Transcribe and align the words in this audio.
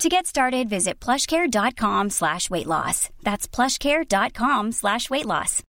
To 0.00 0.08
get 0.08 0.24
started, 0.24 0.70
visit 0.70 0.98
plushcare.com 0.98 2.08
slash 2.08 2.48
weight 2.48 2.66
loss. 2.66 3.10
That's 3.22 3.46
plushcare.com 3.46 4.72
slash 4.72 5.10
weight 5.10 5.26
loss. 5.26 5.60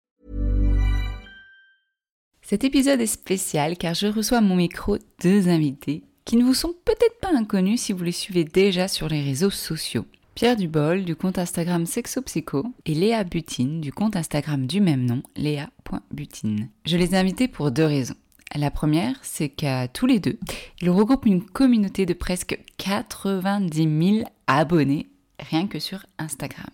Cet 2.41 2.63
épisode 2.63 3.01
est 3.01 3.07
spécial 3.07 3.75
car 3.75 3.93
je 3.93 4.07
reçois 4.07 4.37
à 4.37 4.41
mon 4.41 4.55
micro 4.55 4.97
deux 5.21 5.49
invités 5.49 6.03
qui 6.23 6.37
ne 6.37 6.45
vous 6.45 6.53
sont 6.53 6.73
peut-être 6.85 7.19
pas 7.19 7.35
inconnus 7.35 7.81
si 7.81 7.91
vous 7.91 8.05
les 8.05 8.13
suivez 8.13 8.45
déjà 8.45 8.87
sur 8.87 9.09
les 9.09 9.21
réseaux 9.21 9.49
sociaux. 9.49 10.05
Pierre 10.33 10.55
Dubol 10.55 11.03
du 11.03 11.17
compte 11.17 11.37
Instagram 11.37 11.85
Sexopsycho 11.85 12.63
et 12.85 12.93
Léa 12.93 13.25
Butine 13.25 13.81
du 13.81 13.91
compte 13.91 14.15
Instagram 14.15 14.65
du 14.65 14.79
même 14.79 15.05
nom, 15.05 15.23
léa.butine. 15.35 16.69
Je 16.85 16.95
les 16.95 17.15
ai 17.15 17.17
invités 17.17 17.49
pour 17.49 17.71
deux 17.71 17.85
raisons. 17.85 18.15
La 18.55 18.69
première, 18.69 19.15
c'est 19.21 19.49
qu'à 19.49 19.87
tous 19.87 20.05
les 20.05 20.19
deux, 20.19 20.37
ils 20.81 20.89
regroupent 20.89 21.25
une 21.25 21.45
communauté 21.45 22.05
de 22.05 22.13
presque 22.13 22.59
90 22.77 24.15
000 24.17 24.29
abonnés 24.47 25.07
rien 25.39 25.67
que 25.67 25.79
sur 25.79 26.05
Instagram. 26.17 26.69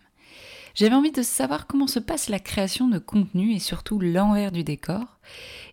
J'avais 0.73 0.95
envie 0.95 1.11
de 1.11 1.23
savoir 1.23 1.65
comment 1.65 1.87
se 1.87 1.99
passe 1.99 2.29
la 2.29 2.39
création 2.39 2.87
de 2.87 2.99
contenu 2.99 3.53
et 3.53 3.59
surtout 3.59 3.99
l'envers 3.99 4.51
du 4.51 4.63
décor. 4.63 5.19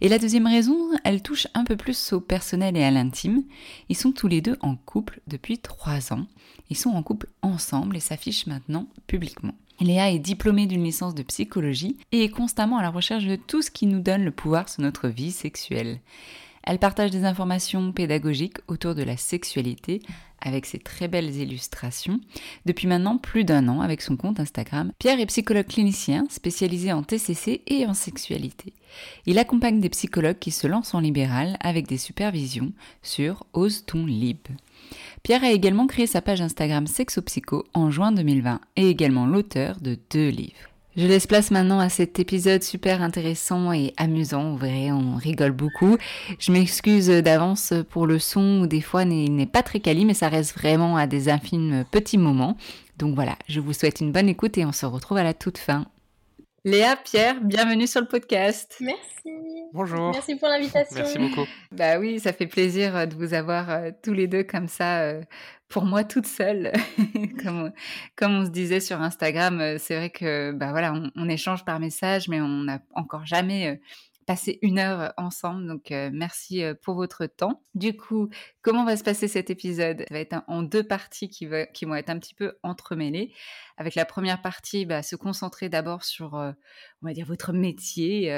Et 0.00 0.09
la 0.09 0.19
deuxième 0.19 0.47
raison, 0.47 0.78
elle 1.04 1.22
touche 1.22 1.47
un 1.53 1.64
peu 1.64 1.76
plus 1.76 2.14
au 2.14 2.20
personnel 2.20 2.76
et 2.76 2.84
à 2.84 2.91
l'intime. 2.91 3.44
Ils 3.91 3.97
sont 3.97 4.12
tous 4.12 4.28
les 4.28 4.41
deux 4.41 4.56
en 4.60 4.76
couple 4.76 5.20
depuis 5.26 5.59
trois 5.59 6.14
ans. 6.14 6.26
Ils 6.70 6.76
sont 6.76 6.91
en 6.91 7.03
couple 7.03 7.28
ensemble 7.43 7.98
et 7.98 8.00
s'affichent 8.00 8.47
maintenant 8.47 8.88
publiquement. 9.06 9.54
Léa 9.81 10.11
est 10.11 10.19
diplômée 10.19 10.67
d'une 10.67 10.85
licence 10.85 11.15
de 11.15 11.23
psychologie 11.23 11.97
et 12.12 12.25
est 12.25 12.29
constamment 12.29 12.79
à 12.79 12.83
la 12.83 12.91
recherche 12.91 13.27
de 13.27 13.37
tout 13.37 13.62
ce 13.62 13.71
qui 13.71 13.87
nous 13.87 14.01
donne 14.01 14.25
le 14.25 14.31
pouvoir 14.31 14.69
sur 14.69 14.83
notre 14.83 15.09
vie 15.09 15.33
sexuelle. 15.33 16.01
Elle 16.62 16.79
partage 16.79 17.11
des 17.11 17.25
informations 17.25 17.93
pédagogiques 17.93 18.59
autour 18.69 18.95
de 18.95 19.03
la 19.03 19.17
sexualité 19.17 20.01
avec 20.41 20.67
ses 20.67 20.79
très 20.79 21.09
belles 21.09 21.37
illustrations 21.37 22.21
depuis 22.67 22.87
maintenant 22.87 23.19
plus 23.19 23.45
d'un 23.45 23.69
an 23.69 23.81
avec 23.81 24.01
son 24.01 24.17
compte 24.17 24.41
Instagram. 24.41 24.93
Pierre 24.99 25.21
est 25.21 25.27
psychologue 25.27 25.67
clinicien 25.67 26.27
spécialisé 26.31 26.93
en 26.93 27.03
TCC 27.03 27.62
et 27.67 27.87
en 27.87 27.95
sexualité. 27.95 28.73
Il 29.27 29.39
accompagne 29.39 29.81
des 29.81 29.89
psychologues 29.89 30.39
qui 30.39 30.51
se 30.51 30.67
lancent 30.67 30.95
en 30.95 31.01
libéral 31.01 31.56
avec 31.61 31.87
des 31.87 31.99
supervisions 31.99 32.73
sur 33.03 33.45
Ose 33.53 33.85
ton 33.85 34.06
lib. 34.06 34.39
Pierre 35.22 35.45
a 35.45 35.50
également 35.50 35.87
créé 35.87 36.06
sa 36.06 36.21
page 36.21 36.41
Instagram 36.41 36.87
Sexopsycho 36.87 37.65
en 37.75 37.91
juin 37.91 38.12
2020 38.12 38.61
et 38.77 38.89
également 38.89 39.27
l'auteur 39.27 39.77
de 39.81 39.99
deux 40.11 40.28
livres. 40.28 40.71
Je 40.97 41.09
laisse 41.09 41.27
place 41.27 41.50
maintenant 41.50 41.81
à 41.81 41.89
cet 41.89 42.21
épisode 42.21 42.62
super 42.62 43.03
intéressant 43.03 43.73
et 43.73 43.93
amusant. 43.97 44.53
Vous 44.53 44.59
verrez, 44.59 44.93
on 44.93 45.17
rigole 45.17 45.50
beaucoup. 45.50 45.99
Je 46.39 46.53
m'excuse 46.53 47.09
d'avance 47.09 47.75
pour 47.91 48.06
le 48.06 48.21
son 48.21 48.61
où 48.61 48.67
des 48.69 48.81
fois 48.81 49.03
il 49.03 49.34
n'est 49.34 49.47
pas 49.47 49.65
très 49.65 49.81
quali, 49.81 50.05
mais 50.05 50.15
ça 50.15 50.28
reste 50.28 50.56
vraiment 50.56 50.97
à 50.97 51.09
des 51.09 51.28
infimes 51.28 51.84
petits 51.91 52.19
moments. 52.19 52.56
Donc 52.97 53.17
voilà, 53.17 53.37
je 53.49 53.59
vous 53.59 53.73
souhaite 53.73 54.00
une 54.00 54.12
bonne 54.12 54.28
écoute 54.28 54.56
et 54.56 54.65
on 54.65 54.71
se 54.71 54.87
retrouve 54.87 55.19
à 55.19 55.25
la 55.25 55.34
toute 55.34 55.59
fin. 55.59 55.87
Léa, 56.66 56.97
Pierre, 56.97 57.42
bienvenue 57.42 57.86
sur 57.86 58.00
le 58.00 58.06
podcast. 58.06 58.78
Merci. 58.80 59.28
Bonjour. 59.75 60.12
Merci 60.12 60.36
pour 60.36 60.48
l'invitation. 60.48 60.97
Merci 60.97 61.19
beaucoup. 61.19 61.47
Bah 61.70 61.98
oui, 61.98 62.19
ça 62.19 62.32
fait 62.32 62.47
plaisir 62.47 63.06
de 63.06 63.14
vous 63.14 63.34
avoir 63.34 63.69
euh, 63.69 63.91
tous 64.02 64.14
les 64.14 64.26
deux 64.28 64.44
comme 64.44 64.66
ça 64.66 65.02
euh, 65.02 65.20
pour 65.69 65.84
moi 65.84 66.04
toute 66.04 66.26
seule. 66.26 66.72
comme, 67.44 67.70
comme 68.16 68.32
on 68.32 68.47
se 68.47 68.50
disait 68.50 68.80
sur 68.80 69.02
Instagram, 69.02 69.60
euh, 69.60 69.76
c'est 69.78 69.94
vrai 69.94 70.08
que 70.08 70.52
bah 70.52 70.70
voilà, 70.70 70.94
on, 70.94 71.10
on 71.16 71.28
échange 71.28 71.66
par 71.66 71.80
message, 71.80 72.28
mais 72.28 72.40
on 72.40 72.62
n'a 72.62 72.81
encore 72.94 73.26
jamais 73.26 73.78
passé 74.26 74.59
une 74.62 74.79
heure 74.79 75.12
ensemble. 75.17 75.67
Donc 75.67 75.91
euh, 75.91 76.11
merci 76.12 76.62
euh, 76.62 76.75
pour 76.75 76.94
votre 76.94 77.26
temps. 77.26 77.62
Du 77.75 77.97
coup, 77.97 78.29
comment 78.62 78.85
va 78.85 78.97
se 78.97 79.05
passer 79.05 79.29
cet 79.29 79.50
épisode? 79.50 80.05
Ça 80.09 80.15
va 80.15 80.21
être 80.21 80.43
en 80.49 80.62
deux 80.62 80.85
parties 80.85 81.29
qui, 81.29 81.49
qui 81.73 81.85
vont 81.85 81.94
être 81.94 82.11
un 82.11 82.19
petit 82.19 82.35
peu 82.35 82.55
entremêlées. 82.62 83.32
Avec 83.76 83.97
la 83.97 84.05
première 84.05 84.41
partie, 84.41 84.87
bah, 84.87 85.03
se 85.03 85.17
concentrer 85.17 85.69
d'abord 85.69 86.05
sur, 86.05 86.37
euh, 86.37 86.53
on 87.03 87.09
va 87.09 87.12
dire, 87.12 87.26
votre 87.26 87.53
métier. 87.53 88.32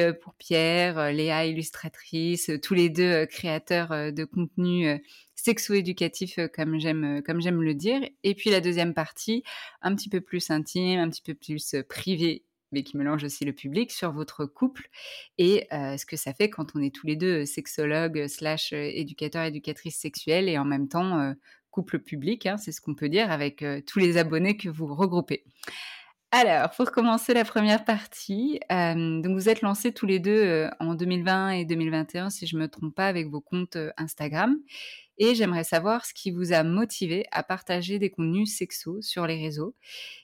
euh, 0.00 0.12
pour 0.12 0.34
Pierre, 0.34 1.12
Léa 1.12 1.46
illustratrice, 1.46 2.50
tous 2.62 2.74
les 2.74 2.88
deux 2.88 3.26
créateurs 3.26 4.12
de 4.12 4.24
contenu 4.24 5.02
sexo-éducatif, 5.34 6.38
comme 6.54 6.78
j'aime 6.78 7.22
comme 7.24 7.40
j'aime 7.40 7.62
le 7.62 7.74
dire. 7.74 8.00
Et 8.22 8.34
puis 8.34 8.50
la 8.50 8.60
deuxième 8.60 8.94
partie, 8.94 9.42
un 9.82 9.94
petit 9.94 10.08
peu 10.08 10.20
plus 10.20 10.50
intime, 10.50 11.00
un 11.00 11.10
petit 11.10 11.22
peu 11.22 11.34
plus 11.34 11.74
euh, 11.74 11.82
privé 11.82 12.44
mais 12.72 12.82
qui 12.82 12.96
mélange 12.96 13.24
aussi 13.24 13.44
le 13.44 13.52
public 13.52 13.92
sur 13.92 14.12
votre 14.12 14.44
couple 14.46 14.88
et 15.38 15.66
euh, 15.72 15.96
ce 15.96 16.06
que 16.06 16.16
ça 16.16 16.32
fait 16.32 16.50
quand 16.50 16.74
on 16.74 16.82
est 16.82 16.94
tous 16.94 17.06
les 17.06 17.16
deux 17.16 17.44
sexologues 17.44 18.26
slash 18.26 18.72
euh, 18.72 18.90
éducateurs 18.92 19.44
éducatrices 19.44 19.98
sexuelles 19.98 20.48
et 20.48 20.58
en 20.58 20.64
même 20.64 20.88
temps 20.88 21.18
euh, 21.18 21.32
couple 21.70 22.00
public, 22.00 22.46
hein, 22.46 22.58
c'est 22.58 22.72
ce 22.72 22.80
qu'on 22.80 22.94
peut 22.94 23.08
dire 23.08 23.30
avec 23.30 23.64
tous 23.86 23.98
les 23.98 24.18
abonnés 24.18 24.58
que 24.58 24.68
vous 24.68 24.94
regroupez. 24.94 25.42
Alors, 26.30 26.68
pour 26.70 26.90
commencer 26.92 27.32
la 27.32 27.46
première 27.46 27.86
partie, 27.86 28.60
donc 28.68 29.32
vous 29.32 29.48
êtes 29.48 29.62
lancés 29.62 29.92
tous 29.94 30.04
les 30.04 30.18
deux 30.18 30.68
en 30.80 30.94
2020 30.94 31.50
et 31.52 31.64
2021, 31.64 32.28
si 32.28 32.46
je 32.46 32.56
ne 32.56 32.62
me 32.62 32.68
trompe 32.68 32.94
pas, 32.94 33.06
avec 33.06 33.28
vos 33.28 33.40
comptes 33.40 33.78
Instagram. 33.96 34.58
Et 35.24 35.36
j'aimerais 35.36 35.62
savoir 35.62 36.04
ce 36.04 36.12
qui 36.12 36.32
vous 36.32 36.52
a 36.52 36.64
motivé 36.64 37.26
à 37.30 37.44
partager 37.44 38.00
des 38.00 38.10
contenus 38.10 38.56
sexos 38.56 39.06
sur 39.06 39.24
les 39.24 39.40
réseaux. 39.40 39.76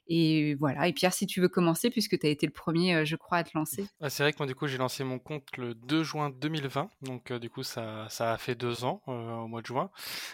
Et 0.08 0.56
voilà. 0.56 0.88
Et 0.88 0.92
Pierre, 0.92 1.12
si 1.12 1.24
tu 1.24 1.40
veux 1.40 1.48
commencer, 1.48 1.88
puisque 1.88 2.18
tu 2.18 2.26
as 2.26 2.30
été 2.30 2.46
le 2.46 2.52
premier, 2.52 3.06
je 3.06 3.14
crois, 3.14 3.38
à 3.38 3.44
te 3.44 3.56
lancer. 3.56 3.86
Ah, 4.00 4.10
c'est 4.10 4.24
vrai 4.24 4.32
que 4.32 4.38
moi, 4.40 4.48
du 4.48 4.56
coup, 4.56 4.66
j'ai 4.66 4.76
lancé 4.76 5.04
mon 5.04 5.20
compte 5.20 5.56
le 5.56 5.74
2 5.74 6.02
juin 6.02 6.30
2020. 6.30 6.90
Donc, 7.02 7.32
du 7.32 7.48
coup, 7.48 7.62
ça, 7.62 8.08
ça 8.10 8.32
a 8.32 8.38
fait 8.38 8.56
deux 8.56 8.82
ans 8.82 9.00
au 9.06 9.46
mois 9.46 9.62
de 9.62 9.66
juin. 9.66 9.88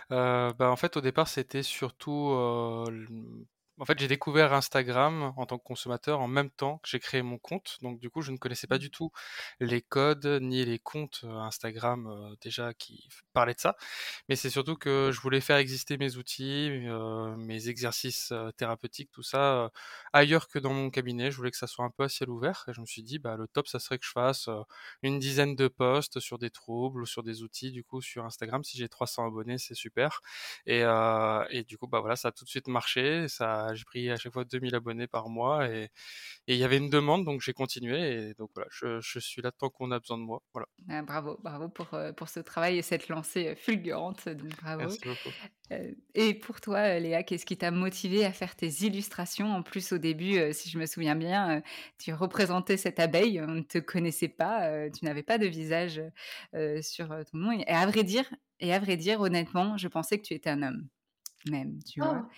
bah, 0.09 0.55
en 0.71 0.77
fait, 0.77 0.97
au 0.97 1.03
départ, 1.03 1.29
c'était 1.29 1.63
surtout 1.63 2.33
en 3.79 3.85
fait, 3.85 3.99
j'ai 3.99 4.09
découvert 4.09 4.53
Instagram 4.53 5.33
en 5.37 5.47
tant 5.47 5.59
que 5.59 5.65
consommateur 5.65 6.21
en 6.21 6.29
même 6.29 6.51
temps 6.51 6.79
que 6.79 6.89
j'ai 6.89 7.01
créé 7.01 7.23
mon 7.23 7.39
compte. 7.39 7.79
Donc, 7.83 7.99
du 8.01 8.11
coup, 8.11 8.23
je 8.23 8.31
ne 8.31 8.37
connaissais 8.37 8.67
pas 8.67 8.77
mmh. 8.77 8.79
du 8.79 8.91
tout 8.91 9.11
les 9.61 9.83
codes 9.83 10.27
ni 10.41 10.65
les 10.65 10.79
comptes 10.79 11.25
Instagram 11.25 12.37
déjà 12.41 12.75
qui 12.75 13.09
parlaient 13.33 13.55
de 13.55 13.61
ça. 13.61 13.77
Mais 14.29 14.37
c'est 14.37 14.51
surtout 14.51 14.77
que 14.77 15.11
je 15.13 15.21
voulais 15.21 15.41
faire 15.41 15.57
exister 15.57 15.97
mes 15.97 16.17
outils, 16.17 16.71
mes 17.39 17.69
exercices 17.69 18.33
thérapeutiques, 18.57 19.11
tout 19.11 19.23
ça 19.23 19.71
ailleurs 20.13 20.49
que 20.49 20.59
dans 20.59 20.73
mon 20.73 20.91
cabinet. 20.91 21.31
Je 21.31 21.37
voulais 21.37 21.51
que 21.51 21.57
ça 21.57 21.67
soit 21.67 21.85
un 21.85 21.91
peu 21.91 22.05
à 22.05 22.09
ciel 22.09 22.31
ouvert. 22.31 22.65
Et 22.69 22.73
je 22.73 22.81
me 22.81 22.87
suis 22.87 23.03
dit, 23.03 23.19
bah, 23.19 23.37
le 23.37 23.49
top, 23.49 23.67
ça 23.69 23.79
serait 23.79 23.99
que 23.99 24.07
je 24.07 24.13
fasse 24.13 24.49
une 25.03 25.19
dizaine 25.19 25.57
de 25.57 25.69
posts 25.69 26.21
sur 26.21 26.39
des 26.39 26.51
troubles 26.51 27.03
ou 27.03 27.07
sur 27.07 27.23
des 27.23 27.43
outils. 27.43 27.73
Du 27.73 27.85
coup, 27.85 28.01
sur 28.01 28.25
Instagram, 28.25 28.63
si 28.65 28.79
j'ai 28.79 28.89
300 28.89 29.27
abonnés, 29.27 29.59
c'est 29.59 29.75
super. 29.75 30.21
Et, 30.67 30.83
et, 31.51 31.65
du 31.65 31.79
coup, 31.79 31.87
bah 31.87 32.01
voilà, 32.01 32.17
ça 32.17 32.29
a 32.29 32.33
tout 32.33 32.45
de 32.45 32.51
suite 32.51 32.69
marché. 32.69 33.29
Ça 33.29 33.64
j'ai 33.73 33.85
pris 33.85 34.11
à 34.11 34.17
chaque 34.17 34.33
fois 34.33 34.45
2000 34.45 34.75
abonnés 34.75 35.07
par 35.07 35.29
mois 35.29 35.69
et 35.69 35.91
il 36.47 36.57
y 36.57 36.65
avait 36.65 36.77
une 36.77 36.91
demande, 36.91 37.25
donc 37.25 37.41
j'ai 37.41 37.53
continué. 37.55 38.29
Et 38.29 38.35
donc 38.35 38.51
voilà, 38.55 38.69
je, 38.71 39.19
suis 39.19 39.41
là 39.41 39.51
tant 39.51 39.71
qu'on 39.71 39.91
a 39.91 39.99
besoin 39.99 40.19
de 40.19 40.23
moi. 40.23 40.43
Voilà. 40.53 40.67
Ah, 40.91 41.03
bravo, 41.03 41.39
bravo 41.43 41.69
pour, 41.69 41.95
euh, 41.95 42.13
pour 42.13 42.29
ce 42.29 42.41
travail 42.41 42.79
et 42.79 42.83
cette 42.83 43.09
lancée 43.09 43.49
euh, 43.49 43.55
fulgurante. 43.57 44.29
Donc 44.29 44.55
bravo. 44.61 44.83
Merci 44.83 45.01
beaucoup. 45.03 45.35
Euh, 45.73 45.93
et 46.15 46.35
pour 46.35 46.61
toi, 46.61 46.99
Léa, 46.99 47.23
qu'est-ce 47.23 47.47
qui 47.47 47.57
t'a 47.57 47.71
motivé 47.71 48.25
à 48.25 48.33
faire 48.33 48.55
tes 48.57 48.69
illustrations? 48.85 49.51
En 49.51 49.63
plus, 49.63 49.93
au 49.93 49.99
début, 49.99 50.53
si 50.53 50.69
je 50.69 50.79
me 50.79 50.85
souviens 50.85 51.17
bien, 51.17 51.63
tu 51.99 52.13
représentais 52.13 52.77
cette 52.77 53.01
abeille, 53.01 53.41
on 53.41 53.47
ne 53.47 53.63
te 53.63 53.79
connaissait 53.79 54.29
pas, 54.29 54.91
tu 54.91 55.07
n'avais 55.07 55.23
pas 55.23 55.39
de 55.39 55.47
visage 55.47 56.03
sur 56.83 57.09
ton 57.09 57.39
nom. 57.39 57.53
Et 57.53 57.67
à 57.67 57.87
vrai 57.87 58.05
dire, 58.05 58.27
et 58.61 58.75
à 58.75 58.79
vrai 58.79 58.99
dire, 58.99 59.21
honnêtement, 59.23 59.79
je 59.79 59.89
pensais 59.89 60.19
que 60.19 60.27
tu 60.27 60.35
étais 60.35 60.51
un 60.51 60.63
homme 60.63 60.87
même, 61.51 61.79
tu 61.85 62.01
vois, 62.01 62.29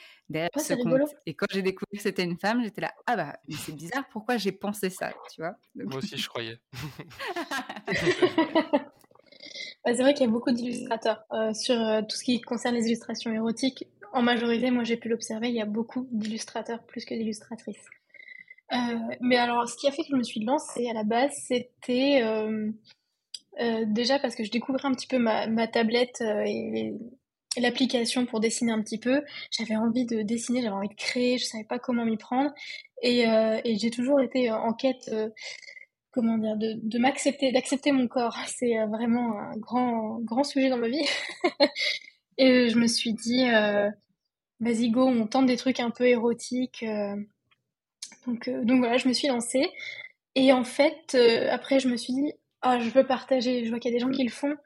ce 0.57 0.75
compte. 0.75 1.15
Et 1.27 1.35
quand 1.35 1.47
j'ai 1.51 1.63
découvert 1.63 1.97
que 1.97 2.03
c'était 2.03 2.25
une 2.25 2.39
femme, 2.39 2.63
j'étais 2.63 2.81
là, 2.81 2.93
ah 3.07 3.17
bah, 3.17 3.39
c'est 3.51 3.75
bizarre, 3.75 4.05
pourquoi 4.11 4.37
j'ai 4.37 4.53
pensé 4.53 4.91
ça, 4.91 5.13
tu 5.33 5.41
vois? 5.41 5.57
Moi 5.75 5.97
aussi, 5.97 6.17
je 6.17 6.29
croyais. 6.29 6.61
Bah, 9.87 9.93
c'est 9.95 10.03
vrai 10.03 10.15
qu'il 10.15 10.27
y 10.27 10.29
a 10.29 10.33
beaucoup 10.33 10.51
d'illustrateurs 10.51 11.25
euh, 11.33 11.55
sur 11.55 11.77
euh, 11.77 12.03
tout 12.03 12.17
ce 12.17 12.25
qui 12.25 12.41
concerne 12.41 12.75
les 12.75 12.87
illustrations 12.87 13.33
érotiques. 13.33 13.87
En 14.13 14.21
majorité, 14.21 14.73
moi 14.73 14.83
j'ai 14.83 14.97
pu 14.97 15.09
l'observer, 15.09 15.49
il 15.49 15.55
y 15.55 15.61
a 15.61 15.67
beaucoup 15.67 16.09
d'illustrateurs 16.11 16.83
plus 16.83 17.05
que 17.05 17.15
d'illustratrices. 17.15 17.87
Euh, 18.73 18.77
mais 19.21 19.37
alors, 19.37 19.69
ce 19.69 19.77
qui 19.77 19.87
a 19.87 19.93
fait 19.93 20.03
que 20.03 20.09
je 20.11 20.17
me 20.17 20.25
suis 20.25 20.45
lancée 20.45 20.89
à 20.89 20.93
la 20.93 21.05
base, 21.05 21.31
c'était 21.47 22.23
déjà 23.87 24.19
parce 24.19 24.35
que 24.35 24.43
je 24.43 24.51
découvrais 24.51 24.87
un 24.87 24.93
petit 24.93 25.07
peu 25.07 25.19
ma, 25.19 25.47
ma 25.47 25.69
tablette 25.69 26.21
et 26.21 26.71
les, 26.73 26.95
l'application 27.61 28.27
pour 28.27 28.41
dessiner 28.41 28.73
un 28.73 28.83
petit 28.83 28.99
peu. 28.99 29.23
J'avais 29.51 29.77
envie 29.77 30.07
de 30.07 30.23
dessiner, 30.23 30.63
j'avais 30.63 30.75
envie 30.75 30.89
de 30.89 30.95
créer, 30.95 31.39
je 31.39 31.45
savais 31.45 31.65
pas 31.65 31.79
comment 31.79 32.05
m'y 32.05 32.17
prendre. 32.17 32.53
Et, 33.03 33.29
euh, 33.29 33.61
et 33.65 33.77
j'ai 33.77 33.91
toujours 33.91 34.21
été 34.21 34.51
en 34.51 34.73
quête, 34.73 35.11
euh, 35.13 35.29
comment 36.13 36.39
dire, 36.39 36.57
de, 36.57 36.75
de 36.83 36.99
m'accepter, 36.99 37.53
d'accepter 37.53 37.93
mon 37.93 38.09
corps. 38.09 38.37
C'est 38.47 38.79
euh, 38.79 38.87
vraiment 38.87 39.39
un 39.39 39.57
grand, 39.57 40.19
grand 40.21 40.45
sujet 40.45 40.69
dans 40.69 40.79
ma 40.79 40.89
vie. 40.89 41.07
et 42.39 42.69
je 42.69 42.79
me 42.79 42.87
suis 42.87 43.13
dit, 43.13 43.47
vas-y 44.61 44.91
go, 44.91 45.07
on 45.07 45.27
tente 45.27 45.47
des 45.47 45.57
trucs 45.57 45.81
un 45.81 45.91
peu 45.91 46.07
érotiques. 46.07 46.85
donc, 48.27 48.49
donc 48.49 48.79
voilà, 48.79 48.97
je 48.97 49.09
me 49.09 49.13
suis 49.13 49.29
lancée. 49.29 49.71
Et 50.35 50.53
en 50.53 50.65
fait, 50.65 51.17
après, 51.51 51.81
je 51.81 51.89
me 51.89 51.97
suis 51.97 52.13
dit, 52.13 52.33
ah, 52.63 52.79
je 52.81 52.91
veux 52.91 53.07
partager. 53.07 53.65
Je 53.65 53.71
vois 53.71 53.79
qu'il 53.79 53.93
y 53.93 53.95
a 53.95 53.97
des 53.99 54.03
gens 54.03 54.11
qui 54.11 54.25
le 54.25 54.31
font 54.31 54.57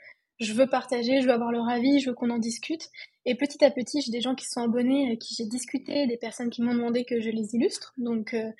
je 0.40 0.54
veux 0.54 0.66
partager, 0.66 1.20
je 1.20 1.26
veux 1.26 1.32
avoir 1.32 1.52
leur 1.52 1.68
avis, 1.68 2.00
je 2.00 2.08
veux 2.08 2.14
qu'on 2.14 2.30
en 2.30 2.38
discute. 2.38 2.88
Et 3.26 3.34
petit 3.34 3.62
à 3.62 3.70
petit, 3.70 4.00
j'ai 4.00 4.10
des 4.10 4.22
gens 4.22 4.34
qui 4.34 4.46
sont 4.46 4.62
abonnés, 4.62 5.18
qui 5.18 5.34
j'ai 5.34 5.44
discuté, 5.44 6.06
des 6.06 6.16
personnes 6.16 6.48
qui 6.48 6.62
m'ont 6.62 6.74
demandé 6.74 7.04
que 7.04 7.20
je 7.20 7.28
les 7.28 7.54
illustre. 7.54 7.92
Donc, 7.98 8.32
euh, 8.32 8.50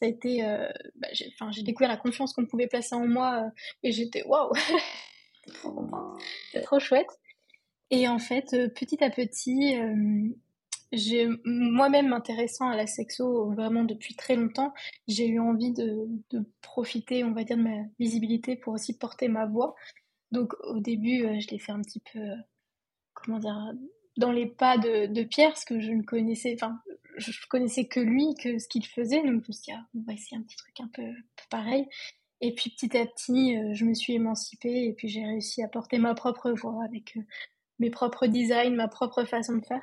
ça 0.00 0.06
a 0.06 0.08
été, 0.08 0.44
euh, 0.44 0.68
bah, 0.96 1.08
j'ai 1.12 1.62
découvert 1.62 1.88
la 1.88 1.96
confiance 1.96 2.32
qu'on 2.32 2.46
pouvait 2.46 2.66
placer 2.66 2.94
en 2.94 3.06
moi 3.06 3.44
euh, 3.44 3.50
et 3.84 3.92
j'étais 3.92 4.24
waouh, 4.24 4.52
c'est 6.52 6.60
trop 6.62 6.80
chouette. 6.80 7.08
Et 7.90 8.08
en 8.08 8.18
fait, 8.18 8.50
petit 8.74 9.02
à 9.02 9.08
petit, 9.08 9.76
j'ai 10.92 11.26
moi-même 11.44 12.08
m'intéressant 12.08 12.68
à 12.68 12.76
la 12.76 12.86
sexo 12.86 13.50
vraiment 13.52 13.82
depuis 13.82 14.14
très 14.14 14.36
longtemps, 14.36 14.74
j'ai 15.06 15.26
eu 15.26 15.40
envie 15.40 15.72
de, 15.72 16.06
de, 16.30 16.44
profiter, 16.60 17.24
on 17.24 17.32
va 17.32 17.44
dire, 17.44 17.56
de 17.56 17.62
ma 17.62 17.84
visibilité 17.98 18.56
pour 18.56 18.74
aussi 18.74 18.98
porter 18.98 19.28
ma 19.28 19.46
voix. 19.46 19.74
Donc 20.32 20.54
au 20.64 20.80
début, 20.80 21.24
euh, 21.24 21.40
je 21.40 21.48
l'ai 21.48 21.58
fait 21.58 21.72
un 21.72 21.82
petit 21.82 22.00
peu, 22.12 22.18
euh, 22.18 22.36
comment 23.14 23.38
dire, 23.38 23.72
dans 24.16 24.32
les 24.32 24.46
pas 24.46 24.78
de, 24.78 25.22
Pierre, 25.24 25.50
parce 25.50 25.64
que 25.64 25.80
je 25.80 25.92
ne 25.92 26.02
connaissais, 26.02 26.54
enfin, 26.54 26.80
je 27.16 27.32
connaissais 27.48 27.86
que 27.86 28.00
lui, 28.00 28.34
que 28.34 28.58
ce 28.58 28.68
qu'il 28.68 28.86
faisait. 28.86 29.22
Donc 29.22 29.42
je 29.44 29.48
me 29.48 29.52
suis 29.52 29.72
ah, 29.72 29.86
on 29.94 30.00
va 30.02 30.12
essayer 30.14 30.36
un 30.36 30.42
petit 30.42 30.56
truc 30.56 30.80
un 30.80 30.88
peu, 30.88 31.02
pareil. 31.50 31.86
Et 32.40 32.54
puis 32.54 32.70
petit 32.70 32.96
à 32.96 33.06
petit, 33.06 33.56
euh, 33.56 33.74
je 33.74 33.84
me 33.84 33.94
suis 33.94 34.14
émancipée 34.14 34.84
et 34.86 34.92
puis 34.92 35.08
j'ai 35.08 35.24
réussi 35.24 35.62
à 35.62 35.68
porter 35.68 35.98
ma 35.98 36.14
propre 36.14 36.52
voix 36.52 36.84
avec 36.84 37.18
mes 37.80 37.90
propres 37.90 38.26
designs, 38.26 38.74
ma 38.74 38.88
propre 38.88 39.24
façon 39.24 39.56
de 39.56 39.64
faire. 39.64 39.82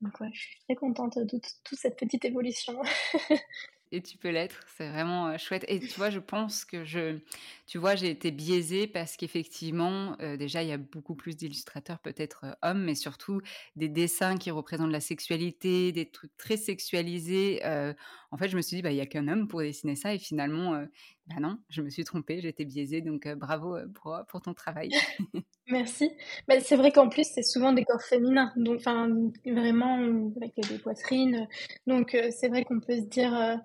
Donc 0.00 0.18
ouais, 0.20 0.30
je 0.32 0.40
suis 0.40 0.58
très 0.64 0.74
contente 0.74 1.18
de 1.18 1.38
toute 1.64 1.78
cette 1.78 1.98
petite 1.98 2.24
évolution. 2.24 2.80
et 3.92 4.02
tu 4.02 4.16
peux 4.16 4.30
l'être. 4.30 4.60
C'est 4.76 4.88
vraiment 4.88 5.36
chouette. 5.38 5.64
Et 5.68 5.78
tu 5.78 5.94
vois, 5.98 6.10
je 6.10 6.18
pense 6.18 6.64
que 6.64 6.84
je, 6.84 7.18
tu 7.66 7.78
vois, 7.78 7.94
j'ai 7.94 8.10
été 8.10 8.30
biaisée 8.30 8.86
parce 8.86 9.16
qu'effectivement, 9.16 10.16
déjà, 10.38 10.62
il 10.62 10.68
y 10.68 10.72
a 10.72 10.78
beaucoup 10.78 11.14
plus 11.14 11.36
d'illustrateurs, 11.36 11.98
peut-être 11.98 12.56
hommes, 12.62 12.82
mais 12.82 12.94
surtout 12.94 13.40
des 13.76 13.88
dessins 13.88 14.36
qui 14.36 14.50
représentent 14.50 14.90
la 14.90 15.00
sexualité, 15.00 15.92
des 15.92 16.10
trucs 16.10 16.36
très 16.36 16.56
sexualisés. 16.56 17.62
en 18.30 18.36
fait, 18.36 18.48
je 18.48 18.56
me 18.56 18.62
suis 18.62 18.76
dit, 18.76 18.82
bah, 18.82 18.90
il 18.90 18.96
n'y 18.96 19.00
a 19.00 19.06
qu'un 19.06 19.28
homme 19.28 19.46
pour 19.46 19.60
dessiner 19.60 19.96
ça. 19.96 20.14
Et 20.14 20.18
finalement, 20.18 20.82
bah 21.28 21.36
non, 21.40 21.58
je 21.68 21.82
me 21.82 21.90
suis 21.90 22.04
trompée, 22.04 22.40
j'étais 22.40 22.64
biaisée. 22.64 23.00
Donc, 23.00 23.28
bravo 23.36 23.76
pour, 23.94 24.18
pour 24.28 24.40
ton 24.40 24.54
travail. 24.54 24.90
Merci. 25.68 26.10
Bah, 26.48 26.60
c'est 26.60 26.76
vrai 26.76 26.90
qu'en 26.90 27.08
plus, 27.08 27.24
c'est 27.24 27.42
souvent 27.42 27.72
des 27.72 27.84
corps 27.84 28.02
féminins. 28.02 28.52
Donc, 28.56 28.76
enfin, 28.78 29.08
vraiment, 29.46 29.96
avec 30.36 30.52
des 30.56 30.78
poitrines. 30.78 31.46
Donc, 31.86 32.16
c'est 32.30 32.48
vrai 32.48 32.64
qu'on 32.64 32.80
peut 32.80 32.96
se 32.96 33.06
dire 33.06 33.60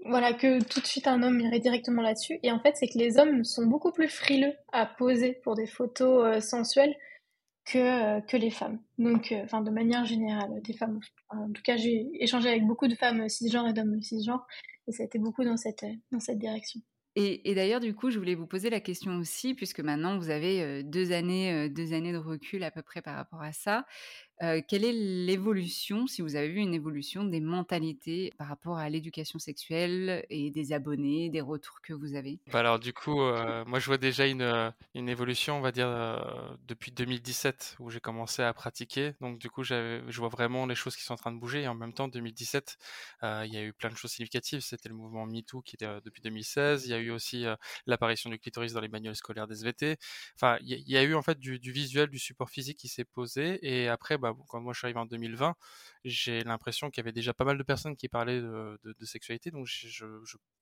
voilà, 0.00 0.34
que 0.34 0.62
tout 0.62 0.80
de 0.80 0.86
suite 0.86 1.06
un 1.06 1.22
homme 1.22 1.40
irait 1.40 1.60
directement 1.60 2.02
là-dessus. 2.02 2.38
Et 2.42 2.52
en 2.52 2.60
fait, 2.60 2.76
c'est 2.76 2.88
que 2.88 2.98
les 2.98 3.18
hommes 3.18 3.44
sont 3.44 3.66
beaucoup 3.66 3.92
plus 3.92 4.08
frileux 4.08 4.52
à 4.72 4.86
poser 4.86 5.34
pour 5.42 5.54
des 5.54 5.66
photos 5.66 6.24
euh, 6.26 6.40
sensuelles 6.40 6.94
que, 7.64 7.78
euh, 7.78 8.20
que 8.20 8.36
les 8.36 8.50
femmes. 8.50 8.80
Donc, 8.98 9.32
euh, 9.32 9.42
enfin, 9.44 9.62
de 9.62 9.70
manière 9.70 10.04
générale, 10.04 10.60
des 10.62 10.74
femmes. 10.74 11.00
En 11.30 11.50
tout 11.52 11.62
cas, 11.62 11.76
j'ai 11.76 12.06
échangé 12.20 12.48
avec 12.48 12.66
beaucoup 12.66 12.88
de 12.88 12.94
femmes 12.94 13.28
cisgenres 13.28 13.68
et 13.68 13.72
d'hommes 13.72 14.02
cisgenres, 14.02 14.46
et 14.86 14.92
ça 14.92 15.02
a 15.02 15.06
été 15.06 15.18
beaucoup 15.18 15.44
dans 15.44 15.56
cette, 15.56 15.86
dans 16.12 16.20
cette 16.20 16.38
direction. 16.38 16.80
Et, 17.16 17.54
d'ailleurs, 17.54 17.78
du 17.78 17.94
coup, 17.94 18.10
je 18.10 18.18
voulais 18.18 18.34
vous 18.34 18.48
poser 18.48 18.70
la 18.70 18.80
question 18.80 19.16
aussi, 19.18 19.54
puisque 19.54 19.78
maintenant 19.78 20.18
vous 20.18 20.30
avez 20.30 20.82
deux 20.82 21.12
années, 21.12 21.68
deux 21.68 21.92
années 21.92 22.12
de 22.12 22.18
recul 22.18 22.64
à 22.64 22.72
peu 22.72 22.82
près 22.82 23.02
par 23.02 23.14
rapport 23.14 23.40
à 23.40 23.52
ça 23.52 23.86
quelle 24.40 24.84
est 24.84 24.92
l'évolution, 24.92 26.06
si 26.06 26.22
vous 26.22 26.36
avez 26.36 26.48
vu 26.48 26.60
une 26.60 26.74
évolution 26.74 27.24
des 27.24 27.40
mentalités 27.40 28.32
par 28.36 28.48
rapport 28.48 28.78
à 28.78 28.88
l'éducation 28.88 29.38
sexuelle 29.38 30.24
et 30.30 30.50
des 30.50 30.72
abonnés, 30.72 31.30
des 31.30 31.40
retours 31.40 31.80
que 31.80 31.92
vous 31.92 32.14
avez? 32.14 32.38
Bah 32.52 32.60
Alors 32.60 32.78
du 32.78 32.92
coup, 32.92 33.16
moi 33.66 33.78
je 33.78 33.86
vois 33.86 33.98
déjà 33.98 34.26
une, 34.26 34.72
une 34.94 35.08
évolution, 35.08 35.58
on 35.58 35.60
va 35.60 35.72
dire, 35.72 35.88
depuis 36.66 36.90
2017 36.90 37.76
où 37.80 37.90
j'ai 37.90 38.00
commencé 38.00 38.42
à 38.42 38.52
pratiquer. 38.52 39.14
Donc 39.20 39.38
du 39.38 39.50
coup, 39.50 39.62
je 39.62 40.18
vois 40.18 40.28
vraiment 40.28 40.66
les 40.66 40.74
choses 40.74 40.96
qui 40.96 41.02
sont 41.02 41.14
en 41.14 41.18
train 41.18 41.32
de 41.32 41.38
bouger. 41.38 41.62
Et 41.62 41.68
en 41.68 41.74
même 41.74 41.92
temps, 41.92 42.08
2017, 42.08 42.78
il 43.22 43.50
y 43.52 43.56
a 43.56 43.62
eu 43.62 43.72
plein 43.72 43.90
de 43.90 43.96
choses 43.96 44.12
significatives. 44.12 44.60
C'était 44.60 44.88
le 44.88 44.94
mouvement 44.94 45.26
MeToo 45.26 45.62
qui 45.62 45.76
était 45.76 45.88
depuis 46.04 46.22
2016. 46.22 46.86
Il 46.86 46.90
y 46.90 46.94
a 46.94 46.98
eu 46.98 47.10
aussi 47.10 47.46
l'apparition 47.86 48.30
du 48.30 48.38
clitoris 48.38 48.72
dans 48.72 48.80
les 48.80 48.88
manuels 48.88 49.16
scolaires 49.16 49.46
des 49.46 49.54
SVT. 49.54 49.96
Enfin, 50.34 50.58
il 50.62 50.88
y, 50.88 50.96
a 50.96 51.02
eu 51.02 51.14
en 51.14 51.22
fait 51.22 51.38
du, 51.38 51.58
visuel, 51.58 52.08
du 52.08 52.18
support 52.18 52.50
physique 52.50 52.78
qui 52.78 52.88
s'est 52.88 53.04
posé. 53.04 53.58
Et 53.62 53.88
après, 53.88 54.18
bah, 54.18 54.23
quand 54.48 54.60
moi 54.60 54.72
je 54.72 54.78
suis 54.78 54.86
arrivé 54.86 55.00
en 55.00 55.06
2020, 55.06 55.54
j'ai 56.04 56.42
l'impression 56.44 56.90
qu'il 56.90 57.02
y 57.02 57.04
avait 57.04 57.12
déjà 57.12 57.34
pas 57.34 57.44
mal 57.44 57.58
de 57.58 57.62
personnes 57.62 57.96
qui 57.96 58.08
parlaient 58.08 58.40
de, 58.40 58.78
sexualité, 59.04 59.50
donc 59.50 59.66
je, 59.66 60.04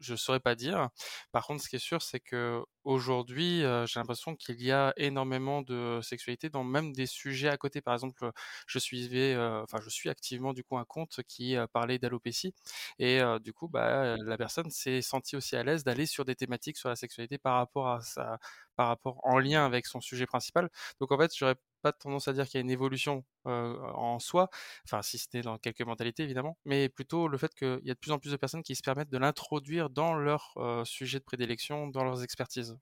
je, 0.01 0.17
saurais 0.17 0.41
pas 0.41 0.55
dire. 0.55 0.89
Par 1.31 1.47
contre, 1.47 1.63
ce 1.63 1.69
qui 1.69 1.77
est 1.77 1.79
sûr, 1.79 2.03
c'est 2.03 2.21
que 2.21 2.63
aujourd'hui, 2.85 3.61
j'ai 3.61 4.01
l'impression 4.01 4.35
qu'il 4.37 4.61
y 4.63 4.73
a 4.73 4.93
énormément 4.97 5.63
de 5.63 6.01
sexualité 6.03 6.51
dans 6.51 6.65
même 6.65 6.93
des 6.93 7.07
sujets 7.07 7.49
à 7.49 7.57
côté. 7.57 7.81
Par 7.81 7.95
exemple, 7.95 8.31
je 8.67 8.79
suivais, 8.79 9.37
enfin, 9.37 9.79
je 9.81 9.91
suis 9.91 10.09
activement 10.11 10.53
du 10.53 10.65
coup 10.65 10.77
un 10.77 10.85
compte 10.85 11.21
qui 11.29 11.57
parlait 11.73 11.99
d'alopécie, 11.99 12.55
et 12.99 13.21
du 13.43 13.53
coup, 13.53 13.69
bah, 13.69 14.17
la 14.19 14.37
personne 14.37 14.71
s'est 14.71 15.03
sentie 15.03 15.37
aussi 15.37 15.57
à 15.57 15.63
l'aise 15.63 15.85
d'aller 15.85 16.07
sur 16.07 16.25
des 16.25 16.35
thématiques 16.35 16.77
sur 16.77 16.89
la 16.89 16.97
sexualité 16.97 17.39
par 17.39 17.57
rapport 17.57 17.89
à 17.89 18.01
sa, 18.03 18.39
par 18.77 18.89
rapport 18.89 19.21
en 19.25 19.39
lien 19.39 19.65
avec 19.65 19.87
son 19.87 20.01
sujet 20.01 20.27
principal. 20.27 20.71
Donc 21.01 21.13
en 21.13 21.19
fait, 21.19 21.33
j'aurais 21.37 21.57
pas 21.83 21.93
tendance 21.93 22.29
à 22.29 22.33
dire 22.33 22.47
qu'il 22.47 22.57
y 22.57 22.59
a 22.59 22.63
une 22.63 22.71
évolution 22.71 23.25
en 23.45 24.19
soi, 24.21 24.49
enfin 24.87 25.03
si 25.03 25.19
c'était 25.19 25.43
dans 25.43 25.59
quelques 25.59 25.83
mentalités 25.83 26.23
évidemment, 26.23 26.59
mais 26.65 26.89
plutôt 26.89 27.29
le 27.29 27.37
fait 27.39 27.55
qu'il 27.55 27.81
y 27.85 27.91
a 27.91 27.95
de 27.95 27.99
plus 27.99 28.13
en 28.13 28.19
plus 28.19 28.31
de 28.33 28.37
personnes 28.37 28.63
qui 28.63 28.77
se 28.77 28.83
permettent 28.83 29.11
de 29.11 29.19
l'introduire 29.19 29.91
dans 29.91 30.15
leur 30.15 30.55
sujet 30.85 31.19
de 31.19 31.25
prédilection, 31.25 31.89
dans 31.89 32.05
leurs 32.05 32.23
expertises. 32.23 32.77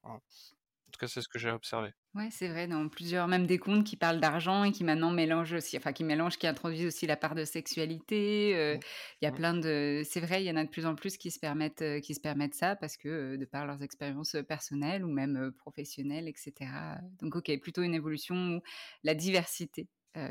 En 0.91 0.93
tout 0.93 0.99
cas, 0.99 1.07
c'est 1.07 1.23
ce 1.23 1.29
que 1.29 1.39
j'ai 1.39 1.53
observé. 1.53 1.93
Ouais, 2.17 2.31
c'est 2.33 2.49
vrai, 2.49 2.67
dans 2.67 2.89
plusieurs, 2.89 3.29
même 3.29 3.47
des 3.47 3.59
comptes 3.59 3.85
qui 3.85 3.97
parlent 3.97 4.19
d'argent 4.19 4.65
et 4.65 4.73
qui 4.73 4.83
maintenant 4.83 5.13
mélangent 5.13 5.53
aussi, 5.53 5.77
enfin 5.77 5.93
qui 5.93 6.03
mélangent, 6.03 6.37
qui 6.37 6.49
introduisent 6.49 6.87
aussi 6.87 7.07
la 7.07 7.17
part 7.17 7.37
de 7.37 7.45
sexualité. 7.45 8.57
Euh, 8.57 8.77
mmh. 8.77 8.81
Il 9.23 9.25
y 9.25 9.29
a 9.29 9.31
mmh. 9.31 9.35
plein 9.37 9.55
de, 9.55 10.03
c'est 10.05 10.19
vrai, 10.19 10.43
il 10.43 10.47
y 10.47 10.51
en 10.51 10.57
a 10.57 10.65
de 10.65 10.69
plus 10.69 10.87
en 10.87 10.97
plus 10.97 11.17
qui 11.17 11.31
se 11.31 11.39
permettent, 11.39 11.83
euh, 11.83 12.01
qui 12.01 12.17
se 12.17 12.21
permettent 12.21 12.57
ça 12.57 12.75
parce 12.75 12.97
que 12.97 13.09
euh, 13.09 13.37
de 13.37 13.45
par 13.45 13.67
leurs 13.67 13.85
expériences 13.85 14.35
personnelles 14.49 15.05
ou 15.05 15.13
même 15.13 15.53
professionnelles, 15.59 16.27
etc. 16.27 16.73
Donc, 17.21 17.37
ok, 17.37 17.57
plutôt 17.61 17.83
une 17.83 17.95
évolution 17.95 18.35
où 18.35 18.61
la 19.05 19.15
diversité 19.15 19.87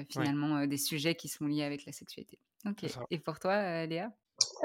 finalement 0.10 0.68
des 0.68 0.78
sujets 0.78 1.16
qui 1.16 1.30
sont 1.30 1.46
liés 1.46 1.64
avec 1.64 1.86
la 1.86 1.94
sexualité. 1.94 2.38
Ok. 2.66 2.84
Et 3.12 3.20
pour 3.20 3.40
toi, 3.40 3.86
Léa? 3.86 4.12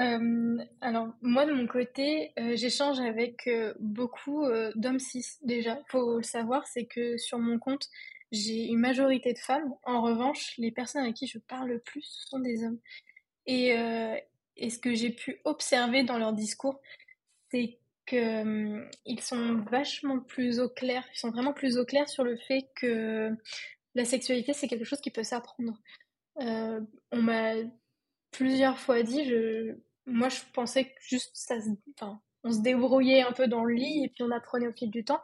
Euh, 0.00 0.58
alors 0.80 1.08
moi 1.22 1.46
de 1.46 1.52
mon 1.52 1.66
côté, 1.66 2.32
euh, 2.38 2.56
j'échange 2.56 2.98
avec 2.98 3.46
euh, 3.46 3.74
beaucoup 3.78 4.44
d'hommes 4.74 4.98
cis 4.98 5.24
déjà. 5.42 5.78
Faut 5.88 6.18
le 6.18 6.22
savoir, 6.22 6.66
c'est 6.66 6.86
que 6.86 7.16
sur 7.16 7.38
mon 7.38 7.58
compte, 7.58 7.88
j'ai 8.32 8.66
une 8.66 8.80
majorité 8.80 9.32
de 9.32 9.38
femmes. 9.38 9.74
En 9.84 10.02
revanche, 10.02 10.54
les 10.58 10.72
personnes 10.72 11.02
avec 11.02 11.14
qui 11.14 11.26
je 11.26 11.38
parle 11.38 11.68
le 11.68 11.78
plus 11.78 12.24
sont 12.28 12.40
des 12.40 12.64
hommes. 12.64 12.78
Et, 13.46 13.74
ce 14.70 14.78
que 14.78 14.94
j'ai 14.94 15.10
pu 15.10 15.40
observer 15.44 16.04
dans 16.04 16.18
leur 16.18 16.32
discours, 16.32 16.80
c'est 17.50 17.78
qu'ils 18.06 18.88
ils 19.06 19.20
sont 19.20 19.56
vachement 19.70 20.20
plus 20.20 20.60
au 20.60 20.68
clair. 20.68 21.04
Ils 21.14 21.18
sont 21.18 21.30
vraiment 21.30 21.52
plus 21.52 21.78
au 21.78 21.84
clair 21.84 22.08
sur 22.08 22.24
le 22.24 22.36
fait 22.36 22.68
que 22.74 23.30
la 23.94 24.04
sexualité, 24.04 24.52
c'est 24.52 24.68
quelque 24.68 24.84
chose 24.84 25.00
qui 25.00 25.10
peut 25.10 25.22
s'apprendre. 25.22 25.78
on 26.36 27.22
m'a 27.22 27.54
plusieurs 28.34 28.78
fois 28.78 29.02
dit, 29.02 29.24
je, 29.24 29.76
moi 30.06 30.28
je 30.28 30.40
pensais 30.52 30.84
que 30.86 30.90
juste 31.00 31.30
ça, 31.34 31.56
enfin, 31.94 32.20
on 32.42 32.52
se 32.52 32.60
débrouillait 32.60 33.22
un 33.22 33.32
peu 33.32 33.46
dans 33.48 33.64
le 33.64 33.74
lit 33.74 34.04
et 34.04 34.08
puis 34.08 34.22
on 34.22 34.30
apprenait 34.30 34.68
au 34.68 34.72
fil 34.72 34.90
du 34.90 35.04
temps. 35.04 35.20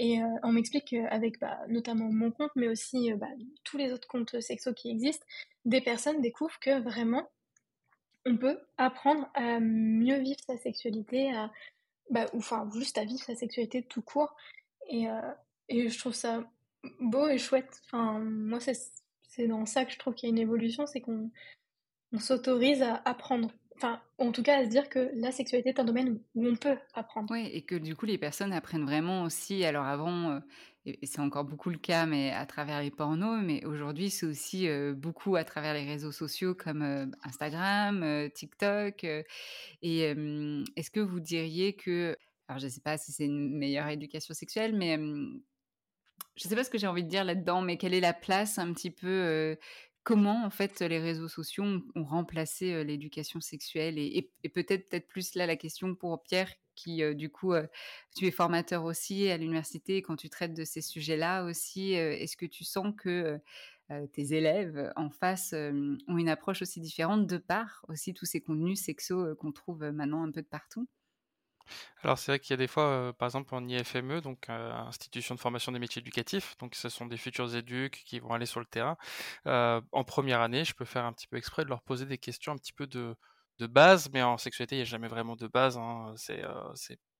Et 0.00 0.22
euh, 0.22 0.26
on 0.44 0.52
m'explique 0.52 0.92
avec 1.10 1.40
bah, 1.40 1.58
notamment 1.68 2.10
mon 2.10 2.30
compte, 2.30 2.52
mais 2.54 2.68
aussi 2.68 3.12
euh, 3.12 3.16
bah, 3.16 3.26
tous 3.64 3.78
les 3.78 3.92
autres 3.92 4.06
comptes 4.06 4.40
sexo 4.40 4.72
qui 4.72 4.90
existent, 4.90 5.26
des 5.64 5.80
personnes 5.80 6.20
découvrent 6.20 6.60
que 6.60 6.80
vraiment 6.80 7.28
on 8.26 8.36
peut 8.36 8.60
apprendre 8.76 9.28
à 9.34 9.58
mieux 9.60 10.18
vivre 10.18 10.40
sa 10.46 10.56
sexualité, 10.58 11.32
à, 11.34 11.50
bah, 12.10 12.26
ou 12.32 12.38
enfin 12.38 12.68
juste 12.74 12.98
à 12.98 13.04
vivre 13.04 13.22
sa 13.22 13.34
sexualité 13.34 13.82
tout 13.82 14.02
court. 14.02 14.36
Et, 14.88 15.08
euh, 15.08 15.32
et 15.68 15.88
je 15.88 15.98
trouve 15.98 16.14
ça 16.14 16.44
beau 17.00 17.28
et 17.28 17.38
chouette. 17.38 17.80
Enfin, 17.86 18.20
moi, 18.20 18.60
c'est 18.60 19.46
dans 19.46 19.66
ça 19.66 19.84
que 19.84 19.92
je 19.92 19.98
trouve 19.98 20.14
qu'il 20.14 20.28
y 20.28 20.30
a 20.30 20.34
une 20.34 20.40
évolution, 20.40 20.86
c'est 20.86 21.00
qu'on 21.00 21.30
on 22.12 22.18
s'autorise 22.18 22.82
à 22.82 23.02
apprendre. 23.04 23.50
Enfin, 23.78 24.00
en 24.18 24.32
tout 24.32 24.42
cas, 24.42 24.58
à 24.58 24.64
se 24.64 24.70
dire 24.70 24.88
que 24.88 25.10
la 25.14 25.30
sexualité 25.30 25.68
est 25.70 25.78
un 25.78 25.84
domaine 25.84 26.18
où 26.34 26.46
on 26.46 26.56
peut 26.56 26.76
apprendre. 26.94 27.28
Oui, 27.30 27.48
et 27.52 27.62
que 27.62 27.76
du 27.76 27.94
coup, 27.94 28.06
les 28.06 28.18
personnes 28.18 28.52
apprennent 28.52 28.84
vraiment 28.84 29.22
aussi. 29.22 29.64
Alors 29.64 29.84
avant, 29.84 30.30
euh, 30.30 30.40
et 30.84 31.06
c'est 31.06 31.20
encore 31.20 31.44
beaucoup 31.44 31.70
le 31.70 31.78
cas, 31.78 32.04
mais 32.04 32.32
à 32.32 32.44
travers 32.44 32.82
les 32.82 32.90
pornos, 32.90 33.40
mais 33.40 33.64
aujourd'hui, 33.64 34.10
c'est 34.10 34.26
aussi 34.26 34.68
euh, 34.68 34.94
beaucoup 34.94 35.36
à 35.36 35.44
travers 35.44 35.74
les 35.74 35.84
réseaux 35.84 36.10
sociaux 36.10 36.56
comme 36.56 36.82
euh, 36.82 37.06
Instagram, 37.22 38.28
TikTok. 38.34 39.04
et 39.04 40.00
est-ce 40.76 40.90
que 40.90 41.00
vous 41.00 41.20
diriez 41.20 41.74
que, 41.74 42.16
alors 42.48 42.58
je 42.58 42.66
ne 42.66 42.70
sais 42.70 42.80
pas 42.80 42.98
si 42.98 43.12
c'est 43.12 43.26
une 43.26 43.56
meilleure 43.56 43.88
éducation 43.88 44.34
sexuelle, 44.34 44.74
mais 44.74 44.96
je 44.96 46.44
ne 46.44 46.48
sais 46.48 46.56
pas 46.56 46.64
ce 46.64 46.70
que 46.70 46.78
j'ai 46.78 46.88
envie 46.88 47.04
de 47.04 47.08
dire 47.08 47.22
là-dedans, 47.22 47.62
mais 47.62 47.76
quelle 47.76 47.94
est 47.94 48.00
la 48.00 48.12
place 48.12 48.58
un 48.58 48.72
petit 48.72 48.90
peu 48.90 49.56
comment 50.08 50.42
en 50.42 50.48
fait 50.48 50.80
les 50.80 50.98
réseaux 50.98 51.28
sociaux 51.28 51.64
ont, 51.64 51.82
remplacé 52.02 52.82
l'éducation 52.82 53.42
sexuelle 53.42 53.98
et, 53.98 54.32
peut-être 54.54 54.88
peut-être 54.88 55.06
plus 55.06 55.34
là 55.34 55.44
la 55.46 55.56
question 55.56 55.94
pour 55.94 56.22
Pierre 56.22 56.50
qui 56.74 57.02
du 57.14 57.28
coup 57.28 57.52
tu 58.16 58.26
es 58.26 58.30
formateur 58.30 58.84
aussi 58.84 59.28
à 59.28 59.36
l'université 59.36 60.00
quand 60.00 60.16
tu 60.16 60.30
traites 60.30 60.54
de 60.54 60.64
ces 60.64 60.80
sujets-là 60.80 61.44
aussi 61.44 61.92
est-ce 61.92 62.38
que 62.38 62.46
tu 62.46 62.64
sens 62.64 62.94
que 62.96 63.38
tes 64.12 64.32
élèves 64.32 64.90
en 64.96 65.10
face 65.10 65.52
ont 65.52 66.16
une 66.16 66.30
approche 66.30 66.62
aussi 66.62 66.80
différente 66.80 67.26
de 67.26 67.36
par 67.36 67.84
aussi 67.88 68.14
tous 68.14 68.24
ces 68.24 68.40
contenus 68.40 68.80
sexos 68.80 69.36
qu'on 69.38 69.52
trouve 69.52 69.84
maintenant 69.90 70.22
un 70.22 70.30
peu 70.30 70.40
de 70.40 70.46
partout? 70.46 70.88
Alors 72.02 72.18
c'est 72.18 72.32
vrai 72.32 72.38
qu'il 72.40 72.50
y 72.52 72.54
a 72.54 72.56
des 72.56 72.66
fois, 72.66 73.12
par 73.18 73.26
exemple 73.26 73.54
en 73.54 73.66
IFME, 73.66 74.20
donc 74.20 74.48
Institution 74.48 75.34
de 75.34 75.40
formation 75.40 75.72
des 75.72 75.78
métiers 75.78 76.00
éducatifs, 76.00 76.56
donc 76.58 76.74
ce 76.74 76.88
sont 76.88 77.06
des 77.06 77.16
futurs 77.16 77.54
éducs 77.54 78.02
qui 78.04 78.18
vont 78.20 78.32
aller 78.32 78.46
sur 78.46 78.60
le 78.60 78.66
terrain. 78.66 78.96
en 79.46 80.04
première 80.04 80.40
année, 80.40 80.64
je 80.64 80.74
peux 80.74 80.84
faire 80.84 81.04
un 81.04 81.12
petit 81.12 81.26
peu 81.26 81.36
exprès 81.36 81.64
de 81.64 81.68
leur 81.70 81.82
poser 81.82 82.06
des 82.06 82.18
questions 82.18 82.52
un 82.52 82.56
petit 82.56 82.72
peu 82.72 82.86
de, 82.86 83.16
de 83.58 83.66
base, 83.66 84.10
mais 84.12 84.22
en 84.22 84.38
sexualité, 84.38 84.76
il 84.76 84.78
n'y 84.78 84.82
a 84.82 84.84
jamais 84.86 85.08
vraiment 85.08 85.36
de 85.36 85.46
base. 85.48 85.76
Hein. 85.76 86.14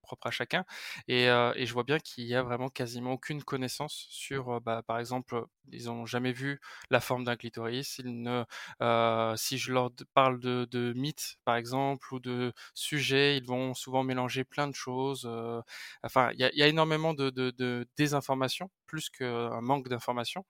Propre 0.08 0.26
à 0.28 0.30
chacun. 0.30 0.64
Et, 1.08 1.26
je 1.26 1.72
vois 1.72 1.84
bien 1.84 1.98
qu'il 1.98 2.24
y 2.24 2.34
a 2.34 2.42
vraiment 2.42 2.68
quasiment 2.70 3.12
aucune 3.12 3.42
connaissance 3.42 4.06
sur, 4.10 4.60
bah, 4.60 4.82
par 4.86 4.98
exemple, 4.98 5.44
ils 5.70 5.86
n'ont 5.86 6.06
jamais 6.06 6.32
vu 6.32 6.60
la 6.90 7.00
forme 7.00 7.24
d'un 7.24 7.36
clitoris. 7.36 7.98
Ils 7.98 8.22
ne, 8.22 8.44
si 9.36 9.58
je 9.58 9.72
leur 9.72 9.90
parle 10.14 10.40
de, 10.40 10.92
mythes, 10.96 11.36
par 11.44 11.56
exemple, 11.56 12.12
ou 12.14 12.20
de 12.20 12.52
sujets, 12.74 13.36
ils 13.36 13.44
vont 13.46 13.74
souvent 13.74 14.02
mélanger 14.04 14.44
plein 14.44 14.68
de 14.68 14.74
choses. 14.74 15.28
enfin, 16.02 16.30
il 16.32 16.40
y 16.40 16.44
a, 16.44 16.54
y 16.54 16.62
a, 16.62 16.68
énormément 16.68 17.14
de, 17.14 17.30
de, 17.30 17.50
de 17.50 17.86
désinformation 17.96 18.70
plus 18.88 19.10
qu'un 19.10 19.60
manque 19.60 19.88
d'information. 19.88 20.44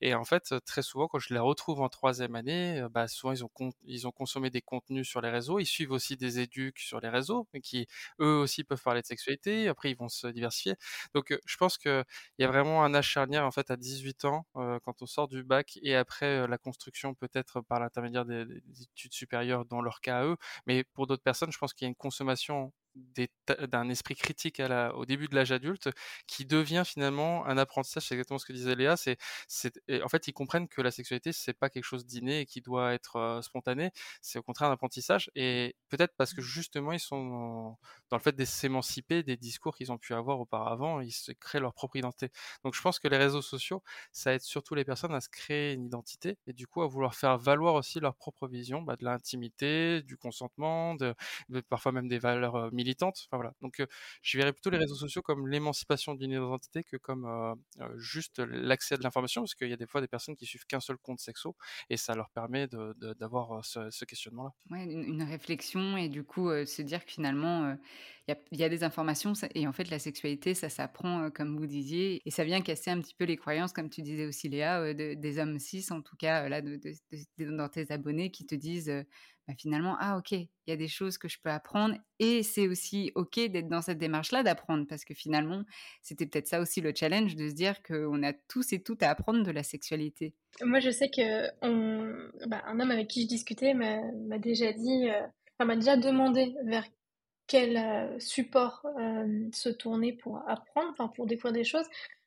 Et 0.00 0.14
en 0.14 0.24
fait, 0.24 0.54
très 0.64 0.82
souvent, 0.82 1.08
quand 1.08 1.18
je 1.18 1.34
les 1.34 1.40
retrouve 1.40 1.80
en 1.82 1.88
troisième 1.88 2.34
année, 2.36 2.84
bah, 2.90 3.08
souvent 3.08 3.32
ils 3.32 4.06
ont, 4.06 4.12
consommé 4.12 4.50
des 4.50 4.62
contenus 4.62 5.08
sur 5.08 5.20
les 5.20 5.30
réseaux. 5.30 5.58
Ils 5.58 5.66
suivent 5.66 5.92
aussi 5.92 6.16
des 6.16 6.40
éducs 6.40 6.78
sur 6.78 7.00
les 7.00 7.08
réseaux, 7.08 7.48
qui 7.62 7.86
eux 8.20 8.36
aussi 8.38 8.64
peuvent 8.64 8.82
parler 8.82 9.02
de 9.02 9.06
sexualité. 9.06 9.68
Après, 9.68 9.90
ils 9.90 9.96
vont 9.96 10.08
se 10.08 10.26
diversifier. 10.28 10.76
Donc, 11.14 11.36
je 11.44 11.56
pense 11.56 11.78
qu'il 11.78 12.04
y 12.38 12.44
a 12.44 12.48
vraiment 12.48 12.84
un 12.84 12.94
âge 12.94 13.08
charnière 13.08 13.44
en 13.44 13.50
fait 13.50 13.70
à 13.70 13.76
18 13.76 14.24
ans 14.24 14.46
quand 14.54 15.02
on 15.02 15.06
sort 15.06 15.28
du 15.28 15.42
bac 15.44 15.78
et 15.82 15.96
après 15.96 16.46
la 16.46 16.58
construction 16.58 17.14
peut-être 17.14 17.60
par 17.62 17.80
l'intermédiaire 17.80 18.24
des, 18.24 18.44
des, 18.44 18.82
études 18.82 19.12
supérieures 19.12 19.64
dans 19.66 19.82
leur 19.82 20.00
cas 20.00 20.20
à 20.20 20.24
eux. 20.24 20.36
Mais 20.66 20.84
pour 20.84 21.06
d'autres 21.06 21.22
personnes, 21.22 21.52
je 21.52 21.58
pense 21.58 21.74
qu'il 21.74 21.84
y 21.84 21.88
a 21.88 21.90
une 21.90 21.94
consommation 21.96 22.72
d'un 22.94 23.88
esprit 23.88 24.14
critique 24.14 24.60
au 24.94 25.04
début 25.06 25.28
de 25.28 25.34
l'âge 25.34 25.52
adulte 25.52 25.90
qui 26.26 26.44
devient 26.44 26.82
finalement 26.86 27.46
un 27.46 27.58
apprentissage. 27.58 28.04
C'est 28.08 28.14
exactement 28.14 28.38
ce 28.38 28.46
que 28.46 28.52
disait 28.52 28.74
Léa. 28.74 28.96
C'est, 28.96 29.18
en 30.02 30.08
fait, 30.08 30.28
ils 30.28 30.32
comprennent 30.32 30.68
que 30.68 30.82
la 30.82 30.90
sexualité 30.90 31.32
c'est 31.32 31.52
pas 31.52 31.70
quelque 31.70 31.84
chose 31.84 32.06
d'inné 32.06 32.40
et 32.40 32.46
qui 32.46 32.60
doit 32.60 32.92
être 32.92 33.40
spontané. 33.42 33.90
C'est 34.22 34.38
au 34.38 34.42
contraire 34.42 34.70
un 34.70 34.72
apprentissage. 34.72 35.30
Et 35.34 35.76
peut-être 35.88 36.14
parce 36.16 36.34
que 36.34 36.42
justement 36.42 36.92
ils 36.92 37.00
sont 37.00 37.76
dans, 38.10 38.16
le 38.16 38.22
fait 38.22 38.34
de 38.34 38.44
s'émanciper 38.44 39.22
des 39.22 39.36
discours 39.36 39.76
qu'ils 39.76 39.92
ont 39.92 39.98
pu 39.98 40.14
avoir 40.14 40.40
auparavant, 40.40 41.00
ils 41.00 41.12
se 41.12 41.32
créent 41.32 41.60
leur 41.60 41.74
propre 41.74 41.96
identité. 41.96 42.30
Donc 42.64 42.74
je 42.74 42.80
pense 42.82 42.98
que 42.98 43.08
les 43.08 43.16
réseaux 43.16 43.42
sociaux, 43.42 43.82
ça 44.12 44.34
aide 44.34 44.42
surtout 44.42 44.74
les 44.74 44.84
personnes 44.84 45.14
à 45.14 45.20
se 45.20 45.28
créer 45.28 45.72
une 45.74 45.84
identité 45.84 46.38
et 46.46 46.52
du 46.52 46.66
coup 46.66 46.82
à 46.82 46.86
vouloir 46.86 47.14
faire 47.14 47.38
valoir 47.38 47.74
aussi 47.74 48.00
leur 48.00 48.14
propre 48.16 48.48
vision 48.48 48.82
bah, 48.82 48.96
de 48.96 49.04
l'intimité, 49.04 50.02
du 50.02 50.16
consentement, 50.16 50.96
parfois 51.68 51.92
même 51.92 52.08
des 52.08 52.18
valeurs 52.18 52.72
militante. 52.80 53.26
Enfin, 53.26 53.36
voilà. 53.36 53.54
Donc, 53.60 53.82
je 54.22 54.38
verrais 54.38 54.52
plutôt 54.52 54.70
les 54.70 54.78
réseaux 54.78 54.94
sociaux 54.94 55.22
comme 55.22 55.46
l'émancipation 55.48 56.14
d'une 56.14 56.32
identité 56.32 56.82
que 56.84 56.96
comme 56.96 57.56
juste 57.96 58.38
l'accès 58.38 58.94
à 58.94 58.98
de 58.98 59.02
l'information, 59.02 59.42
parce 59.42 59.54
qu'il 59.54 59.68
y 59.68 59.72
a 59.72 59.76
des 59.76 59.86
fois 59.86 60.00
des 60.00 60.08
personnes 60.08 60.36
qui 60.36 60.46
suivent 60.46 60.66
qu'un 60.66 60.80
seul 60.80 60.96
compte 60.98 61.20
sexo 61.20 61.56
et 61.88 61.96
ça 61.96 62.14
leur 62.14 62.30
permet 62.30 62.68
d'avoir 63.18 63.64
ce, 63.64 64.04
questionnement-là. 64.04 64.52
Ouais, 64.70 64.84
une, 64.84 65.22
réflexion 65.22 65.96
et 65.96 66.08
du 66.08 66.24
coup 66.24 66.48
se 66.64 66.82
dire 66.82 67.04
que 67.04 67.12
finalement 67.12 67.76
il 68.52 68.58
y, 68.58 68.64
a 68.64 68.68
des 68.68 68.84
informations 68.84 69.32
et 69.54 69.66
en 69.66 69.72
fait 69.72 69.90
la 69.90 69.98
sexualité 69.98 70.54
ça 70.54 70.68
s'apprend 70.68 71.30
comme 71.30 71.56
vous 71.56 71.66
disiez 71.66 72.22
et 72.24 72.30
ça 72.30 72.44
vient 72.44 72.60
casser 72.60 72.90
un 72.90 73.00
petit 73.00 73.14
peu 73.14 73.24
les 73.24 73.36
croyances 73.36 73.72
comme 73.72 73.90
tu 73.90 74.02
disais 74.02 74.26
aussi 74.26 74.48
Léa 74.48 74.94
des 74.94 75.38
hommes 75.38 75.58
cis 75.58 75.86
en 75.90 76.00
tout 76.00 76.16
cas 76.16 76.48
là 76.48 76.62
dans 76.62 77.68
tes 77.68 77.92
abonnés 77.92 78.30
qui 78.30 78.46
te 78.46 78.54
disent 78.54 78.92
bah, 79.50 79.56
finalement, 79.58 79.96
ah 79.98 80.16
ok, 80.16 80.30
il 80.30 80.48
y 80.68 80.72
a 80.72 80.76
des 80.76 80.86
choses 80.86 81.18
que 81.18 81.26
je 81.26 81.38
peux 81.42 81.50
apprendre 81.50 81.96
et 82.20 82.44
c'est 82.44 82.68
aussi 82.68 83.10
ok 83.16 83.48
d'être 83.48 83.68
dans 83.68 83.82
cette 83.82 83.98
démarche-là 83.98 84.44
d'apprendre 84.44 84.86
parce 84.88 85.04
que 85.04 85.12
finalement, 85.12 85.64
c'était 86.02 86.26
peut-être 86.26 86.46
ça 86.46 86.60
aussi 86.60 86.80
le 86.80 86.92
challenge 86.94 87.34
de 87.34 87.48
se 87.48 87.54
dire 87.54 87.82
qu'on 87.82 88.22
a 88.22 88.32
tous 88.32 88.72
et 88.72 88.80
toutes 88.80 89.02
à 89.02 89.10
apprendre 89.10 89.42
de 89.42 89.50
la 89.50 89.64
sexualité. 89.64 90.34
Moi, 90.62 90.78
je 90.78 90.90
sais 90.90 91.10
que 91.10 91.48
bah, 92.46 92.62
homme 92.68 92.90
avec 92.92 93.08
qui 93.08 93.22
je 93.22 93.26
discutais 93.26 93.74
m'a 93.74 94.38
déjà 94.38 94.72
dit, 94.72 95.10
euh, 95.10 95.64
m'a 95.64 95.74
déjà 95.74 95.96
demandé 95.96 96.54
vers 96.64 96.84
quel 97.48 97.76
euh, 97.76 98.20
support 98.20 98.86
euh, 99.00 99.48
se 99.52 99.68
tourner 99.68 100.12
pour 100.12 100.48
apprendre, 100.48 100.90
enfin 100.92 101.08
pour 101.08 101.26
découvrir 101.26 101.54
des 101.54 101.64
choses. 101.64 101.86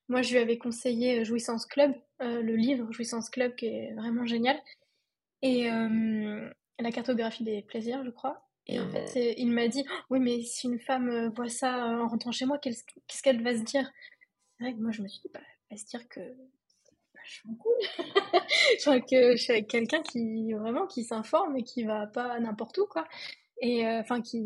Moi, 0.10 0.24
je 0.24 0.34
lui 0.34 0.39
avais 0.39 0.58
conseillé 0.58 1.24
Jouissance 1.24 1.65
Club, 1.65 1.94
le 2.20 2.56
livre 2.56 2.92
Jouissance 2.92 3.30
Club 3.30 3.56
qui 3.56 3.68
est 3.68 3.94
vraiment 3.94 4.25
génial, 4.25 4.60
et 5.42 5.70
la 6.80 6.92
cartographie 6.92 7.44
des 7.44 7.62
plaisirs, 7.62 8.03
je 8.03 8.10
crois. 8.10 8.48
Et 8.68 8.80
en 8.80 8.89
fait, 8.89 9.36
il 9.38 9.51
m'a 9.51 9.68
dit 9.68 9.86
Oui, 10.10 10.20
mais 10.20 10.42
si 10.42 10.68
une 10.68 10.80
femme 10.80 11.30
voit 11.36 11.50
ça 11.50 11.86
en 11.86 12.08
rentrant 12.08 12.32
chez 12.32 12.46
moi, 12.46 12.58
qu'est-ce 12.60 13.22
qu'elle 13.22 13.44
va 13.44 13.56
se 13.56 13.63
dire? 13.63 13.92
C'est 14.58 14.63
vrai 14.63 14.74
que 14.74 14.80
moi, 14.80 14.92
je 14.92 15.01
me 15.01 15.08
suis 15.08 15.22
dit 15.22 15.32
bah, 15.34 15.42
Elle 15.70 15.77
va 15.77 15.82
se 15.82 15.86
dire 15.88 16.08
que 16.08 16.22
c'est 16.84 16.96
vachement 17.13 17.56
cool. 17.56 17.74
je 18.80 18.82
crois 18.82 19.01
que 19.01 19.36
je 19.36 19.42
suis 19.42 19.51
avec 19.51 19.68
quelqu'un 19.68 20.01
qui 20.01 20.53
vraiment 20.53 20.88
qui 20.88 21.03
s'informe 21.03 21.58
et 21.58 21.63
qui 21.63 21.84
va 21.84 22.08
pas 22.08 22.39
n'importe 22.39 22.77
où, 22.77 22.86
quoi. 22.86 23.06
Et 23.62 23.86
enfin, 23.86 24.22
qui, 24.22 24.42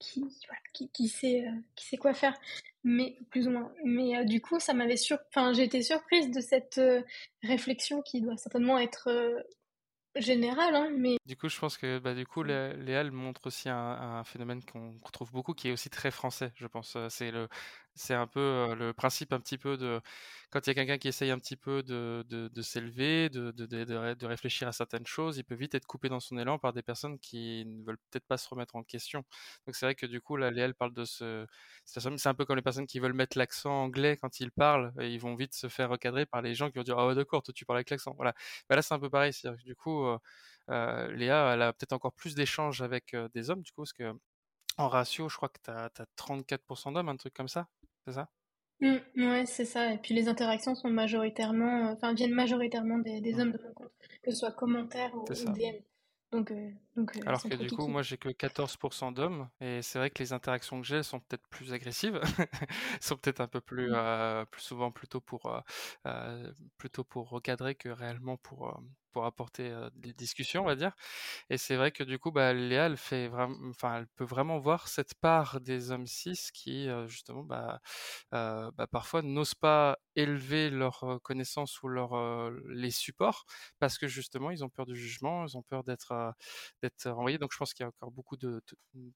qui, 0.00 0.20
voilà, 0.20 0.60
qui, 0.72 0.88
qui, 0.90 1.08
sait, 1.08 1.46
euh, 1.46 1.52
qui 1.76 1.86
sait 1.86 1.96
quoi 1.96 2.14
faire, 2.14 2.36
mais 2.82 3.16
plus 3.30 3.46
ou 3.46 3.50
moins. 3.50 3.72
Mais 3.84 4.16
euh, 4.16 4.24
du 4.24 4.40
coup, 4.40 4.58
ça 4.58 4.74
m'avait 4.74 4.96
sur... 4.96 5.18
enfin, 5.28 5.52
j'ai 5.52 5.62
été 5.62 5.82
surprise 5.82 6.30
de 6.32 6.40
cette 6.40 6.78
euh, 6.78 7.02
réflexion 7.44 8.02
qui 8.02 8.20
doit 8.20 8.36
certainement 8.36 8.78
être 8.78 9.08
générale, 10.16 10.74
hein, 10.74 10.90
mais... 10.96 11.16
Du 11.26 11.36
coup, 11.36 11.48
je 11.48 11.58
pense 11.58 11.76
que 11.76 11.98
bah, 11.98 12.14
du 12.14 12.26
coup, 12.26 12.42
Léa, 12.42 13.04
montre 13.10 13.46
aussi 13.46 13.68
un, 13.68 13.76
un 13.76 14.24
phénomène 14.24 14.62
qu'on 14.64 14.98
retrouve 15.02 15.30
beaucoup, 15.32 15.54
qui 15.54 15.68
est 15.68 15.72
aussi 15.72 15.90
très 15.90 16.10
français, 16.10 16.52
je 16.56 16.66
pense. 16.66 16.96
C'est 17.08 17.30
le, 17.30 17.48
c'est 17.94 18.14
un 18.14 18.26
peu 18.26 18.74
le 18.74 18.92
principe 18.92 19.32
un 19.32 19.40
petit 19.40 19.58
peu 19.58 19.76
de 19.76 20.00
quand 20.50 20.66
il 20.66 20.70
y 20.70 20.72
a 20.72 20.74
quelqu'un 20.74 20.98
qui 20.98 21.08
essaye 21.08 21.30
un 21.30 21.38
petit 21.38 21.56
peu 21.56 21.82
de, 21.84 22.24
de, 22.28 22.62
s'élever, 22.62 23.28
de, 23.30 23.52
de, 23.52 23.66
de, 23.66 24.26
réfléchir 24.26 24.66
à 24.66 24.72
certaines 24.72 25.06
choses, 25.06 25.38
il 25.38 25.44
peut 25.44 25.54
vite 25.54 25.74
être 25.76 25.86
coupé 25.86 26.08
dans 26.08 26.18
son 26.18 26.38
élan 26.38 26.58
par 26.58 26.72
des 26.72 26.82
personnes 26.82 27.18
qui 27.20 27.64
ne 27.66 27.84
veulent 27.84 27.98
peut-être 28.10 28.26
pas 28.26 28.36
se 28.36 28.48
remettre 28.48 28.74
en 28.74 28.82
question. 28.82 29.24
Donc 29.66 29.76
c'est 29.76 29.86
vrai 29.86 29.94
que 29.94 30.06
du 30.06 30.20
coup, 30.20 30.36
là, 30.36 30.50
Léa, 30.50 30.72
parle 30.74 30.92
de 30.92 31.04
ce... 31.04 31.46
C'est 31.84 32.26
un 32.26 32.34
peu 32.34 32.44
comme 32.44 32.56
les 32.56 32.62
personnes 32.62 32.86
qui 32.86 32.98
veulent 32.98 33.12
mettre 33.12 33.38
l'accent 33.38 33.70
anglais 33.70 34.16
quand 34.20 34.40
ils 34.40 34.50
parlent, 34.50 34.92
et 35.00 35.08
ils 35.08 35.20
vont 35.20 35.36
vite 35.36 35.54
se 35.54 35.68
faire 35.68 35.88
recadrer 35.88 36.26
par 36.26 36.42
les 36.42 36.54
gens 36.54 36.70
qui 36.70 36.78
vont 36.78 36.84
dire 36.84 36.98
«Ah 36.98 37.06
oh, 37.06 37.14
d'accord, 37.14 37.42
toi 37.42 37.54
tu 37.54 37.64
parles 37.64 37.78
avec 37.78 37.90
l'accent». 37.90 38.14
Voilà. 38.16 38.34
Bah, 38.68 38.76
là, 38.76 38.82
c'est 38.82 38.94
un 38.94 39.00
peu 39.00 39.10
pareil. 39.10 39.32
Que 39.32 39.62
du 39.62 39.76
coup, 39.76 40.04
Léa, 40.68 41.54
elle 41.54 41.62
a 41.62 41.72
peut-être 41.72 41.92
encore 41.92 42.12
plus 42.12 42.34
d'échanges 42.34 42.82
avec 42.82 43.14
des 43.34 43.50
hommes, 43.50 43.62
du 43.62 43.70
coup, 43.72 43.82
parce 43.82 43.92
que 43.92 44.12
en 44.78 44.88
ratio, 44.88 45.28
je 45.28 45.36
crois 45.36 45.48
que 45.48 45.58
tu 45.62 45.70
as, 45.70 45.90
as 45.98 46.06
34% 46.16 46.92
d'hommes, 46.94 47.08
un 47.08 47.16
truc 47.16 47.34
comme 47.34 47.48
ça 47.48 47.68
c'est 48.10 48.16
ça? 48.16 48.28
Mmh, 48.80 48.96
Ouais, 49.16 49.44
c'est 49.46 49.64
ça. 49.64 49.92
Et 49.92 49.98
puis 49.98 50.14
les 50.14 50.28
interactions 50.28 50.74
sont 50.74 50.88
majoritairement, 50.88 51.88
euh, 51.88 51.92
enfin 51.92 52.14
viennent 52.14 52.34
majoritairement 52.34 52.98
des, 52.98 53.20
des 53.20 53.38
hommes 53.38 53.52
de 53.52 53.58
mon 53.62 53.72
compte, 53.74 53.92
que 54.22 54.30
ce 54.30 54.38
soit 54.38 54.52
commentaires 54.52 55.14
ou, 55.14 55.24
DM. 55.24 55.76
Donc, 56.32 56.50
euh, 56.52 56.70
donc, 56.96 57.16
euh, 57.16 57.20
Alors 57.26 57.42
que 57.42 57.54
du 57.54 57.70
coup, 57.70 57.88
moi 57.88 58.02
j'ai 58.02 58.16
que 58.16 58.28
14% 58.28 59.12
d'hommes, 59.12 59.48
et 59.60 59.82
c'est 59.82 59.98
vrai 59.98 60.10
que 60.10 60.22
les 60.22 60.32
interactions 60.32 60.80
que 60.80 60.86
j'ai 60.86 61.02
sont 61.02 61.18
peut-être 61.20 61.46
plus 61.48 61.72
agressives, 61.72 62.20
sont 63.00 63.16
peut-être 63.16 63.40
un 63.40 63.48
peu 63.48 63.60
plus, 63.60 63.90
mmh. 63.90 64.46
plus 64.50 64.62
souvent 64.62 64.92
plutôt 64.92 65.20
pour, 65.20 65.62
plutôt 66.78 67.04
pour 67.04 67.28
recadrer 67.28 67.74
que 67.74 67.88
réellement 67.88 68.36
pour, 68.36 68.80
pour 69.12 69.24
apporter 69.24 69.72
des 69.94 70.12
discussions, 70.12 70.62
on 70.62 70.66
va 70.66 70.76
dire. 70.76 70.92
Et 71.50 71.58
c'est 71.58 71.76
vrai 71.76 71.92
que 71.92 72.04
du 72.04 72.18
coup, 72.18 72.30
bah, 72.30 72.52
Léa, 72.52 72.86
elle 72.86 72.96
fait 72.96 73.30
enfin, 73.70 73.98
elle 73.98 74.06
peut 74.08 74.24
vraiment 74.24 74.58
voir 74.58 74.88
cette 74.88 75.14
part 75.14 75.60
des 75.60 75.90
hommes 75.90 76.06
cis 76.06 76.50
qui, 76.52 76.88
justement, 77.06 77.42
bah, 77.42 77.80
bah, 78.32 78.86
parfois 78.90 79.22
n'osent 79.22 79.54
pas 79.54 79.98
élever 80.16 80.70
leurs 80.70 81.20
connaissances 81.22 81.82
ou 81.82 81.88
leur, 81.88 82.50
les 82.68 82.90
supports 82.90 83.44
parce 83.78 83.98
que 83.98 84.08
justement, 84.08 84.50
ils 84.50 84.64
ont 84.64 84.70
peur 84.70 84.86
du 84.86 84.96
jugement, 84.96 85.46
ils 85.46 85.56
ont 85.56 85.62
peur 85.62 85.84
d'être, 85.84 86.34
d'être 86.82 87.10
renvoyés. 87.10 87.38
Donc, 87.38 87.52
je 87.52 87.58
pense 87.58 87.74
qu'il 87.74 87.84
y 87.84 87.86
a 87.86 87.88
encore 87.88 88.10
beaucoup 88.10 88.36
de, 88.36 88.62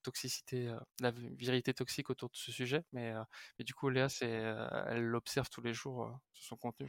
toxicité, 0.03 0.75
la 1.01 1.13
vérité 1.13 1.75
toxique 1.75 2.11
autour 2.11 2.31
de 2.31 2.37
ce 2.37 2.53
sujet. 2.53 2.85
Mais, 2.93 3.13
mais 3.59 3.65
du 3.65 3.75
coup, 3.75 3.89
Léa, 3.89 4.09
elle 4.21 5.05
l'observe 5.05 5.49
tous 5.51 5.63
les 5.63 5.75
jours 5.75 6.19
sur 6.33 6.45
son 6.45 6.57
contenu. 6.57 6.89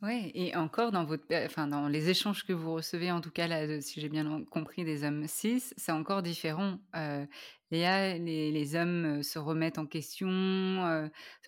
Ouais 0.00 0.30
et 0.34 0.54
encore 0.54 0.92
dans 0.92 1.04
votre 1.04 1.24
enfin, 1.44 1.66
dans 1.66 1.88
les 1.88 2.08
échanges 2.08 2.44
que 2.46 2.52
vous 2.52 2.72
recevez, 2.72 3.10
en 3.10 3.20
tout 3.20 3.32
cas 3.32 3.80
si 3.80 4.00
j'ai 4.00 4.08
bien 4.08 4.44
compris 4.44 4.84
des 4.84 5.02
hommes 5.02 5.26
cis, 5.26 5.60
c'est 5.76 5.90
encore 5.90 6.22
différent. 6.22 6.78
Heu, 6.94 7.26
Léa, 7.72 8.16
les 8.16 8.52
les 8.52 8.74
hommes, 8.76 9.24
se 9.24 9.40
remettent 9.40 9.76
en 9.78 9.86
question, 9.86 10.28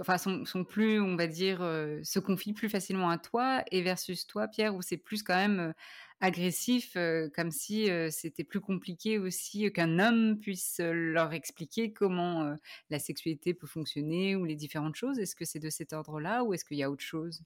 enfin 0.01 0.19
sont 0.19 0.65
plus, 0.65 1.01
on 1.01 1.15
va 1.15 1.29
dire, 1.29 1.61
se 2.03 2.19
confient 2.19 2.53
plus 2.53 2.69
facilement 2.69 3.09
à 3.11 3.19
toi 3.19 3.63
et 3.71 3.83
versus 3.83 4.27
toi, 4.27 4.49
Pierre, 4.49 4.75
où 4.75 4.83
c'est 4.83 4.97
plus 4.97 5.23
quand 5.23 5.37
même, 5.37 5.73
agressif, 6.21 6.97
comme 7.37 7.53
si, 7.53 7.89
c'était 8.11 8.43
plus 8.45 8.61
compliqué 8.61 9.19
aussi, 9.21 9.73
qu'un 9.73 10.01
homme 10.01 10.41
puisse, 10.41 10.81
leur 10.81 11.33
expliquer 11.35 11.93
comment, 11.93 12.57
la 12.91 12.99
sexualité 12.99 13.55
peut 13.55 13.69
fonctionner 13.69 14.35
ou 14.35 14.45
les 14.45 14.57
différentes 14.57 14.97
choses. 14.97 15.21
Est-ce 15.21 15.37
que 15.37 15.45
c'est 15.45 15.61
de 15.61 15.71
cet 15.71 15.93
ordre-là 15.93 16.43
ou 16.43 16.53
est-ce 16.53 16.65
qu'il 16.65 16.79
y 16.79 16.83
a 16.83 16.91
autre 16.91 17.05
chose? 17.05 17.43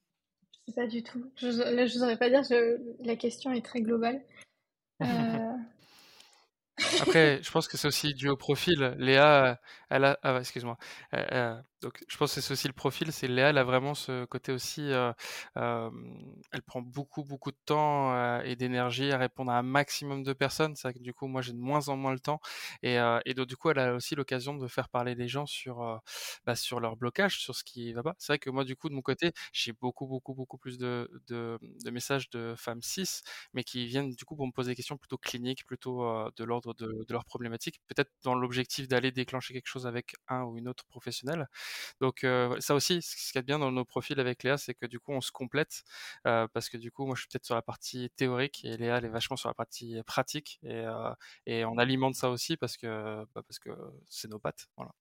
Pas 0.72 0.86
du 0.86 1.02
tout. 1.02 1.30
Je, 1.36 1.50
je 1.50 1.94
n'oserais 1.94 2.16
pas 2.16 2.30
dire, 2.30 2.42
je, 2.42 2.78
la 3.04 3.16
question 3.16 3.52
est 3.52 3.64
très 3.64 3.80
globale. 3.80 4.22
Euh, 5.02 5.56
Après, 7.00 7.42
je 7.42 7.50
pense 7.50 7.68
que 7.68 7.76
c'est 7.76 7.88
aussi 7.88 8.14
dû 8.14 8.28
au 8.28 8.36
profil. 8.36 8.94
Léa, 8.98 9.60
elle 9.90 10.04
a. 10.04 10.18
Ah, 10.22 10.38
excuse-moi. 10.38 10.76
Euh, 11.14 11.24
euh, 11.32 11.62
je 12.08 12.16
pense 12.16 12.34
que 12.34 12.40
c'est 12.40 12.52
aussi 12.52 12.66
le 12.66 12.72
profil. 12.72 13.12
C'est 13.12 13.28
Léa, 13.28 13.50
elle 13.50 13.58
a 13.58 13.64
vraiment 13.64 13.94
ce 13.94 14.24
côté 14.24 14.52
aussi. 14.52 14.82
Euh, 14.92 15.12
elle 15.56 16.62
prend 16.62 16.82
beaucoup, 16.82 17.24
beaucoup 17.24 17.50
de 17.50 17.56
temps 17.64 18.40
et 18.42 18.56
d'énergie 18.56 19.10
à 19.12 19.18
répondre 19.18 19.50
à 19.52 19.58
un 19.58 19.62
maximum 19.62 20.22
de 20.22 20.32
personnes. 20.32 20.76
C'est 20.76 20.88
vrai 20.88 20.94
que 20.94 21.02
du 21.02 21.12
coup, 21.14 21.26
moi, 21.26 21.42
j'ai 21.42 21.52
de 21.52 21.58
moins 21.58 21.88
en 21.88 21.96
moins 21.96 22.12
le 22.12 22.20
temps. 22.20 22.40
Et, 22.82 22.98
du 23.46 23.56
coup, 23.56 23.70
elle 23.70 23.78
a 23.78 23.94
aussi 23.94 24.14
l'occasion 24.14 24.54
de 24.56 24.66
faire 24.68 24.88
parler 24.88 25.14
les 25.14 25.28
gens 25.28 25.46
sur, 25.46 26.00
bah, 26.46 26.54
leur 26.80 26.96
blocage, 26.96 27.38
sur 27.40 27.54
ce 27.54 27.64
qui 27.64 27.92
va 27.92 28.02
pas. 28.02 28.14
C'est 28.18 28.32
vrai 28.32 28.38
que 28.38 28.50
moi, 28.50 28.64
du 28.64 28.76
coup, 28.76 28.88
de 28.88 28.94
mon 28.94 29.02
côté, 29.02 29.32
j'ai 29.52 29.72
beaucoup, 29.72 30.06
beaucoup, 30.06 30.34
beaucoup 30.34 30.58
plus 30.58 30.78
de, 30.78 31.08
messages 31.90 32.30
de 32.30 32.54
femmes 32.56 32.82
cis, 32.82 33.22
mais 33.52 33.64
qui 33.64 33.86
viennent 33.86 34.10
du 34.10 34.24
coup 34.24 34.36
pour 34.36 34.46
me 34.46 34.52
poser 34.52 34.72
des 34.72 34.76
questions 34.76 34.96
plutôt 34.96 35.18
cliniques, 35.18 35.64
plutôt 35.66 36.02
de 36.36 36.44
l'ordre 36.44 36.74
de, 36.74 37.04
de 37.06 37.12
leurs 37.12 37.24
problématiques, 37.24 37.80
peut-être 37.86 38.10
dans 38.22 38.34
l'objectif 38.34 38.88
d'aller 38.88 39.12
déclencher 39.12 39.54
quelque 39.54 39.68
chose 39.68 39.86
avec 39.86 40.14
un 40.28 40.42
ou 40.44 40.58
une 40.58 40.68
autre 40.68 40.84
professionnelle. 40.86 41.48
Donc 42.00 42.26
ça 42.60 42.74
aussi, 42.74 43.02
ce 43.02 43.32
qui 43.32 43.38
est 43.38 43.42
bien 43.42 43.58
dans 43.58 43.72
nos 43.72 43.84
profils 43.84 44.18
avec 44.18 44.42
Léa, 44.42 44.56
c'est 44.58 44.74
que 44.74 44.86
du 44.86 45.00
coup 45.00 45.12
on 45.12 45.20
se 45.20 45.32
complète 45.32 45.84
parce 46.22 46.68
que 46.68 46.76
du 46.76 46.90
coup 46.90 47.06
moi 47.06 47.14
je 47.14 47.22
suis 47.22 47.28
peut-être 47.28 47.44
sur 47.44 47.54
la 47.54 47.62
partie 47.62 48.10
théorique 48.16 48.64
et 48.64 48.76
Léa 48.76 48.98
elle 48.98 49.06
est 49.06 49.08
vachement 49.08 49.36
sur 49.36 49.48
la 49.48 49.54
partie 49.54 50.02
pratique 50.06 50.60
et, 50.62 50.84
et 51.46 51.64
on 51.64 51.78
alimente 51.78 52.14
ça 52.14 52.30
aussi 52.30 52.56
parce 52.56 52.76
que 52.76 53.24
bah, 53.34 53.42
parce 53.46 53.58
que 53.58 53.70
c'est 54.08 54.28
nos 54.28 54.38
pattes, 54.38 54.68
voilà. 54.76 54.92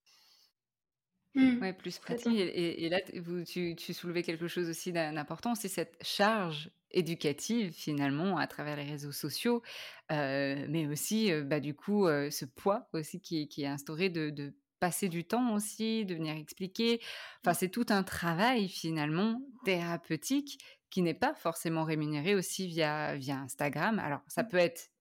Mmh. 1.36 1.62
Ouais, 1.62 1.74
plus 1.74 1.98
pratique. 1.98 2.38
Et, 2.38 2.86
et, 2.86 2.90
là, 2.90 3.00
vous, 3.24 3.44
tu, 3.44 3.76
tu, 3.76 3.94
soulevais 3.94 4.22
quelque 4.22 4.48
chose 4.48 4.70
aussi 4.70 4.92
d'important, 4.92 5.56
c'est 5.56 5.68
cette 5.68 5.98
charge 6.02 6.70
éducative 6.92 7.72
finalement 7.72 8.38
à 8.38 8.46
travers 8.46 8.76
les 8.76 8.84
réseaux 8.84 9.12
sociaux, 9.12 9.64
euh, 10.12 10.64
mais 10.70 10.86
aussi 10.86 11.32
euh, 11.32 11.44
bah, 11.44 11.60
du 11.60 11.74
coup 11.74 12.06
euh, 12.08 12.30
ce 12.30 12.46
poids 12.46 12.88
aussi 12.94 13.20
qui, 13.20 13.48
qui 13.48 13.64
est 13.64 13.68
instauré 13.68 14.10
de, 14.10 14.30
de, 14.30 14.54
passer 14.84 15.08
du 15.08 15.24
temps 15.24 15.54
aussi, 15.54 16.04
de 16.04 16.14
venir 16.14 16.36
expliquer. 16.36 17.00
Enfin, 17.40 17.52
mmh. 17.52 17.58
c'est 17.58 17.70
tout 17.70 17.86
un 17.88 18.04
travail 18.04 18.68
finalement 18.68 19.42
thérapeutique 19.64 20.60
qui 20.90 21.02
n'est 21.02 21.14
pas 21.14 21.34
forcément 21.36 21.86
rémunéré 21.86 22.36
aussi 22.36 22.68
via, 22.68 23.16
via 23.16 23.38
Instagram. 23.38 23.98
Alors, 24.00 24.20
ça 24.28 24.44
mmh. 24.44 24.48
peut 24.50 24.58
être 24.58 24.92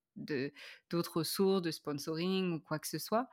d'autres 0.88 1.24
sources 1.24 1.62
de 1.62 1.72
sponsoring 1.72 2.52
ou 2.52 2.60
quoi 2.60 2.78
que 2.78 2.86
ce 2.86 2.98
soit. 2.98 3.28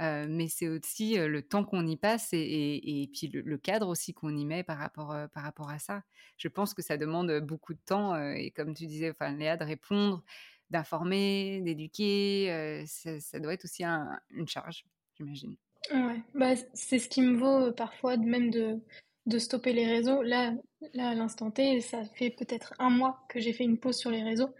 mais 0.00 0.48
c'est 0.48 0.68
aussi 0.68 1.14
le 1.16 1.40
temps 1.40 1.64
qu'on 1.64 1.86
y 1.86 1.96
passe 1.96 2.32
et, 2.32 2.38
et, 2.38 3.02
et 3.02 3.06
puis 3.06 3.28
le, 3.28 3.58
cadre 3.58 3.86
aussi 3.86 4.12
qu'on 4.12 4.36
y 4.36 4.44
met 4.44 4.64
par 4.64 4.78
rapport, 4.78 5.14
par 5.32 5.44
rapport 5.44 5.70
à 5.70 5.78
ça. 5.78 6.02
Je 6.36 6.48
pense 6.48 6.74
que 6.74 6.82
ça 6.82 6.96
demande 6.96 7.30
beaucoup 7.42 7.74
de 7.74 7.82
temps 7.86 8.20
et 8.32 8.50
comme 8.50 8.74
tu 8.74 8.86
disais, 8.86 9.10
enfin, 9.10 9.30
Léa, 9.36 9.56
de 9.56 9.64
répondre, 9.64 10.24
d'informer, 10.68 11.60
d'éduquer, 11.60 12.82
ça, 12.88 13.20
ça, 13.20 13.38
doit 13.38 13.52
être 13.52 13.66
aussi 13.66 13.84
une 13.84 14.48
charge, 14.48 14.84
j'imagine. 15.16 15.56
Ouais, 15.90 16.20
bah, 16.34 16.54
c'est 16.74 16.98
ce 16.98 17.08
qui 17.08 17.22
me 17.22 17.36
vaut 17.36 17.72
parfois 17.72 18.16
même 18.16 18.50
de, 18.50 18.78
de 19.26 19.38
stopper 19.38 19.72
les 19.72 19.86
réseaux. 19.86 20.22
Là, 20.22 20.52
là 20.94 21.10
à 21.10 21.14
l'instant 21.14 21.50
T, 21.50 21.80
ça 21.80 22.04
fait 22.14 22.30
peut-être 22.30 22.74
un 22.78 22.90
mois 22.90 23.24
que 23.28 23.40
j'ai 23.40 23.52
fait 23.52 23.64
une 23.64 23.78
pause 23.78 23.96
sur 23.96 24.10
les 24.10 24.22
réseaux, 24.22 24.50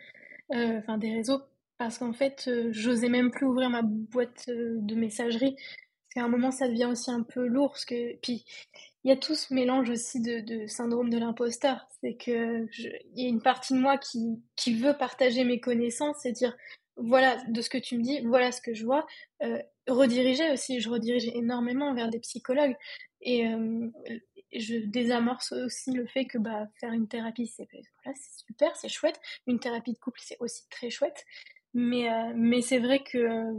enfin 0.51 0.99
des 0.99 1.13
réseaux 1.13 1.43
parce 1.83 1.99
qu'en 1.99 2.13
fait, 2.13 2.45
euh, 2.47 2.69
j'osais 2.71 3.09
même 3.09 3.33
plus 3.33 3.45
ouvrir 3.45 3.69
ma 3.69 3.83
boîte 3.83 4.45
euh, 4.49 4.77
de 4.79 4.95
messagerie. 4.95 5.55
Parce 5.57 6.15
qu'à 6.15 6.23
un 6.23 6.29
moment, 6.29 6.53
ça 6.53 6.69
devient 6.69 6.85
aussi 6.85 7.11
un 7.11 7.25
peu 7.25 7.45
lourd. 7.45 7.71
Parce 7.71 7.85
que... 7.85 8.17
Puis, 8.19 8.45
il 9.03 9.09
y 9.09 9.13
a 9.13 9.17
tout 9.17 9.35
ce 9.35 9.53
mélange 9.53 9.91
aussi 9.91 10.21
de, 10.21 10.67
syndrome 10.69 11.11
de 11.11 11.19
l'imposteur. 11.19 11.89
C'est 12.01 12.15
que 12.15 12.69
il 13.17 13.23
y 13.23 13.27
a 13.27 13.29
une 13.29 13.43
partie 13.43 13.75
de 13.75 13.81
moi 13.81 13.99
qui, 13.99 14.41
qui 14.55 14.75
veut 14.75 14.97
partager 14.97 15.43
mes 15.43 15.59
connaissances 15.59 16.25
et 16.25 16.31
dire 16.31 16.57
voilà 16.97 17.37
de 17.49 17.61
ce 17.61 17.69
que 17.69 17.79
tu 17.79 17.99
me 17.99 18.03
dis, 18.05 18.21
voilà 18.21 18.53
ce 18.53 18.61
que 18.61 18.75
je 18.75 18.85
vois. 18.85 19.05
Euh, 19.43 19.59
rediriger 19.89 20.51
aussi, 20.53 20.81
je 20.81 20.89
redirige 20.89 21.27
énormément 21.29 21.95
vers 21.95 22.09
des 22.09 22.21
psychologues 22.21 22.77
et 23.21 23.47
euh, 23.49 23.89
je 24.55 24.77
désamorce 24.77 25.53
aussi 25.53 25.93
le 25.93 26.07
fait 26.07 26.27
que 26.27 26.39
bah, 26.39 26.67
faire 26.81 26.93
une 26.93 27.09
thérapie, 27.09 27.47
c'est 27.47 27.69
voilà, 28.05 28.19
super, 28.47 28.77
c'est 28.77 28.89
chouette. 28.89 29.21
Une 29.47 29.59
thérapie 29.59 29.93
de 29.93 29.99
couple, 29.99 30.21
c'est 30.23 30.37
aussi 30.41 30.69
très 30.69 30.91
chouette. 30.91 31.25
Mais, 31.75 32.13
euh, 32.13 32.33
mais 32.37 32.61
c'est 32.61 32.79
vrai 32.79 33.03
que 33.03 33.53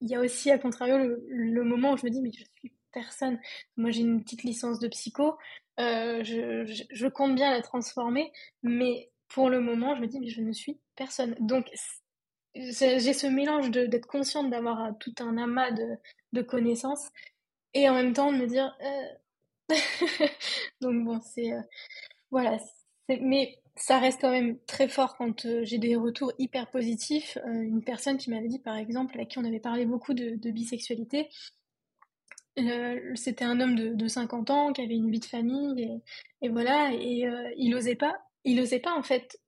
il 0.00 0.08
y 0.10 0.16
a 0.16 0.20
aussi, 0.20 0.50
à 0.50 0.58
contrario, 0.58 0.98
le, 0.98 1.64
moment 1.64 1.92
où 1.92 1.96
je 1.96 2.04
me 2.04 2.10
dis, 2.10 2.20
mais 2.20 2.32
je 2.32 2.44
suis 2.58 2.72
personne. 2.92 3.38
Moi, 3.76 3.90
j'ai 3.90 4.00
une 4.02 4.22
petite 4.22 4.42
licence 4.42 4.80
de 4.80 4.88
psycho. 4.88 5.38
je, 5.78 6.64
je, 6.66 6.82
je, 6.90 7.06
compte 7.06 7.36
bien 7.36 7.52
la 7.52 7.62
transformer, 7.62 8.32
mais 8.64 9.12
pour 9.28 9.48
le 9.48 9.60
moment, 9.60 9.94
je 9.94 10.00
me 10.00 10.08
dis, 10.08 10.18
mais 10.18 10.28
je 10.28 10.40
ne 10.42 10.52
suis 10.52 10.80
personne. 10.96 11.36
Donc, 11.40 11.70
j'ai 12.54 13.12
ce 13.12 13.26
mélange 13.26 13.70
d'être 13.70 14.06
consciente 14.06 14.50
d'avoir 14.50 14.84
euh, 14.84 14.90
tout 15.00 15.14
un 15.20 15.36
amas 15.38 15.70
de, 15.70 15.96
de, 16.32 16.42
connaissances 16.42 17.10
et 17.74 17.88
en 17.88 17.94
même 17.94 18.12
temps 18.12 18.32
de 18.32 18.38
me 18.38 18.46
dire. 18.46 18.76
Euh... 18.82 19.74
Donc, 20.80 21.04
bon, 21.04 21.20
c'est. 21.20 21.52
Euh... 21.52 21.62
Voilà. 22.30 22.58
Mais 23.08 23.58
ça 23.76 23.98
reste 23.98 24.20
quand 24.20 24.30
même 24.30 24.58
très 24.66 24.88
fort 24.88 25.16
quand 25.16 25.46
j'ai 25.62 25.78
des 25.78 25.96
retours 25.96 26.32
hyper 26.38 26.70
positifs. 26.70 27.38
Une 27.46 27.82
personne 27.82 28.18
qui 28.18 28.30
m'avait 28.30 28.48
dit, 28.48 28.58
par 28.58 28.76
exemple, 28.76 29.18
à 29.20 29.24
qui 29.24 29.38
on 29.38 29.44
avait 29.44 29.60
parlé 29.60 29.86
beaucoup 29.86 30.14
de, 30.14 30.36
de 30.36 30.50
bisexualité, 30.50 31.28
c'était 33.14 33.44
un 33.44 33.60
homme 33.60 33.74
de, 33.74 33.94
de, 33.94 34.08
50 34.08 34.50
ans 34.50 34.72
qui 34.72 34.82
avait 34.82 34.94
une 34.94 35.10
vie 35.10 35.20
de 35.20 35.24
famille 35.24 35.82
et, 35.82 36.46
et 36.46 36.48
voilà, 36.50 36.90
et 36.92 37.26
il 37.56 37.74
osait 37.74 37.96
pas 37.96 38.14
il 38.44 38.56
n'osait 38.56 38.80
pas 38.80 38.96
en 38.96 39.02
fait, 39.02 39.40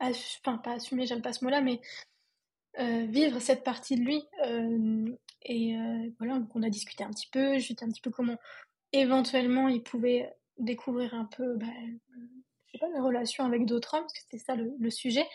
enfin 0.00 0.58
pas 0.58 0.72
assumer, 0.72 1.06
j'aime 1.06 1.22
pas 1.22 1.32
ce 1.32 1.44
mot-là, 1.44 1.60
mais 1.60 1.80
euh, 2.78 3.04
vivre 3.06 3.38
cette 3.40 3.64
partie 3.64 3.96
de 3.96 4.02
lui. 4.02 4.22
Euh, 4.46 5.04
et 5.42 5.76
euh, 5.76 6.08
voilà, 6.18 6.38
donc 6.38 6.54
on 6.54 6.62
a 6.62 6.70
discuté 6.70 7.04
un 7.04 7.10
petit 7.10 7.28
peu, 7.30 7.58
je 7.58 7.68
lui 7.68 7.76
un 7.82 7.88
petit 7.88 8.00
peu 8.00 8.10
comment 8.10 8.38
éventuellement 8.92 9.68
il 9.68 9.82
pouvait 9.82 10.32
découvrir 10.58 11.14
un 11.14 11.24
peu, 11.24 11.56
bah, 11.56 11.66
je 12.66 12.72
sais 12.72 12.78
pas, 12.78 12.88
les 12.94 13.00
relations 13.00 13.44
avec 13.44 13.66
d'autres 13.66 13.94
hommes, 13.94 14.02
parce 14.02 14.12
que 14.14 14.20
c'était 14.20 14.38
ça 14.38 14.54
le, 14.54 14.90
sujet. 14.90 15.26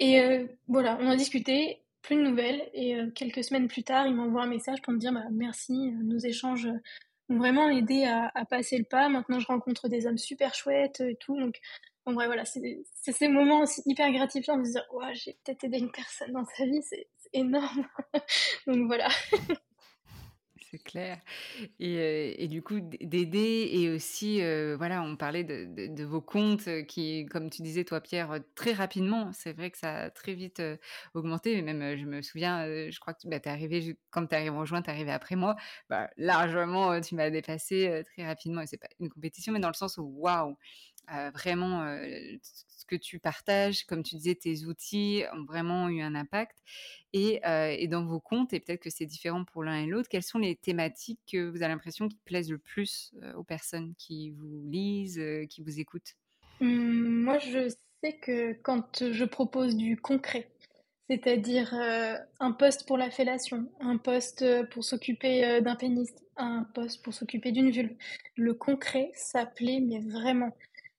Et 0.00 0.46
voilà, 0.66 0.98
on 1.00 1.08
a 1.08 1.16
discuté, 1.16 1.82
plus 2.02 2.16
de 2.16 2.22
nouvelles, 2.22 2.68
et 2.72 2.96
quelques 3.14 3.44
semaines 3.44 3.68
plus 3.68 3.82
tard, 3.82 4.06
il 4.06 4.14
m'envoie 4.14 4.42
un 4.42 4.48
message 4.48 4.80
pour 4.82 4.92
me 4.92 4.98
dire 4.98 5.12
bah, 5.12 5.24
merci, 5.30 5.74
nos 6.02 6.18
échanges 6.18 6.68
ont 7.28 7.38
vraiment 7.38 7.68
aidé 7.68 8.04
à, 8.04 8.44
passer 8.46 8.78
le 8.78 8.84
pas. 8.84 9.08
Maintenant, 9.08 9.40
je 9.40 9.46
rencontre 9.46 9.88
des 9.88 10.06
hommes 10.06 10.18
super 10.18 10.54
chouettes 10.54 11.00
et 11.00 11.16
tout. 11.16 11.38
Donc, 11.38 11.60
Bon, 12.06 12.14
voilà, 12.14 12.46
c'est 12.46 13.12
ces 13.12 13.28
moments 13.28 13.60
aussi 13.60 13.82
hyper 13.84 14.10
gratifiants 14.10 14.56
de 14.56 14.64
se 14.64 14.70
dire, 14.70 14.86
ouais, 14.94 15.14
j'ai 15.14 15.36
peut-être 15.44 15.64
aidé 15.64 15.76
une 15.76 15.90
personne 15.90 16.32
dans 16.32 16.46
sa 16.56 16.64
vie, 16.64 16.80
c'est 16.82 17.06
énorme. 17.34 17.86
Donc 18.66 18.86
voilà. 18.86 19.08
c'est 20.70 20.82
clair. 20.82 21.18
Et, 21.80 22.44
euh, 22.44 22.46
du 22.46 22.62
coup, 22.62 22.80
d'aider 22.80 23.70
et 23.72 23.90
aussi, 23.90 24.42
euh, 24.42 24.76
voilà, 24.76 25.02
on 25.02 25.16
parlait 25.16 25.44
de, 25.44 26.04
vos 26.04 26.20
comptes 26.20 26.68
qui, 26.86 27.26
comme 27.26 27.50
tu 27.50 27.62
disais, 27.62 27.84
toi, 27.84 28.00
Pierre, 28.00 28.38
très 28.54 28.72
rapidement, 28.72 29.32
c'est 29.32 29.52
vrai 29.52 29.70
que 29.70 29.78
ça 29.78 29.94
a 29.94 30.10
très 30.10 30.34
vite 30.34 30.60
euh, 30.60 30.76
augmenté. 31.14 31.60
Même, 31.62 31.96
je 31.96 32.04
me 32.04 32.22
souviens, 32.22 32.66
je 32.90 33.00
crois 33.00 33.14
que 33.14 33.20
tu 33.20 33.28
bah, 33.28 33.36
es 33.36 33.48
arrivé, 33.48 33.96
quand 34.10 34.26
tu 34.26 34.34
arrives 34.34 34.54
en 34.54 34.64
juin, 34.64 34.82
tu 34.82 34.90
arrivé 34.90 35.10
après 35.10 35.36
moi, 35.36 35.56
bah, 35.88 36.10
largement, 36.16 37.00
tu 37.00 37.14
m'as 37.14 37.30
dépassé 37.30 38.02
très 38.12 38.26
rapidement. 38.26 38.62
Et 38.62 38.66
c'est 38.66 38.78
pas 38.78 38.88
une 39.00 39.08
compétition, 39.08 39.52
mais 39.52 39.60
dans 39.60 39.68
le 39.68 39.74
sens 39.74 39.98
où, 39.98 40.04
waouh, 40.18 40.56
vraiment 41.34 41.82
ce 42.42 42.84
que 42.86 42.96
tu 42.96 43.18
partages, 43.18 43.84
comme 43.86 44.02
tu 44.02 44.16
disais, 44.16 44.34
tes 44.34 44.64
outils 44.66 45.24
ont 45.34 45.44
vraiment 45.44 45.88
eu 45.88 46.00
un 46.02 46.14
impact. 46.14 46.58
Et, 47.12 47.40
et 47.44 47.88
dans 47.88 48.04
vos 48.04 48.20
comptes, 48.20 48.52
et 48.52 48.60
peut-être 48.60 48.82
que 48.82 48.90
c'est 48.90 49.06
différent 49.06 49.44
pour 49.44 49.64
l'un 49.64 49.76
et 49.82 49.86
l'autre, 49.86 50.08
quelles 50.08 50.22
sont 50.22 50.38
les 50.38 50.56
thématiques 50.56 51.20
que 51.30 51.48
vous 51.48 51.56
avez 51.62 51.68
l'impression 51.72 52.08
qui 52.08 52.18
plaisent 52.24 52.50
le 52.50 52.58
plus 52.58 53.14
aux 53.36 53.44
personnes 53.44 53.94
qui 53.96 54.30
vous 54.30 54.62
lisent, 54.68 55.22
qui 55.50 55.62
vous 55.62 55.80
écoutent? 55.80 56.14
Mmh, 56.60 57.22
Moi, 57.24 57.38
je 57.38 57.68
sais 58.02 58.18
que 58.18 58.52
quand 58.62 59.02
je 59.12 59.24
propose 59.24 59.76
du 59.76 59.96
concret, 59.96 60.50
c'est-à-dire 61.10 61.74
un 61.74 62.52
poste 62.52 62.86
pour 62.86 62.98
la 62.98 63.10
fellation, 63.10 63.70
un 63.80 63.98
poste 63.98 64.44
pour 64.70 64.84
s'occuper 64.84 65.60
d'un 65.62 65.76
pénis, 65.76 66.10
un 66.36 66.64
poste 66.74 67.02
pour 67.04 67.14
s'occuper 67.14 67.52
d'une 67.52 67.70
vulve. 67.70 67.96
Le 68.36 68.54
concret, 68.54 69.10
ça 69.14 69.46
plaît, 69.46 69.80
mais 69.80 70.00
vraiment. 70.00 70.56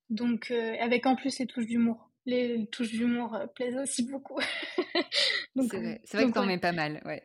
Donc, 0.10 0.52
euh, 0.52 0.76
avec 0.80 1.06
en 1.06 1.16
plus 1.16 1.40
les 1.40 1.48
touches 1.48 1.68
d'humour. 1.68 2.10
Les, 2.26 2.68
touches 2.68 2.92
d'humour 2.92 3.36
euh, 3.36 3.48
plaisent 3.48 3.78
aussi 3.78 4.04
beaucoup. 4.04 4.40
c'est 5.56 5.78
vrai, 5.78 6.02
vrai 6.14 6.26
que 6.26 6.32
t'en 6.32 6.46
mets 6.46 6.58
pas 6.58 6.72
mal, 6.72 7.02
ouais. 7.06 7.24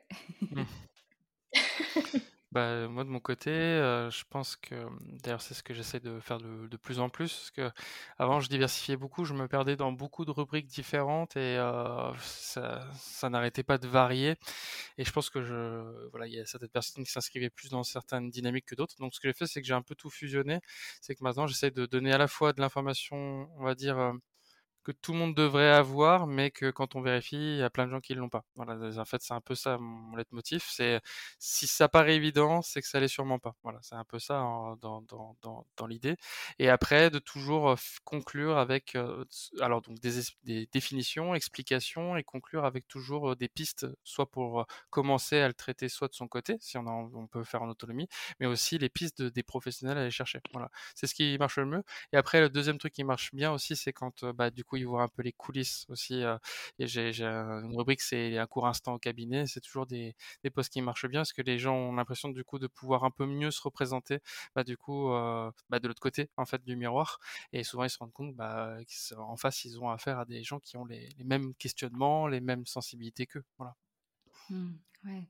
Bah, 2.54 2.86
moi 2.86 3.02
de 3.02 3.08
mon 3.08 3.18
côté, 3.18 3.50
euh, 3.50 4.10
je 4.10 4.22
pense 4.30 4.54
que 4.54 4.76
d'ailleurs 5.24 5.42
c'est 5.42 5.54
ce 5.54 5.62
que 5.64 5.74
j'essaie 5.74 5.98
de 5.98 6.20
faire 6.20 6.38
de, 6.38 6.76
plus 6.76 7.00
en 7.00 7.08
plus, 7.08 7.32
parce 7.34 7.50
que 7.50 7.70
avant 8.16 8.38
je 8.38 8.48
diversifiais 8.48 8.96
beaucoup, 8.96 9.24
je 9.24 9.34
me 9.34 9.48
perdais 9.48 9.74
dans 9.74 9.90
beaucoup 9.90 10.24
de 10.24 10.30
rubriques 10.30 10.68
différentes 10.68 11.36
et 11.36 11.56
ça, 12.20 13.28
n'arrêtait 13.28 13.64
pas 13.64 13.76
de 13.78 13.88
varier. 13.88 14.36
Et 14.98 15.04
je 15.04 15.10
pense 15.12 15.30
que 15.30 15.42
je, 15.42 16.08
voilà, 16.10 16.28
il 16.28 16.34
y 16.34 16.38
a 16.40 16.46
certaines 16.46 16.68
personnes 16.68 17.04
qui 17.04 17.10
s'inscrivaient 17.10 17.50
plus 17.50 17.70
dans 17.70 17.82
certaines 17.82 18.30
dynamiques 18.30 18.66
que 18.66 18.76
d'autres. 18.76 18.94
Donc 19.00 19.14
ce 19.14 19.20
que 19.20 19.28
j'ai 19.28 19.34
fait, 19.34 19.46
c'est 19.48 19.60
que 19.60 19.66
j'ai 19.66 19.74
un 19.74 19.82
peu 19.82 19.96
tout 19.96 20.10
fusionné. 20.10 20.60
C'est 21.00 21.16
que 21.16 21.24
maintenant 21.24 21.48
j'essaie 21.48 21.72
de 21.72 21.86
donner 21.86 22.12
à 22.12 22.18
la 22.18 22.28
fois 22.28 22.52
de 22.52 22.60
l'information, 22.60 23.48
on 23.58 23.64
va 23.64 23.74
dire 23.74 24.14
que 24.84 24.92
tout 24.92 25.12
le 25.12 25.18
monde 25.18 25.34
devrait 25.34 25.70
avoir, 25.70 26.26
mais 26.26 26.50
que 26.50 26.70
quand 26.70 26.94
on 26.94 27.00
vérifie, 27.00 27.36
il 27.36 27.58
y 27.58 27.62
a 27.62 27.70
plein 27.70 27.86
de 27.86 27.90
gens 27.90 28.00
qui 28.00 28.14
ne 28.14 28.20
l'ont 28.20 28.28
pas. 28.28 28.44
Voilà, 28.54 28.74
en 28.98 29.04
fait, 29.04 29.22
c'est 29.22 29.34
un 29.34 29.40
peu 29.40 29.54
ça 29.54 29.78
mon 29.78 30.16
leitmotiv. 30.16 30.64
C'est 30.68 31.00
si 31.38 31.66
ça 31.66 31.88
paraît 31.88 32.16
évident, 32.16 32.62
c'est 32.62 32.82
que 32.82 32.88
ça 32.88 33.00
l'est 33.00 33.08
sûrement 33.08 33.38
pas. 33.38 33.54
Voilà, 33.62 33.78
c'est 33.82 33.94
un 33.94 34.04
peu 34.04 34.18
ça 34.18 34.34
dans, 34.80 35.02
dans, 35.02 35.36
dans, 35.42 35.66
dans 35.76 35.86
l'idée. 35.86 36.16
Et 36.58 36.68
après, 36.68 37.10
de 37.10 37.18
toujours 37.18 37.70
euh, 37.70 37.76
conclure 38.04 38.58
avec, 38.58 38.94
euh, 38.96 39.24
alors 39.60 39.82
donc 39.82 39.98
des, 40.00 40.66
définitions, 40.72 41.34
explications, 41.34 42.16
et 42.16 42.24
conclure 42.24 42.64
avec 42.64 42.86
toujours 42.88 43.32
euh, 43.32 43.36
des 43.36 43.48
pistes, 43.48 43.86
soit 44.04 44.30
pour 44.30 44.66
commencer 44.90 45.38
à 45.38 45.48
le 45.48 45.54
traiter, 45.54 45.88
soit 45.88 46.08
de 46.08 46.14
son 46.14 46.28
côté, 46.28 46.56
si 46.60 46.76
on, 46.78 47.28
peut 47.30 47.44
faire 47.44 47.62
en 47.62 47.68
autonomie, 47.68 48.08
mais 48.38 48.46
aussi 48.46 48.78
les 48.78 48.88
pistes 48.88 49.22
de, 49.22 49.28
des 49.28 49.42
professionnels 49.42 49.98
à 49.98 50.02
aller 50.02 50.10
chercher. 50.10 50.40
Voilà, 50.52 50.70
c'est 50.94 51.06
ce 51.06 51.14
qui 51.14 51.36
marche 51.38 51.56
le 51.58 51.66
mieux. 51.66 51.82
Et 52.12 52.16
après, 52.16 52.40
le 52.40 52.48
deuxième 52.50 52.78
truc 52.78 52.92
qui 52.92 53.04
marche 53.04 53.34
bien 53.34 53.52
aussi, 53.52 53.76
c'est 53.76 53.92
quand 53.92 54.24
bah, 54.24 54.50
du 54.50 54.64
coup 54.64 54.73
il 54.76 54.86
voit 54.86 55.02
un 55.02 55.08
peu 55.08 55.22
les 55.22 55.32
coulisses 55.32 55.86
aussi. 55.88 56.22
j'ai 56.78 57.22
une 57.22 57.76
rubrique, 57.76 58.00
c'est 58.02 58.38
un 58.38 58.46
court 58.46 58.66
instant 58.66 58.94
au 58.94 58.98
cabinet. 58.98 59.46
C'est 59.46 59.60
toujours 59.60 59.86
des, 59.86 60.14
postes 60.54 60.72
qui 60.72 60.82
marchent 60.82 61.06
bien 61.06 61.20
parce 61.20 61.32
que 61.32 61.42
les 61.42 61.58
gens 61.58 61.74
ont 61.74 61.92
l'impression 61.92 62.28
du 62.28 62.44
coup 62.44 62.58
de 62.58 62.66
pouvoir 62.66 63.04
un 63.04 63.10
peu 63.10 63.26
mieux 63.26 63.50
se 63.50 63.62
représenter, 63.62 64.20
bah, 64.54 64.64
du 64.64 64.76
coup, 64.76 65.08
bah, 65.70 65.78
de 65.80 65.88
l'autre 65.88 66.00
côté 66.00 66.30
en 66.36 66.44
fait 66.46 66.62
du 66.64 66.76
miroir. 66.76 67.18
Et 67.52 67.64
souvent 67.64 67.84
ils 67.84 67.90
se 67.90 67.98
rendent 67.98 68.12
compte, 68.12 68.34
bah, 68.34 68.76
qu'en 69.10 69.36
face 69.36 69.64
ils 69.64 69.78
ont 69.80 69.90
affaire 69.90 70.18
à 70.18 70.24
des 70.24 70.42
gens 70.42 70.60
qui 70.60 70.76
ont 70.76 70.84
les, 70.84 71.08
les 71.18 71.24
mêmes 71.24 71.54
questionnements, 71.54 72.26
les 72.28 72.40
mêmes 72.40 72.66
sensibilités 72.66 73.26
qu'eux. 73.26 73.44
Voilà. 73.58 73.76
Mmh, 74.50 74.72
ouais. 75.04 75.22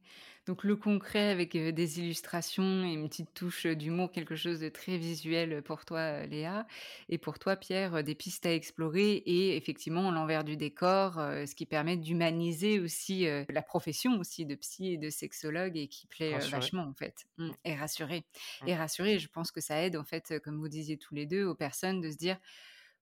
Donc 0.46 0.62
le 0.62 0.76
concret 0.76 1.30
avec 1.30 1.56
des 1.56 2.00
illustrations 2.00 2.84
et 2.84 2.92
une 2.92 3.08
petite 3.08 3.32
touche 3.32 3.64
d'humour, 3.66 4.12
quelque 4.12 4.36
chose 4.36 4.60
de 4.60 4.68
très 4.68 4.98
visuel 4.98 5.62
pour 5.62 5.86
toi, 5.86 6.26
Léa, 6.26 6.66
et 7.08 7.16
pour 7.16 7.38
toi, 7.38 7.56
Pierre, 7.56 8.04
des 8.04 8.14
pistes 8.14 8.44
à 8.44 8.52
explorer 8.52 9.14
et 9.24 9.56
effectivement 9.56 10.10
l'envers 10.10 10.44
du 10.44 10.58
décor, 10.58 11.14
ce 11.14 11.54
qui 11.54 11.64
permet 11.64 11.96
d'humaniser 11.96 12.78
aussi 12.78 13.26
la 13.48 13.62
profession 13.62 14.18
aussi 14.18 14.44
de 14.44 14.54
psy 14.54 14.92
et 14.92 14.98
de 14.98 15.08
sexologue 15.08 15.78
et 15.78 15.88
qui 15.88 16.06
plaît 16.06 16.38
vachement 16.50 16.82
en 16.82 16.94
fait, 16.94 17.26
mmh, 17.38 17.50
et 17.64 17.74
rassurer. 17.74 18.24
Mmh. 18.62 18.68
Et 18.68 18.74
rassurer, 18.76 19.18
je 19.18 19.28
pense 19.28 19.50
que 19.50 19.62
ça 19.62 19.80
aide 19.80 19.96
en 19.96 20.04
fait, 20.04 20.34
comme 20.44 20.58
vous 20.58 20.68
disiez 20.68 20.98
tous 20.98 21.14
les 21.14 21.24
deux, 21.24 21.46
aux 21.46 21.54
personnes 21.54 22.02
de 22.02 22.10
se 22.10 22.18
dire 22.18 22.36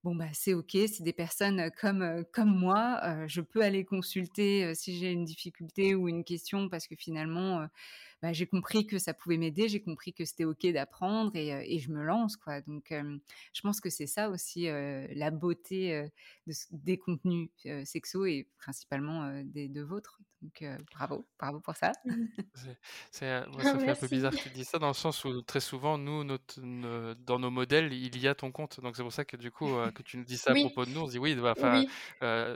bon 0.05 0.15
bah 0.17 0.27
c'est 0.33 0.55
ok, 0.55 0.71
c'est 0.73 1.03
des 1.03 1.13
personnes 1.13 1.71
comme 1.81 2.25
comme 2.33 2.55
moi, 2.57 3.01
je 3.29 3.41
peux 3.41 3.63
aller 3.63 3.85
consulter 3.85 4.75
si 4.75 4.99
j'ai 4.99 5.13
une 5.13 5.25
difficulté 5.25 5.95
ou 5.95 6.09
une 6.09 6.25
question 6.25 6.69
parce 6.69 6.87
que 6.89 6.97
finalement 6.97 7.67
bah, 8.23 8.33
j'ai 8.33 8.47
compris 8.47 8.87
que 8.87 8.99
ça 8.99 9.13
pouvait 9.13 9.37
m'aider, 9.37 9.69
j'ai 9.69 9.83
compris 9.83 10.13
que 10.13 10.25
c'était 10.25 10.45
ok 10.45 10.67
d'apprendre 10.73 11.35
et, 11.35 11.75
et, 11.75 11.79
je 11.79 11.91
me 11.91 12.03
lance 12.03 12.37
quoi. 12.37 12.61
Donc 12.63 12.87
je 12.91 13.61
pense 13.63 13.81
que 13.81 13.91
c'est 13.91 14.07
ça 14.07 14.31
aussi 14.31 14.67
la 14.67 15.31
beauté 15.31 16.09
de, 16.47 16.55
des 16.71 16.99
contenus 16.99 17.51
sexo 17.85 18.25
et 18.25 18.49
principalement 18.59 19.43
des 19.45 19.69
de 19.69 19.83
vôtres. 19.83 20.21
Donc 20.43 20.65
bravo, 20.93 21.25
bravo 21.39 21.61
pour 21.61 21.77
ça. 21.77 21.93
C'est, 23.13 23.47
moi, 23.49 23.63
ça 23.63 23.79
fait 23.79 23.91
un 23.91 23.95
peu 23.95 24.09
bizarre 24.09 24.33
que 24.33 24.39
tu 24.39 24.49
dis 24.55 24.65
ça 24.65 24.79
dans 24.79 24.89
le 24.89 24.95
sens 24.95 25.25
où 25.25 25.43
très 25.43 25.61
souvent 25.61 25.99
nous 25.99 26.25
notre, 26.25 26.61
dans 27.15 27.39
nos 27.39 27.51
modèles 27.51 27.93
il 27.93 28.19
y 28.19 28.29
a 28.29 28.35
ton 28.35 28.51
compte. 28.51 28.81
Donc 28.81 28.97
c'est 28.97 29.03
pour 29.03 29.13
ça 29.13 29.25
que 29.25 29.37
du 29.37 29.51
coup 29.51 29.69
que 29.95 30.03
tu 30.03 30.17
nous 30.17 30.25
dis 30.25 30.37
ça 30.37 30.53
à 30.53 30.55
propos 30.55 30.85
de 30.85 30.91
nous, 30.91 31.01
on 31.01 31.07
se 31.07 31.13
dit 31.13 31.19
oui, 31.19 31.35
bah, 31.35 31.55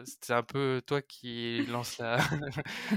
c'est 0.05 0.33
un 0.33 0.42
peu 0.42 0.83
toi 0.87 1.02
qui 1.02 1.64
lance 1.66 1.98
la 1.98 2.18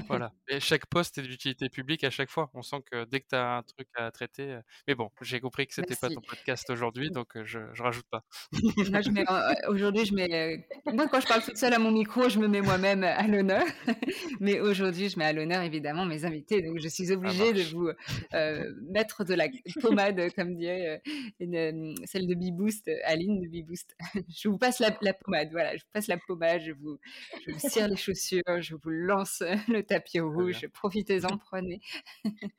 voilà. 0.08 0.32
Et 0.48 0.60
chaque 0.60 0.86
poste 0.86 1.18
est 1.18 1.22
d'utilité 1.22 1.68
publique 1.68 2.04
à 2.04 2.10
chaque 2.10 2.30
fois 2.30 2.50
On 2.60 2.62
sent 2.62 2.82
que 2.90 3.04
dès 3.06 3.20
que 3.20 3.28
tu 3.30 3.36
as 3.36 3.56
un 3.56 3.62
truc 3.62 3.88
à 3.96 4.10
traiter. 4.10 4.58
Mais 4.86 4.94
bon, 4.94 5.10
j'ai 5.22 5.40
compris 5.40 5.66
que 5.66 5.72
c'était 5.72 5.96
pas 5.96 6.10
ton 6.10 6.20
podcast 6.20 6.68
aujourd'hui, 6.68 7.10
donc 7.10 7.28
je, 7.42 7.60
je 7.72 7.82
rajoute 7.82 8.04
pas. 8.10 8.22
Mets, 9.10 9.24
aujourd'hui, 9.68 10.04
je 10.04 10.14
mets. 10.14 10.66
Moi, 10.84 11.08
quand 11.08 11.20
je 11.20 11.26
parle 11.26 11.42
toute 11.42 11.56
seule 11.56 11.72
à 11.72 11.78
mon 11.78 11.90
micro, 11.90 12.28
je 12.28 12.38
me 12.38 12.48
mets 12.48 12.60
moi-même 12.60 13.02
à 13.02 13.26
l'honneur. 13.26 13.64
Mais 14.40 14.60
aujourd'hui, 14.60 15.08
je 15.08 15.18
mets 15.18 15.24
à 15.24 15.32
l'honneur 15.32 15.62
évidemment 15.62 16.04
mes 16.04 16.26
invités, 16.26 16.60
donc 16.60 16.78
je 16.80 16.88
suis 16.88 17.10
obligée 17.12 17.54
de 17.54 17.62
vous 17.62 17.88
mettre 18.92 19.24
de 19.24 19.34
la 19.34 19.48
pommade, 19.80 20.20
comme 20.36 20.56
dirait 20.56 21.02
une, 21.38 21.94
celle 22.04 22.26
de 22.26 22.34
Beboost, 22.34 22.90
Aline 23.04 23.40
de 23.40 23.48
Beboost. 23.48 23.96
je 24.28 24.48
vous 24.48 24.58
passe 24.58 24.80
la, 24.80 24.96
la, 25.00 25.14
pommade, 25.14 25.48
voilà, 25.52 25.76
je 25.76 25.82
vous 25.82 25.90
passe 25.92 26.06
la 26.08 26.18
pommade, 26.18 26.60
je 26.62 26.72
vous, 26.72 26.98
je 27.46 27.52
vous 27.52 27.58
cire 27.58 27.88
les 27.88 27.96
chaussures, 27.96 28.42
je 28.60 28.74
vous 28.74 28.90
lance 28.90 29.42
le 29.68 29.82
tapis 29.82 30.20
rouge, 30.20 30.66
profitez-en, 30.68 31.38
prenez. 31.38 31.80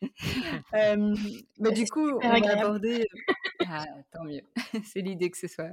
euh, 0.74 1.16
mais 1.60 1.72
du 1.72 1.86
coup, 1.86 2.10
on 2.22 2.30
va 2.30 2.52
aborder. 2.52 3.08
Ah, 3.74 3.86
tant 4.12 4.24
mieux, 4.24 4.42
c'est 4.86 5.02
l'idée 5.02 5.30
que 5.30 5.38
ce 5.38 5.48
soit 5.48 5.70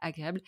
agréable. 0.00 0.40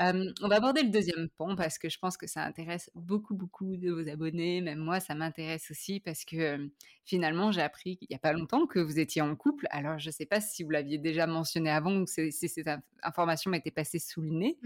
Euh, 0.00 0.32
on 0.42 0.48
va 0.48 0.56
aborder 0.56 0.84
le 0.84 0.90
deuxième 0.90 1.28
pont 1.36 1.56
parce 1.56 1.76
que 1.76 1.88
je 1.88 1.98
pense 1.98 2.16
que 2.16 2.28
ça 2.28 2.44
intéresse 2.44 2.88
beaucoup, 2.94 3.34
beaucoup 3.34 3.76
de 3.76 3.90
vos 3.90 4.08
abonnés. 4.08 4.60
Même 4.60 4.78
moi, 4.78 5.00
ça 5.00 5.16
m'intéresse 5.16 5.70
aussi 5.72 5.98
parce 5.98 6.24
que 6.24 6.70
finalement, 7.04 7.50
j'ai 7.50 7.62
appris 7.62 7.98
il 8.00 8.06
n'y 8.10 8.16
a 8.16 8.20
pas 8.20 8.32
longtemps 8.32 8.66
que 8.66 8.78
vous 8.78 9.00
étiez 9.00 9.22
en 9.22 9.34
couple. 9.34 9.66
Alors, 9.70 9.98
je 9.98 10.08
ne 10.08 10.12
sais 10.12 10.24
pas 10.24 10.40
si 10.40 10.62
vous 10.62 10.70
l'aviez 10.70 10.98
déjà 10.98 11.26
mentionné 11.26 11.68
avant 11.68 11.96
ou 11.96 12.06
si 12.06 12.30
cette 12.30 12.70
information 13.02 13.50
m'était 13.50 13.72
passée 13.72 13.98
sous 13.98 14.22
le 14.22 14.30
nez. 14.30 14.56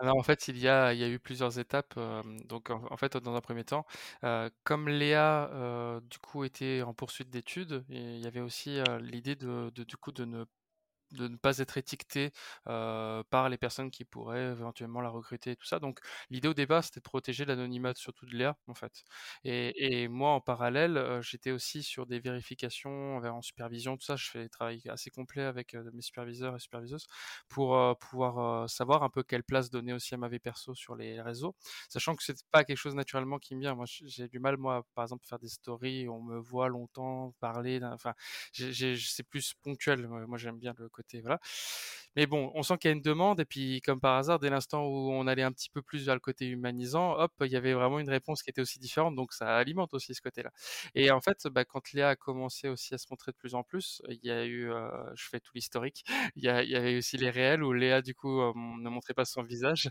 En 0.00 0.22
fait, 0.22 0.46
il 0.48 0.58
y 0.58 0.68
a, 0.68 0.92
il 0.92 1.00
y 1.00 1.04
a 1.04 1.08
eu 1.08 1.18
plusieurs 1.18 1.58
étapes. 1.58 1.98
donc 2.44 2.70
en, 2.70 2.96
fait, 2.96 3.16
dans 3.16 3.34
un 3.34 3.40
premier 3.40 3.64
temps, 3.64 3.84
comme 4.64 4.88
Léa 4.88 6.00
du 6.10 6.18
coup 6.18 6.44
était 6.44 6.82
en 6.82 6.94
poursuite 6.94 7.30
d'études, 7.30 7.84
il 7.88 8.18
y 8.20 8.26
avait 8.26 8.40
aussi 8.40 8.80
l'idée 9.00 9.34
de, 9.36 9.70
de, 9.74 9.84
du 9.84 9.96
coup 9.96 10.12
de 10.12 10.24
ne 10.24 10.44
de 11.12 11.28
ne 11.28 11.36
pas 11.36 11.58
être 11.58 11.78
étiqueté 11.78 12.32
par 12.64 13.48
les 13.48 13.58
personnes 13.58 13.90
qui 13.90 14.04
pourraient 14.04 14.52
éventuellement 14.52 15.00
la 15.00 15.08
recruter 15.10 15.52
et 15.52 15.56
tout 15.56 15.66
ça. 15.66 15.78
Donc 15.78 16.00
l'idée 16.30 16.48
au 16.48 16.54
départ 16.54 16.84
c'était 16.84 17.00
de 17.00 17.02
protéger 17.04 17.44
l'anonymat 17.44 17.94
surtout 17.94 18.26
de 18.26 18.36
Léa 18.36 18.56
en 18.66 18.74
fait. 18.74 19.04
Et, 19.44 20.02
et 20.02 20.08
moi 20.08 20.30
en 20.30 20.40
parallèle 20.40 21.20
j'étais 21.22 21.50
aussi 21.50 21.82
sur 21.82 22.06
des 22.06 22.20
vérifications 22.20 23.16
en 23.18 23.42
supervision 23.42 23.96
tout 23.96 24.04
ça. 24.04 24.16
Je 24.16 24.28
fais 24.30 24.42
des 24.42 24.48
travail 24.48 24.82
assez 24.88 25.10
complet 25.10 25.42
avec 25.44 25.74
mes 25.74 26.02
superviseurs 26.02 26.56
et 26.56 26.60
superviseuses 26.60 27.06
pour 27.48 27.96
pouvoir 27.98 28.68
savoir 28.68 29.02
un 29.02 29.10
peu 29.10 29.22
quelle 29.22 29.42
place 29.44 29.70
donner 29.70 29.92
aussi 29.92 30.14
à 30.14 30.18
ma 30.18 30.28
vie 30.28 30.38
perso 30.38 30.74
sur 30.74 30.94
les 30.96 31.20
réseaux, 31.20 31.54
sachant 31.88 32.14
que 32.16 32.22
c'est 32.22 32.36
pas 32.50 32.64
quelque 32.64 32.76
chose 32.78 32.94
naturellement 32.94 33.38
qui 33.38 33.54
me 33.56 33.60
vient. 33.60 33.74
Moi 33.74 33.86
j'ai 33.86 34.28
du 34.28 34.38
mal 34.38 34.56
moi 34.56 34.84
par 34.94 35.04
exemple 35.04 35.24
faire 35.26 35.38
des 35.38 35.48
stories, 35.48 36.08
on 36.08 36.22
me 36.22 36.38
voit 36.38 36.68
longtemps 36.68 37.34
parler, 37.40 37.80
enfin 37.82 38.14
c'est 38.52 39.22
plus 39.28 39.54
ponctuel. 39.62 40.06
Moi 40.08 40.38
j'aime 40.38 40.58
bien 40.58 40.74
le 40.78 40.88
côté 40.98 41.20
voilà. 41.20 41.38
Mais 42.16 42.26
bon, 42.26 42.50
on 42.54 42.62
sent 42.62 42.78
qu'il 42.78 42.88
y 42.90 42.92
a 42.92 42.96
une 42.96 43.02
demande 43.02 43.38
et 43.38 43.44
puis 43.44 43.80
comme 43.82 44.00
par 44.00 44.16
hasard, 44.16 44.40
dès 44.40 44.50
l'instant 44.50 44.84
où 44.86 45.12
on 45.12 45.26
allait 45.28 45.42
un 45.42 45.52
petit 45.52 45.70
peu 45.70 45.82
plus 45.82 46.04
vers 46.04 46.14
le 46.14 46.20
côté 46.20 46.46
humanisant, 46.46 47.12
hop, 47.12 47.32
il 47.42 47.52
y 47.52 47.56
avait 47.56 47.74
vraiment 47.74 48.00
une 48.00 48.10
réponse 48.10 48.42
qui 48.42 48.50
était 48.50 48.60
aussi 48.60 48.80
différente, 48.80 49.14
donc 49.14 49.32
ça 49.32 49.56
alimente 49.56 49.94
aussi 49.94 50.14
ce 50.14 50.20
côté-là. 50.20 50.50
Et 50.96 51.10
en 51.12 51.20
fait, 51.20 51.46
bah, 51.46 51.64
quand 51.64 51.92
Léa 51.92 52.08
a 52.08 52.16
commencé 52.16 52.68
aussi 52.68 52.92
à 52.94 52.98
se 52.98 53.06
montrer 53.10 53.30
de 53.30 53.36
plus 53.36 53.54
en 53.54 53.62
plus, 53.62 54.02
il 54.08 54.18
y 54.24 54.32
a 54.32 54.44
eu, 54.44 54.68
euh, 54.68 54.88
je 55.14 55.28
fais 55.28 55.38
tout 55.38 55.52
l'historique, 55.54 56.04
il, 56.36 56.42
y, 56.42 56.48
avait 56.48 56.96
aussi 56.96 57.18
les 57.18 57.30
réels 57.30 57.62
où 57.62 57.72
Léa 57.72 58.02
du 58.02 58.14
coup 58.14 58.40
euh, 58.40 58.52
ne 58.54 58.88
montrait 58.88 59.14
pas 59.14 59.24
son 59.24 59.42
visage. 59.42 59.90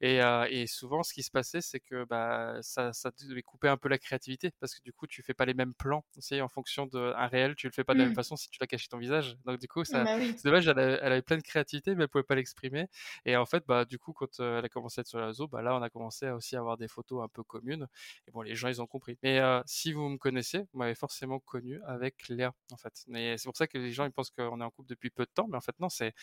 Et, 0.00 0.22
euh, 0.22 0.46
et, 0.48 0.66
souvent, 0.66 1.02
ce 1.02 1.12
qui 1.12 1.22
se 1.22 1.30
passait, 1.30 1.60
c'est 1.60 1.80
que 1.80 2.04
bah, 2.04 2.56
ça, 2.62 2.92
ça 2.94 3.10
devait 3.28 3.42
couper 3.42 3.68
un 3.68 3.76
peu 3.76 3.88
la 3.88 3.98
créativité 3.98 4.52
parce 4.60 4.74
que 4.74 4.82
du 4.82 4.92
coup, 4.94 5.06
tu 5.06 5.22
fais 5.22 5.34
pas 5.34 5.44
les 5.44 5.54
mêmes 5.54 5.74
plans, 5.74 6.04
aussi 6.16 6.40
en 6.40 6.48
fonction 6.48 6.86
d'un 6.86 7.26
réel, 7.26 7.56
tu 7.56 7.66
le 7.66 7.72
fais 7.72 7.84
pas 7.84 7.92
de 7.92 7.98
la 7.98 8.04
même 8.04 8.12
mmh. 8.12 8.16
façon 8.16 8.36
si 8.36 8.48
tu 8.48 8.58
l'as 8.60 8.66
caché 8.66 8.88
ton 8.88 8.98
visage. 8.98 9.36
Donc 9.44 9.58
du 9.58 9.68
coup, 9.68 9.84
ça, 9.84 10.04
bah 10.04 10.16
c'est 10.38 10.48
dommage, 10.48 10.68
elle, 10.68 10.78
avait 10.78 11.22
plein 11.22 11.36
de 11.36 11.42
créativité 11.42 11.94
mais 11.94 12.04
elle 12.04 12.08
pouvait 12.08 12.24
pas 12.24 12.34
l'exprimer. 12.34 12.86
Et 13.24 13.36
en 13.36 13.46
fait, 13.46 13.64
bah, 13.66 13.84
du 13.84 13.98
coup, 13.98 14.12
quand 14.12 14.40
elle 14.40 14.64
a 14.64 14.68
commencé 14.68 15.00
à 15.00 15.02
être 15.02 15.08
sur 15.08 15.18
le 15.18 15.26
réseau, 15.26 15.48
bah, 15.48 15.62
là, 15.62 15.76
on 15.76 15.82
a 15.82 15.90
commencé 15.90 16.26
à 16.26 16.34
aussi 16.36 16.56
avoir 16.56 16.76
des 16.78 16.88
photos 16.88 17.22
un 17.24 17.28
peu 17.28 17.42
communes. 17.42 17.86
Et 18.26 18.30
bon, 18.30 18.42
les 18.42 18.54
gens, 18.54 18.68
ils 18.68 18.80
ont 18.82 18.86
compris. 18.86 19.18
Mais 19.22 19.40
si 19.66 19.92
vous 19.92 20.08
me 20.08 20.18
connaissez, 20.18 20.58
vous 20.72 20.78
m'avez 20.78 20.94
forcément 20.94 21.38
connu 21.40 21.80
avec 21.86 22.28
Léa, 22.28 22.54
en 22.72 22.76
fait. 22.76 23.04
Et 23.14 23.36
c'est 23.38 23.44
pour 23.46 23.56
ça 23.56 23.66
que 23.66 23.78
les 23.78 23.92
gens, 23.92 24.04
ils 24.04 24.12
pensent 24.12 24.30
qu'on 24.30 24.60
est 24.60 24.64
en 24.64 24.70
couple 24.70 24.88
depuis 24.88 25.10
peu 25.10 25.24
de 25.24 25.30
temps, 25.34 25.48
mais 25.48 25.56
en 25.56 25.60
fait, 25.60 25.78
non, 25.80 25.88
c'est 25.88 26.14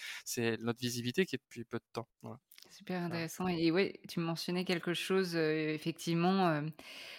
notre 0.59 0.79
visibilité 0.79 1.25
qui 1.25 1.35
est 1.35 1.39
depuis 1.39 1.65
peu 1.65 1.77
de 1.77 1.85
temps. 1.93 2.07
Super 2.69 3.03
intéressant. 3.03 3.47
Et 3.47 3.71
oui, 3.71 3.93
tu 4.07 4.19
mentionnais 4.19 4.65
quelque 4.65 4.93
chose, 4.93 5.35
effectivement, 5.35 6.61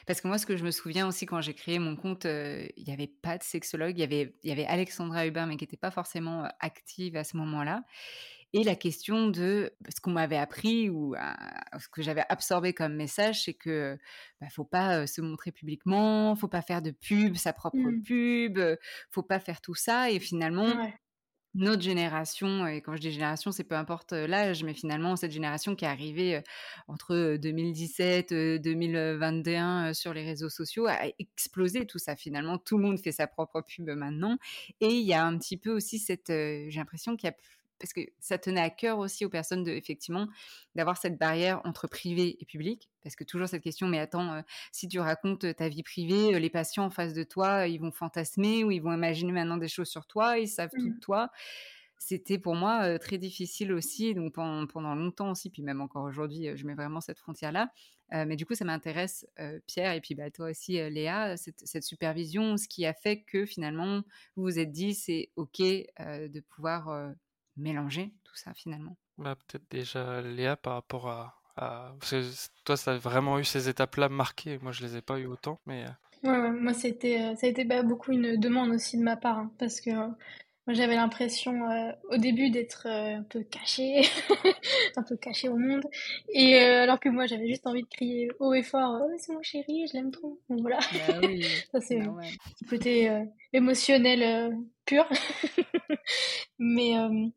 parce 0.07 0.21
que 0.21 0.29
moi, 0.29 0.39
ce 0.39 0.47
que 0.47 0.57
je 0.57 0.65
me 0.65 0.71
souviens 0.71 1.09
aussi 1.09 1.27
quand 1.27 1.41
j'ai 1.41 1.55
créé 1.55 1.79
mon 1.79 1.97
compte, 1.97 2.25
il 2.25 2.85
n'y 2.85 2.93
avait 2.93 3.07
pas 3.07 3.39
de 3.39 3.43
sexologue. 3.43 3.97
Il 3.97 4.01
y 4.01 4.05
avait, 4.05 4.35
il 4.43 4.51
y 4.51 4.53
avait 4.53 4.67
Alexandra 4.67 5.27
Hubin, 5.27 5.47
mais 5.47 5.57
qui 5.57 5.65
n'était 5.65 5.77
pas 5.77 5.91
forcément 5.91 6.49
active 6.61 7.17
à 7.17 7.25
ce 7.25 7.37
moment-là. 7.39 7.85
Et 8.53 8.63
la 8.63 8.77
question 8.77 9.29
de 9.29 9.73
ce 9.95 10.01
qu'on 10.01 10.13
m'avait 10.13 10.37
appris 10.37 10.89
ou 10.89 11.15
ce 11.79 11.89
que 11.89 12.01
j'avais 12.01 12.25
absorbé 12.29 12.73
comme 12.73 12.95
message, 12.95 13.45
c'est 13.45 13.55
que 13.55 13.99
bah, 14.41 14.47
faut 14.51 14.65
pas 14.65 15.07
se 15.07 15.21
montrer 15.21 15.53
publiquement, 15.53 16.35
faut 16.37 16.49
pas 16.49 16.63
faire 16.63 16.81
de 16.81 16.91
pub, 16.91 17.37
sa 17.37 17.53
propre 17.53 17.77
mmh. 17.77 18.03
pub, 18.03 18.59
faut 19.11 19.23
pas 19.23 19.41
faire 19.41 19.61
tout 19.61 19.75
ça. 19.75 20.11
Et 20.11 20.21
finalement, 20.21 20.73
notre 21.57 21.83
génération, 21.83 22.67
et 22.67 22.81
quand 22.81 22.95
je 22.97 23.01
dis 23.01 23.11
génération, 23.11 23.51
c'est 23.51 23.65
peu 23.65 23.75
importe 23.75 24.13
l'âge, 24.13 24.63
mais 24.63 24.75
finalement, 24.75 25.17
cette 25.17 25.33
génération 25.33 25.75
qui 25.75 25.85
est 25.85 25.89
arrivée 25.89 26.43
entre 26.87 27.37
2017 27.37 28.33
et 28.33 28.59
2021 28.59 29.95
sur 29.95 30.13
les 30.15 30.25
réseaux 30.25 30.51
sociaux 30.51 30.87
a 30.87 30.99
explosé 31.19 31.87
tout 31.87 31.99
ça. 31.99 32.15
Finalement, 32.17 32.59
tout 32.59 32.79
le 32.79 32.85
monde 32.85 32.99
fait 32.99 33.13
sa 33.13 33.27
propre 33.27 33.63
pub 33.63 33.89
maintenant. 33.91 34.37
Et 34.81 34.89
il 34.89 35.07
y 35.07 35.15
a 35.15 35.25
un 35.25 35.37
petit 35.39 35.57
peu 35.57 35.73
aussi 35.73 35.99
cette. 35.99 36.29
j'ai 36.29 36.71
l'impression 36.77 37.17
qu'il 37.17 37.29
y 37.29 37.33
a 37.33 37.37
parce 37.79 37.93
que 37.93 38.01
ça 38.21 38.39
tenait 38.39 38.61
à 38.61 38.71
cœur 38.71 38.99
aussi 38.99 39.25
aux 39.25 39.29
personnes 39.29 39.65
de, 39.65 39.71
effectivement 39.71 40.29
d'avoir 40.75 40.97
cette 40.97 41.19
barrière 41.19 41.61
entre 41.65 41.87
privé 41.87 42.37
et 42.41 42.45
public 42.45 42.91
parce 43.03 43.17
que 43.17 43.25
toujours 43.25 43.49
cette 43.49 43.63
question 43.63 43.89
mais 43.89 43.99
attends 43.99 44.43
si 44.73 44.89
tu 44.89 44.99
racontes 44.99 45.55
ta 45.57 45.69
vie 45.69 45.83
privée 45.83 46.39
les 46.39 46.51
patients 46.51 46.85
en 46.85 46.91
face 46.91 47.15
de 47.15 47.23
toi 47.23 47.67
ils 47.67 47.81
vont 47.81 47.93
fantasmer 47.93 48.65
ou 48.65 48.71
ils 48.71 48.83
vont 48.83 48.93
imaginer 48.93 49.33
maintenant 49.33 49.57
des 49.57 49.69
choses 49.69 49.89
sur 49.89 50.07
toi 50.07 50.39
ils 50.39 50.49
savent 50.49 50.71
tout 50.71 50.89
de 50.89 50.95
mmh. 50.95 51.01
toi 51.01 51.31
c'était 51.99 52.39
pour 52.39 52.55
moi 52.55 52.99
très 52.99 53.19
difficile 53.19 53.73
aussi 53.73 54.15
donc 54.15 54.35
pendant, 54.35 54.95
longtemps 54.95 55.31
aussi 55.31 55.51
puis 55.51 55.63
même 55.63 55.81
encore 55.81 56.05
aujourd'hui 56.05 56.51
je 56.55 56.67
mets 56.67 56.75
vraiment 56.75 57.01
cette 57.01 57.19
frontière 57.19 57.53
là 57.53 57.71
mais 58.13 58.37
du 58.37 58.47
coup 58.47 58.55
ça 58.55 58.65
m'intéresse 58.65 59.27
Pierre 59.67 59.93
et 59.93 60.01
puis 60.01 60.15
bah, 60.15 60.31
toi 60.31 60.51
aussi 60.51 60.75
Léa 60.75 61.37
cette, 61.37 61.67
cette, 61.67 61.83
supervision 61.83 62.57
ce 62.57 62.69
qui 62.69 62.87
a 62.87 62.95
fait 62.95 63.23
que 63.23 63.47
finalement 63.47 64.03
vous 64.37 64.45
vous 64.45 64.59
êtes 64.59 64.71
dit 64.71 64.95
c'est 64.95 65.31
ok 65.37 65.59
de 65.59 66.41
pouvoir 66.41 67.15
mélanger 67.57 68.13
tout 68.25 68.37
ça 68.37 68.53
finalement 68.55 68.97
bah, 69.19 69.37
Peut-être 69.37 69.71
déjà 69.71 70.21
Léa 70.21 70.57
par 70.57 70.75
rapport 70.75 71.09
à, 71.09 71.41
Parce 72.01 72.11
que 72.11 72.23
toi, 72.65 72.77
ça 72.77 72.93
a 72.93 72.97
vraiment 72.99 73.39
eu 73.39 73.45
ces 73.45 73.69
étapes-là 73.69 74.09
marquées. 74.09 74.59
Moi, 74.63 74.73
je 74.73 74.85
les 74.85 74.97
ai 74.97 75.03
pas 75.03 75.19
eu 75.19 75.27
autant, 75.27 75.61
mais... 75.67 75.85
Euh 75.85 75.91
ouais, 76.25 76.51
moi, 76.51 76.75
c'était, 76.75 77.21
euh, 77.21 77.35
ça 77.37 77.47
a 77.47 77.51
été 77.51 77.65
bah, 77.65 77.83
beaucoup 77.83 78.13
une 78.13 78.37
demande 78.37 78.71
aussi 78.71 78.99
de 78.99 79.03
ma 79.03 79.17
part, 79.17 79.39
hein, 79.39 79.53
parce 79.59 79.81
que 79.81 79.91
euh, 79.91 80.09
moi, 80.67 80.75
j'avais 80.75 80.97
l'impression 80.97 81.63
au 82.11 82.17
début 82.17 82.51
d'être 82.51 82.89
un 82.89 83.23
peu 83.23 83.45
cachée, 83.45 84.01
un 84.97 85.05
peu 85.05 85.17
cachée 85.17 85.49
au 85.49 85.57
monde, 85.57 85.85
et 86.29 86.59
alors 86.59 86.99
que 86.99 87.09
moi, 87.09 87.27
j'avais 87.27 87.47
juste 87.47 87.69
envie 87.69 87.83
de 87.83 87.89
crier 87.89 88.33
haut 88.41 88.53
et 88.53 88.65
fort 88.65 89.01
oh, 89.01 89.15
c'est 89.17 89.33
mon 89.33 89.43
chéri, 89.43 89.87
je 89.87 89.97
l'aime 89.97 90.11
trop. 90.11 90.41
Donc 90.51 90.63
voilà. 90.63 90.81
Bah 91.07 91.21
oui. 91.23 91.47
ça, 91.73 91.81
c'est 91.81 92.01
bah 92.01 92.11
ouais. 92.11 92.31
côté 92.69 93.09
émotionnel 93.53 94.57
pur. 94.87 95.07
Mais 96.59 96.99
euh, 96.99 97.29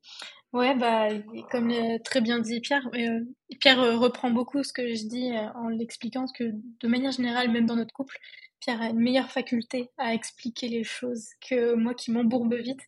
ouais, 0.54 0.76
bah, 0.76 1.10
comme 1.52 1.74
très 2.04 2.22
bien 2.22 2.40
dit 2.40 2.62
Pierre, 2.62 2.88
euh, 2.96 3.22
Pierre 3.60 3.82
euh, 3.82 3.98
reprend 3.98 4.32
beaucoup 4.32 4.64
ce 4.64 4.74
que 4.74 4.94
je 4.94 5.08
dis 5.08 5.32
en 5.56 5.70
l'expliquant, 5.70 6.26
que 6.34 6.52
de 6.54 6.88
manière 6.88 7.12
générale, 7.12 7.52
même 7.52 7.66
dans 7.66 7.76
notre 7.76 7.94
couple, 7.94 8.18
Pierre 8.60 8.82
a 8.82 8.90
une 8.90 9.00
meilleure 9.00 9.32
faculté 9.32 9.90
à 9.98 10.14
expliquer 10.14 10.68
les 10.68 10.84
choses 10.84 11.30
que 11.48 11.74
moi 11.76 11.94
qui 11.94 12.12
m'embourbe 12.12 12.54
vite. 12.56 12.82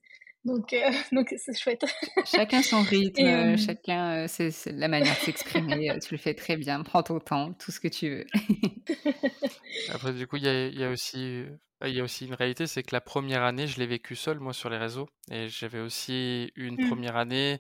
Donc, 0.46 0.74
donc 1.12 1.34
c'est 1.38 1.58
chouette. 1.58 1.86
Chacun 2.26 2.62
son 2.62 2.82
rythme, 2.82 3.58
chacun, 3.58 4.28
c'est 4.28 4.52
la 4.68 4.88
manière 4.88 5.16
de 5.16 5.20
s'exprimer. 5.20 5.98
tu 6.00 6.14
le 6.14 6.18
fais 6.18 6.34
très 6.34 6.58
bien. 6.58 6.84
Prends 6.84 7.04
ton 7.04 7.20
temps, 7.20 7.54
tout 7.54 7.72
ce 7.72 7.80
que 7.80 7.88
tu 7.88 8.10
veux. 8.10 8.26
Après, 9.94 10.14
du 10.14 10.28
coup, 10.28 10.38
il 10.38 10.44
y 10.44 10.80
y 10.80 10.84
a, 10.84 10.90
aussi 10.90 11.46
il 11.86 11.94
y 11.94 12.00
a 12.00 12.04
aussi 12.04 12.28
une 12.28 12.34
réalité, 12.34 12.68
c'est 12.68 12.84
que 12.84 12.94
la 12.94 13.02
première 13.02 13.44
année, 13.44 13.68
je 13.68 13.80
l'ai 13.80 13.88
vécu 13.88 14.16
seul, 14.16 14.40
moi, 14.40 14.54
sur 14.54 14.70
les 14.70 14.78
réseaux. 14.78 15.10
Et 15.32 15.48
j'avais 15.48 15.80
aussi 15.80 16.52
une 16.56 16.76
mmh. 16.76 16.90
première 16.90 17.16
année, 17.16 17.60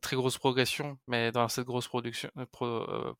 très 0.00 0.16
grosse 0.16 0.38
progression. 0.38 0.98
Mais 1.06 1.30
dans 1.30 1.48
cette 1.48 1.66
grosse 1.66 1.88
production, 1.88 2.30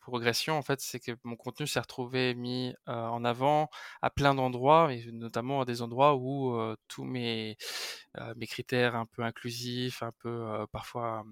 progression, 0.00 0.56
en 0.56 0.62
fait, 0.62 0.80
c'est 0.80 0.98
que 0.98 1.12
mon 1.24 1.36
contenu 1.36 1.66
s'est 1.66 1.80
retrouvé 1.80 2.34
mis 2.34 2.74
en 2.86 3.24
avant 3.24 3.68
à 4.02 4.10
plein 4.10 4.34
d'endroits, 4.34 4.92
et 4.92 5.04
notamment 5.12 5.60
à 5.60 5.64
des 5.64 5.82
endroits 5.82 6.16
où 6.16 6.58
tous 6.88 7.04
mes, 7.04 7.56
mes 8.37 8.46
critères 8.46 8.96
un 8.96 9.07
peu 9.07 9.23
inclusifs, 9.23 10.03
un 10.03 10.12
peu 10.18 10.66
parfois 10.73 11.25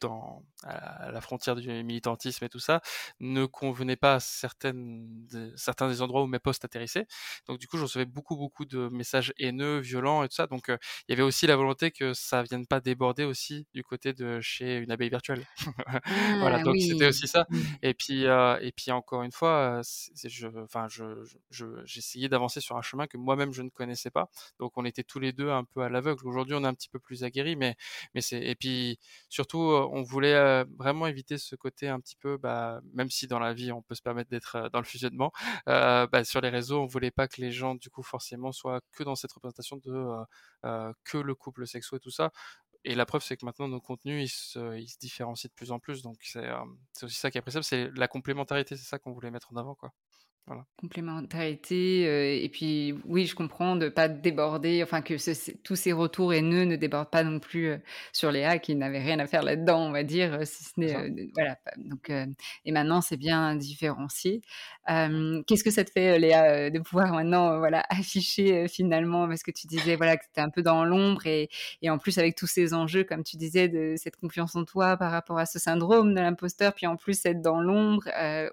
dans 0.00 0.44
à 0.62 1.10
la 1.10 1.20
frontière 1.20 1.56
du 1.56 1.68
militantisme 1.82 2.44
et 2.44 2.48
tout 2.48 2.58
ça, 2.58 2.80
ne 3.20 3.46
convenaient 3.46 3.96
pas 3.96 4.14
à 4.14 4.20
certaines, 4.20 5.26
certains 5.56 5.88
des 5.88 6.02
endroits 6.02 6.22
où 6.22 6.26
mes 6.26 6.38
posts 6.38 6.64
atterrissaient. 6.64 7.06
Donc 7.46 7.58
du 7.58 7.66
coup, 7.66 7.76
je 7.76 7.82
recevais 7.82 8.04
beaucoup 8.04 8.36
beaucoup 8.36 8.64
de 8.64 8.88
messages 8.88 9.32
haineux, 9.38 9.78
violents 9.78 10.22
et 10.22 10.28
tout 10.28 10.34
ça. 10.34 10.46
Donc 10.46 10.68
il 10.68 10.78
y 11.08 11.12
avait 11.12 11.22
aussi 11.22 11.46
la 11.46 11.56
volonté 11.56 11.90
que 11.90 12.14
ça 12.14 12.42
vienne 12.42 12.66
pas 12.66 12.80
déborder 12.80 13.24
aussi 13.24 13.66
du 13.74 13.82
côté 13.82 14.12
de 14.12 14.40
chez 14.40 14.76
une 14.76 14.90
abeille 14.90 15.10
virtuelle. 15.10 15.44
voilà, 16.38 16.58
ah 16.60 16.62
donc 16.62 16.76
c'était 16.78 17.06
aussi 17.06 17.26
ça. 17.26 17.46
Mmh. 17.50 17.58
Et 17.82 17.94
puis 17.94 18.24
et 18.24 18.72
puis 18.76 18.90
encore 18.92 19.22
une 19.22 19.32
fois, 19.32 19.80
je, 19.82 20.46
enfin 20.62 20.86
je, 20.88 21.04
j'essayais 21.84 22.28
d'avancer 22.28 22.60
sur 22.60 22.76
un 22.76 22.82
chemin 22.82 23.06
que 23.06 23.16
moi-même 23.16 23.52
je 23.52 23.62
ne 23.62 23.70
connaissais 23.70 24.10
pas. 24.10 24.30
Donc 24.58 24.72
on 24.76 24.84
était 24.84 25.04
tous 25.04 25.18
les 25.18 25.32
deux 25.32 25.50
un 25.50 25.64
peu 25.64 25.82
à 25.82 25.88
l'aveugle. 25.88 26.03
Aujourd'hui, 26.24 26.54
on 26.54 26.64
est 26.64 26.66
un 26.66 26.74
petit 26.74 26.88
peu 26.88 26.98
plus 26.98 27.24
aguerris, 27.24 27.56
mais 27.56 27.76
mais 28.14 28.20
c'est 28.20 28.40
et 28.40 28.54
puis 28.54 28.98
surtout 29.28 29.58
on 29.58 30.02
voulait 30.02 30.64
vraiment 30.78 31.06
éviter 31.06 31.38
ce 31.38 31.56
côté 31.56 31.88
un 31.88 32.00
petit 32.00 32.16
peu, 32.16 32.36
bah, 32.36 32.80
même 32.92 33.10
si 33.10 33.26
dans 33.26 33.38
la 33.38 33.52
vie 33.54 33.72
on 33.72 33.82
peut 33.82 33.94
se 33.94 34.02
permettre 34.02 34.30
d'être 34.30 34.68
dans 34.72 34.80
le 34.80 34.84
fusionnement, 34.84 35.32
euh, 35.68 36.06
bah, 36.06 36.24
sur 36.24 36.40
les 36.40 36.48
réseaux, 36.50 36.80
on 36.82 36.86
voulait 36.86 37.10
pas 37.10 37.28
que 37.28 37.40
les 37.40 37.52
gens 37.52 37.74
du 37.74 37.90
coup 37.90 38.02
forcément 38.02 38.52
soient 38.52 38.80
que 38.92 39.02
dans 39.04 39.14
cette 39.16 39.32
représentation 39.32 39.76
de 39.78 40.24
euh, 40.64 40.92
que 41.04 41.18
le 41.18 41.34
couple 41.34 41.66
sexuel 41.66 41.98
et 41.98 42.00
tout 42.00 42.10
ça. 42.10 42.30
Et 42.84 42.94
la 42.94 43.06
preuve, 43.06 43.22
c'est 43.22 43.36
que 43.36 43.46
maintenant 43.46 43.68
nos 43.68 43.80
contenus, 43.80 44.30
ils 44.30 44.34
se, 44.34 44.76
ils 44.78 44.88
se 44.88 44.98
différencient 44.98 45.48
de 45.48 45.54
plus 45.54 45.72
en 45.72 45.78
plus. 45.80 46.02
Donc 46.02 46.18
c'est 46.22 46.46
aussi 47.02 47.16
ça 47.16 47.30
qui 47.30 47.38
est 47.38 47.40
appréciable, 47.40 47.64
c'est 47.64 47.90
la 47.96 48.08
complémentarité, 48.08 48.76
c'est 48.76 48.84
ça 48.84 48.98
qu'on 48.98 49.12
voulait 49.12 49.30
mettre 49.30 49.52
en 49.52 49.56
avant, 49.56 49.74
quoi. 49.74 49.92
Complémentarité, 50.76 52.06
euh, 52.06 52.44
et 52.44 52.50
puis 52.50 52.94
oui, 53.06 53.24
je 53.24 53.34
comprends 53.34 53.76
de 53.76 53.88
pas 53.88 54.08
déborder, 54.08 54.82
enfin 54.82 55.00
que 55.00 55.14
tous 55.62 55.76
ces 55.76 55.92
retours 55.92 56.34
haineux 56.34 56.64
ne 56.64 56.76
débordent 56.76 57.08
pas 57.08 57.24
non 57.24 57.38
plus 57.38 57.68
euh, 57.68 57.78
sur 58.12 58.30
Léa 58.30 58.58
qui 58.58 58.74
n'avait 58.74 59.00
rien 59.00 59.18
à 59.20 59.26
faire 59.26 59.42
là-dedans, 59.42 59.86
on 59.86 59.90
va 59.90 60.02
dire, 60.02 60.34
euh, 60.34 60.44
si 60.44 60.64
ce 60.64 60.72
n'est 60.76 61.30
voilà. 61.34 61.56
Donc 61.78 62.10
et 62.10 62.72
maintenant 62.72 63.00
c'est 63.00 63.16
bien 63.16 63.56
différencié. 63.56 64.42
Qu'est-ce 64.86 65.64
que 65.64 65.70
ça 65.70 65.82
te 65.82 65.90
fait, 65.90 66.18
Léa, 66.18 66.68
de 66.68 66.78
pouvoir 66.78 67.14
maintenant 67.14 67.58
voilà 67.58 67.82
afficher 67.88 68.68
finalement 68.68 69.26
parce 69.26 69.42
que 69.42 69.50
tu 69.50 69.66
disais 69.66 69.96
voilà 69.96 70.18
que 70.18 70.24
tu 70.34 70.40
un 70.40 70.50
peu 70.50 70.60
dans 70.60 70.84
l'ombre 70.84 71.26
et, 71.26 71.48
et 71.80 71.88
en 71.88 71.96
plus 71.96 72.18
avec 72.18 72.36
tous 72.36 72.46
ces 72.46 72.74
enjeux 72.74 73.04
comme 73.04 73.24
tu 73.24 73.38
disais 73.38 73.68
de 73.68 73.94
cette 73.96 74.16
confiance 74.16 74.54
en 74.56 74.64
toi 74.64 74.98
par 74.98 75.10
rapport 75.10 75.38
à 75.38 75.46
ce 75.46 75.58
syndrome 75.58 76.14
de 76.14 76.20
l'imposteur, 76.20 76.74
puis 76.74 76.86
en 76.86 76.96
plus 76.96 77.24
être 77.24 77.40
dans 77.40 77.62
l'ombre. 77.62 78.04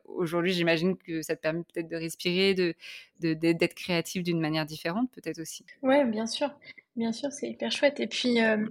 Aujourd'hui, 0.05 0.53
j'imagine 0.53 0.95
que 0.95 1.21
ça 1.21 1.35
te 1.35 1.41
permet 1.41 1.63
peut-être 1.63 1.80
de 1.87 1.95
respirer, 1.95 2.53
de 2.53 2.75
d'être 3.19 3.75
créatif 3.75 4.23
d'une 4.23 4.39
manière 4.39 4.65
différente 4.65 5.11
peut-être 5.11 5.39
aussi. 5.39 5.65
Ouais, 5.83 6.05
bien 6.05 6.25
sûr, 6.25 6.49
bien 6.95 7.11
sûr, 7.11 7.31
c'est 7.31 7.49
hyper 7.49 7.71
chouette. 7.71 7.99
Et 7.99 8.07
puis, 8.07 8.41
euh, 8.41 8.65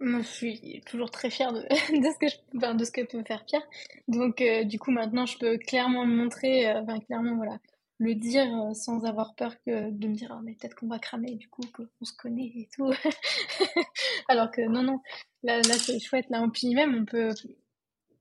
je 0.00 0.22
suis 0.22 0.82
toujours 0.86 1.10
très 1.10 1.30
fière 1.30 1.52
de, 1.52 1.60
de 2.00 2.12
ce 2.12 2.18
que 2.18 2.28
je, 2.28 2.76
de 2.76 2.84
ce 2.84 2.90
que 2.90 3.02
peut 3.02 3.22
faire 3.24 3.44
Pierre. 3.44 3.66
Donc, 4.08 4.40
euh, 4.40 4.64
du 4.64 4.78
coup, 4.78 4.90
maintenant, 4.90 5.26
je 5.26 5.38
peux 5.38 5.58
clairement 5.58 6.06
me 6.06 6.16
montrer, 6.16 6.68
euh, 6.68 6.82
clairement, 7.06 7.36
voilà, 7.36 7.58
le 7.98 8.14
dire 8.14 8.46
sans 8.74 9.04
avoir 9.04 9.34
peur 9.34 9.54
que 9.64 9.90
de 9.90 10.08
me 10.08 10.14
dire, 10.14 10.32
ah, 10.32 10.40
mais 10.42 10.54
peut-être 10.54 10.74
qu'on 10.74 10.88
va 10.88 10.98
cramer, 10.98 11.36
du 11.36 11.48
coup, 11.48 11.62
qu'on 11.72 12.04
se 12.04 12.14
connaît 12.16 12.52
et 12.54 12.68
tout. 12.74 12.92
Alors 14.28 14.50
que 14.50 14.62
non, 14.62 14.82
non, 14.82 15.00
là, 15.42 15.58
là 15.58 15.74
c'est 15.74 16.00
chouette. 16.00 16.28
Là, 16.30 16.44
puis 16.52 16.74
même, 16.74 16.96
on 16.96 17.04
peut, 17.04 17.30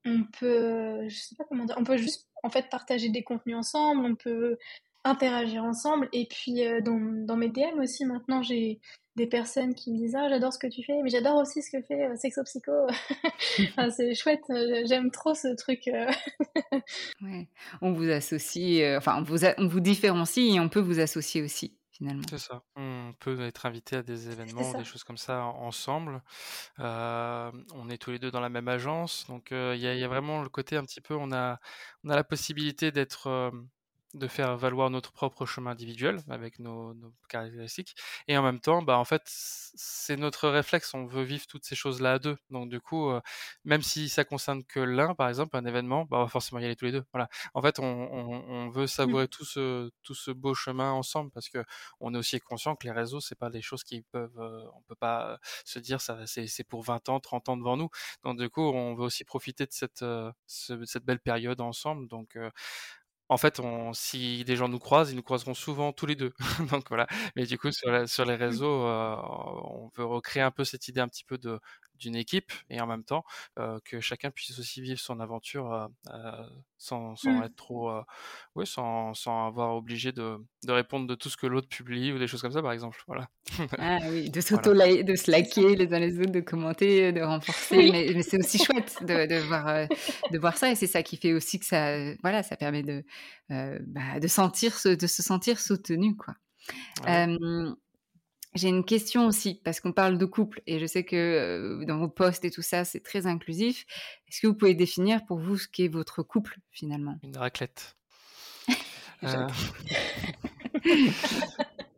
on 0.05 0.23
peut, 0.39 1.07
je 1.07 1.15
sais 1.15 1.35
pas 1.35 1.45
comment 1.45 1.65
dire, 1.65 1.75
on 1.79 1.83
peut 1.83 1.97
juste 1.97 2.29
en 2.43 2.49
fait 2.49 2.69
partager 2.69 3.09
des 3.09 3.23
contenus 3.23 3.55
ensemble, 3.55 4.05
on 4.05 4.15
peut 4.15 4.57
interagir 5.03 5.63
ensemble. 5.63 6.09
Et 6.13 6.27
puis 6.27 6.65
euh, 6.65 6.81
dans, 6.81 6.99
dans, 6.99 7.37
mes 7.37 7.49
DM 7.49 7.79
aussi 7.79 8.05
maintenant 8.05 8.43
j'ai 8.43 8.79
des 9.15 9.27
personnes 9.27 9.75
qui 9.75 9.91
me 9.91 9.97
disent 9.97 10.15
ah 10.15 10.29
j'adore 10.29 10.53
ce 10.53 10.59
que 10.59 10.67
tu 10.67 10.83
fais, 10.83 11.01
mais 11.03 11.09
j'adore 11.09 11.37
aussi 11.37 11.61
ce 11.61 11.71
que 11.71 11.81
fait 11.81 12.05
euh, 12.05 12.15
Sexo 12.15 12.43
Psycho. 12.43 12.71
c'est 13.95 14.13
chouette, 14.15 14.43
euh, 14.49 14.83
j'aime 14.87 15.11
trop 15.11 15.33
ce 15.33 15.55
truc. 15.55 15.89
ouais. 17.21 17.47
On 17.81 17.91
vous 17.91 18.09
associe, 18.09 18.97
enfin 18.97 19.17
on 19.19 19.23
vous, 19.23 19.45
on 19.57 19.67
vous 19.67 19.79
différencie 19.79 20.55
et 20.55 20.59
on 20.59 20.69
peut 20.69 20.79
vous 20.79 20.99
associer 20.99 21.41
aussi. 21.41 21.75
C'est 22.29 22.39
ça. 22.39 22.63
On 22.75 23.13
peut 23.19 23.39
être 23.41 23.65
invité 23.65 23.97
à 23.97 24.03
des 24.03 24.29
événements, 24.29 24.73
des 24.73 24.85
choses 24.85 25.03
comme 25.03 25.17
ça 25.17 25.43
ensemble. 25.43 26.21
on 26.79 27.89
est 27.89 27.97
tous 27.97 28.11
les 28.11 28.19
deux 28.19 28.31
dans 28.31 28.39
la 28.39 28.49
même 28.49 28.67
agence, 28.67 29.25
donc 29.27 29.49
il 29.51 29.77
y, 29.77 29.87
a 29.87 30.07
vraiment 30.07 30.41
le 30.41 30.49
côté 30.49 30.77
un 30.77 30.83
petit 30.83 31.01
peu, 31.01 31.15
on 31.15 31.31
a, 31.31 31.59
on 32.03 32.09
a 32.09 32.15
la 32.15 32.23
possibilité 32.23 32.91
d'être 32.91 33.51
de 34.13 34.27
faire 34.27 34.57
valoir 34.57 34.89
notre 34.89 35.11
propre 35.11 35.45
chemin 35.45 35.71
individuel 35.71 36.19
avec 36.29 36.59
nos, 36.59 36.95
caractéristiques. 37.29 37.95
Et 38.27 38.37
en 38.37 38.43
même 38.43 38.59
temps, 38.59 38.81
bah, 38.81 38.97
en 38.97 39.05
fait, 39.05 39.21
c'est 39.25 40.17
notre 40.17 40.49
réflexe. 40.49 40.93
On 40.93 41.05
veut 41.05 41.23
vivre 41.23 41.47
toutes 41.47 41.65
ces 41.65 41.75
choses-là 41.75 42.13
à 42.13 42.19
deux. 42.19 42.37
Donc, 42.49 42.69
du 42.69 42.81
coup, 42.81 43.09
euh, 43.09 43.21
même 43.63 43.81
si 43.81 44.09
ça 44.09 44.23
concerne 44.25 44.63
que 44.63 44.79
l'un, 44.79 45.15
par 45.15 45.29
exemple, 45.29 45.55
un 45.55 45.65
événement, 45.65 46.05
bah, 46.05 46.17
on 46.17 46.23
va 46.23 46.29
forcément 46.29 46.59
y 46.59 46.65
aller 46.65 46.75
tous 46.75 46.85
les 46.85 46.91
deux. 46.91 47.05
Voilà. 47.13 47.29
En 47.53 47.61
fait, 47.61 47.79
on, 47.79 48.69
veut 48.69 48.83
mmh. 48.83 48.87
savourer 48.87 49.27
tout 49.27 49.45
ce, 49.45 49.89
tout 50.03 50.15
ce 50.15 50.31
beau 50.31 50.53
chemin 50.53 50.91
ensemble 50.91 51.31
parce 51.31 51.49
que 51.49 51.63
on 51.99 52.13
est 52.13 52.17
aussi 52.17 52.39
conscient 52.39 52.75
que 52.75 52.85
les 52.85 52.93
réseaux, 52.93 53.19
c'est 53.19 53.35
pas 53.37 53.49
des 53.49 53.61
choses 53.61 53.83
qui 53.83 54.01
peuvent, 54.01 54.39
euh, 54.39 54.63
on 54.75 54.81
peut 54.83 54.95
pas 54.95 55.39
se 55.65 55.79
dire 55.79 56.01
ça, 56.01 56.19
c'est 56.25 56.63
pour 56.63 56.83
20 56.83 57.09
ans, 57.09 57.19
30 57.19 57.49
ans 57.49 57.57
devant 57.57 57.77
nous. 57.77 57.89
Donc, 58.23 58.37
du 58.39 58.49
coup, 58.49 58.61
on 58.61 58.95
veut 58.95 59.03
aussi 59.05 59.23
profiter 59.23 59.65
de 59.65 59.71
cette, 59.73 60.01
euh, 60.03 60.31
cette 60.47 61.05
belle 61.05 61.19
période 61.19 61.61
ensemble. 61.61 62.07
Donc, 62.07 62.37
en 63.31 63.37
fait, 63.37 63.61
on, 63.61 63.93
si 63.93 64.43
des 64.43 64.57
gens 64.57 64.67
nous 64.67 64.77
croisent, 64.77 65.09
ils 65.13 65.15
nous 65.15 65.23
croiseront 65.23 65.53
souvent 65.53 65.93
tous 65.93 66.05
les 66.05 66.15
deux. 66.15 66.33
Donc 66.69 66.89
voilà. 66.89 67.07
Mais 67.37 67.45
du 67.45 67.57
coup, 67.57 67.71
sur, 67.71 68.09
sur 68.09 68.25
les 68.25 68.35
mmh. 68.35 68.39
réseaux, 68.41 68.85
euh, 68.85 69.15
on 69.63 69.89
veut 69.95 70.03
recréer 70.03 70.43
un 70.43 70.51
peu 70.51 70.65
cette 70.65 70.89
idée 70.89 70.99
un 70.99 71.07
petit 71.07 71.23
peu 71.23 71.37
de, 71.37 71.57
d'une 72.01 72.15
équipe 72.15 72.51
et 72.69 72.81
en 72.81 72.87
même 72.87 73.03
temps 73.03 73.23
que 73.85 73.99
chacun 73.99 74.31
puisse 74.31 74.57
aussi 74.59 74.81
vivre 74.81 74.99
son 74.99 75.19
aventure 75.19 75.89
sans, 76.77 77.15
sans 77.15 77.31
mmh. 77.31 77.43
être 77.43 77.55
trop 77.55 77.91
oui 78.55 78.65
sans, 78.65 79.13
sans 79.13 79.47
avoir 79.47 79.75
obligé 79.75 80.11
de, 80.11 80.37
de, 80.65 80.71
répondre 80.71 81.07
de 81.07 81.15
tout 81.15 81.29
ce 81.29 81.37
que 81.37 81.47
l'autre 81.47 81.67
publie 81.67 82.11
ou 82.11 82.19
des 82.19 82.27
choses 82.27 82.41
comme 82.41 82.51
ça 82.51 82.61
par 82.61 82.71
exemple 82.71 83.01
voilà. 83.07 83.29
Ah 83.77 83.99
oui 84.09 84.29
de 84.29 84.41
s'auto 84.41 84.73
de 84.73 85.15
se 85.15 85.31
les 85.31 85.93
uns 85.93 85.99
les 85.99 86.19
autres 86.19 86.31
de 86.31 86.39
commenter 86.39 87.11
de 87.11 87.21
renforcer 87.21 87.91
mais, 87.91 88.11
mais 88.15 88.23
c'est 88.23 88.39
aussi 88.39 88.57
chouette 88.63 88.97
de, 89.01 89.27
de, 89.27 89.39
voir 89.47 89.87
de 90.31 90.37
voir 90.39 90.57
ça 90.57 90.71
et 90.71 90.75
c'est 90.75 90.87
ça 90.87 91.03
qui 91.03 91.17
fait 91.17 91.33
aussi 91.33 91.59
que 91.59 91.65
ça 91.65 92.13
voilà 92.21 92.43
ça 92.43 92.57
permet 92.57 92.83
de 92.83 93.03
bah, 93.49 94.19
de 94.19 94.27
sentir 94.27 94.73
de 94.85 95.07
se 95.07 95.23
sentir 95.23 95.59
soutenu 95.59 96.15
quoi 96.15 96.35
j'ai 98.53 98.67
une 98.67 98.83
question 98.83 99.27
aussi, 99.27 99.61
parce 99.63 99.79
qu'on 99.79 99.93
parle 99.93 100.17
de 100.17 100.25
couple, 100.25 100.61
et 100.67 100.79
je 100.79 100.85
sais 100.85 101.05
que 101.05 101.83
dans 101.85 101.97
vos 101.97 102.09
posts 102.09 102.43
et 102.43 102.51
tout 102.51 102.61
ça, 102.61 102.83
c'est 102.83 102.99
très 102.99 103.25
inclusif. 103.25 103.85
Est-ce 104.27 104.41
que 104.41 104.47
vous 104.47 104.55
pouvez 104.55 104.75
définir 104.75 105.25
pour 105.25 105.39
vous 105.39 105.57
ce 105.57 105.67
qu'est 105.69 105.87
votre 105.87 106.21
couple, 106.21 106.57
finalement? 106.69 107.17
Une 107.23 107.37
raclette. 107.37 107.95
Euh. 109.23 109.47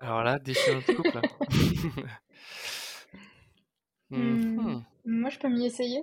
Alors 0.01 0.23
là, 0.23 0.37
définir 0.39 0.75
notre 0.75 0.93
couple. 0.93 1.21
Mmh, 4.09 4.61
mmh. 4.61 4.83
Moi, 5.05 5.29
je 5.31 5.39
peux 5.39 5.47
m'y 5.47 5.65
essayer 5.65 6.01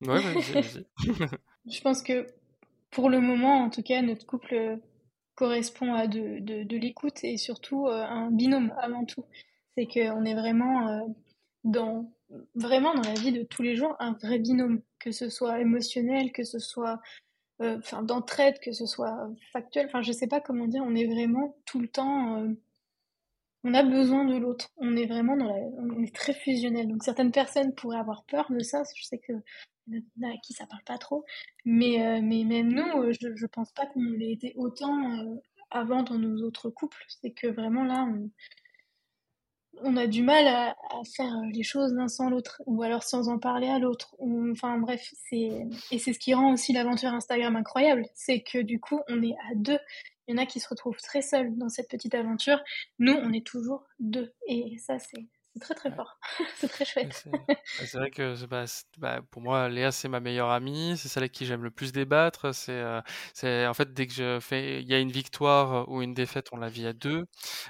Ouais, 0.00 0.20
vas-y, 0.20 0.52
vas-y. 0.52 0.86
je 1.66 1.80
pense 1.82 2.02
que 2.02 2.26
pour 2.90 3.10
le 3.10 3.20
moment, 3.20 3.64
en 3.64 3.68
tout 3.68 3.82
cas, 3.82 4.00
notre 4.00 4.24
couple 4.24 4.78
correspond 5.34 5.92
à 5.92 6.06
de, 6.06 6.38
de, 6.38 6.62
de 6.62 6.76
l'écoute 6.78 7.22
et 7.24 7.36
surtout 7.36 7.88
un 7.88 8.30
binôme 8.30 8.72
avant 8.80 9.04
tout 9.04 9.26
c'est 9.76 9.86
qu'on 9.86 10.24
est 10.24 10.34
vraiment 10.34 10.88
euh, 10.88 11.00
dans 11.64 12.12
vraiment 12.54 12.94
dans 12.94 13.02
la 13.02 13.14
vie 13.14 13.32
de 13.32 13.42
tous 13.42 13.62
les 13.62 13.76
jours 13.76 13.94
un 13.98 14.12
vrai 14.12 14.38
binôme, 14.38 14.82
que 14.98 15.12
ce 15.12 15.28
soit 15.28 15.60
émotionnel, 15.60 16.32
que 16.32 16.44
ce 16.44 16.58
soit 16.58 17.00
euh, 17.60 17.78
d'entraide, 18.02 18.58
que 18.60 18.72
ce 18.72 18.86
soit 18.86 19.28
factuel, 19.52 19.86
enfin 19.86 20.02
je 20.02 20.12
sais 20.12 20.26
pas 20.26 20.40
comment 20.40 20.66
dire, 20.66 20.82
on 20.84 20.94
est 20.94 21.06
vraiment 21.06 21.56
tout 21.66 21.80
le 21.80 21.88
temps 21.88 22.38
euh, 22.38 22.48
on 23.64 23.74
a 23.74 23.84
besoin 23.84 24.24
de 24.24 24.36
l'autre. 24.36 24.70
On 24.76 24.96
est 24.96 25.06
vraiment 25.06 25.36
dans 25.36 25.46
la 25.46 25.54
on 25.54 26.02
est 26.02 26.14
très 26.14 26.34
fusionnel. 26.34 26.88
Donc 26.88 27.04
certaines 27.04 27.30
personnes 27.30 27.72
pourraient 27.74 27.98
avoir 27.98 28.24
peur 28.24 28.50
de 28.50 28.58
ça, 28.60 28.82
je 28.96 29.04
sais 29.04 29.18
que 29.18 29.32
à 30.22 30.36
qui 30.44 30.52
ça 30.52 30.66
parle 30.66 30.82
pas 30.84 30.98
trop, 30.98 31.24
mais 31.64 32.20
mais 32.22 32.44
même 32.44 32.72
nous, 32.72 33.12
je, 33.12 33.34
je 33.36 33.46
pense 33.46 33.72
pas 33.72 33.86
qu'on 33.86 34.02
l'ait 34.02 34.32
été 34.32 34.52
autant 34.56 35.38
avant 35.70 36.02
dans 36.02 36.18
nos 36.18 36.44
autres 36.44 36.70
couples, 36.70 37.04
c'est 37.08 37.32
que 37.32 37.46
vraiment 37.46 37.84
là 37.84 38.04
on 38.08 38.30
on 39.80 39.96
a 39.96 40.06
du 40.06 40.22
mal 40.22 40.46
à, 40.46 40.76
faire 41.16 41.34
les 41.52 41.62
choses 41.62 41.92
l'un 41.94 42.08
sans 42.08 42.30
l'autre, 42.30 42.62
ou 42.66 42.82
alors 42.82 43.02
sans 43.02 43.28
en 43.28 43.38
parler 43.38 43.68
à 43.68 43.78
l'autre. 43.78 44.14
Enfin 44.20 44.78
bref, 44.78 45.12
c'est 45.28 45.66
et 45.90 45.98
c'est 45.98 46.12
ce 46.12 46.18
qui 46.18 46.34
rend 46.34 46.52
aussi 46.52 46.72
l'aventure 46.72 47.12
Instagram 47.12 47.56
incroyable, 47.56 48.06
c'est 48.14 48.40
que 48.40 48.58
du 48.58 48.78
coup 48.78 49.00
on 49.08 49.22
est 49.22 49.36
à 49.50 49.54
deux. 49.54 49.78
Il 50.28 50.36
y 50.36 50.38
en 50.38 50.42
a 50.42 50.46
qui 50.46 50.60
se 50.60 50.68
retrouvent 50.68 51.00
très 51.00 51.22
seuls 51.22 51.56
dans 51.56 51.68
cette 51.68 51.88
petite 51.90 52.14
aventure. 52.14 52.60
Nous, 53.00 53.12
on 53.12 53.32
est 53.32 53.44
toujours 53.44 53.84
deux, 53.98 54.32
et 54.46 54.76
ça 54.78 54.98
c'est 54.98 55.26
c'est 55.54 55.60
très 55.60 55.74
très 55.74 55.92
fort. 55.92 56.18
c'est 56.56 56.68
très 56.68 56.84
chouette. 56.84 57.24
C'est 57.64 57.98
vrai 57.98 58.10
que 58.10 58.46
bah, 58.46 58.64
bah, 58.98 59.20
pour 59.30 59.42
moi, 59.42 59.68
Léa, 59.68 59.92
c'est 59.92 60.08
ma 60.08 60.20
meilleure 60.20 60.50
amie. 60.50 60.96
C'est 60.96 61.08
celle 61.08 61.24
avec 61.24 61.32
qui 61.32 61.46
j'aime 61.46 61.62
le 61.62 61.70
plus 61.70 61.92
débattre. 61.92 62.54
C'est 62.54 62.82
c'est 63.34 63.66
en 63.66 63.74
fait, 63.74 63.92
dès 63.92 64.06
que 64.06 64.12
je 64.12 64.40
fais, 64.40 64.80
il 64.82 64.88
y 64.88 64.94
a 64.94 64.98
une 64.98 65.12
victoire 65.12 65.88
ou 65.88 66.02
une 66.02 66.14
défaite, 66.14 66.48
on 66.52 66.56
la 66.56 66.68
vit 66.68 66.86
à 66.86 66.92
deux. 66.92 67.26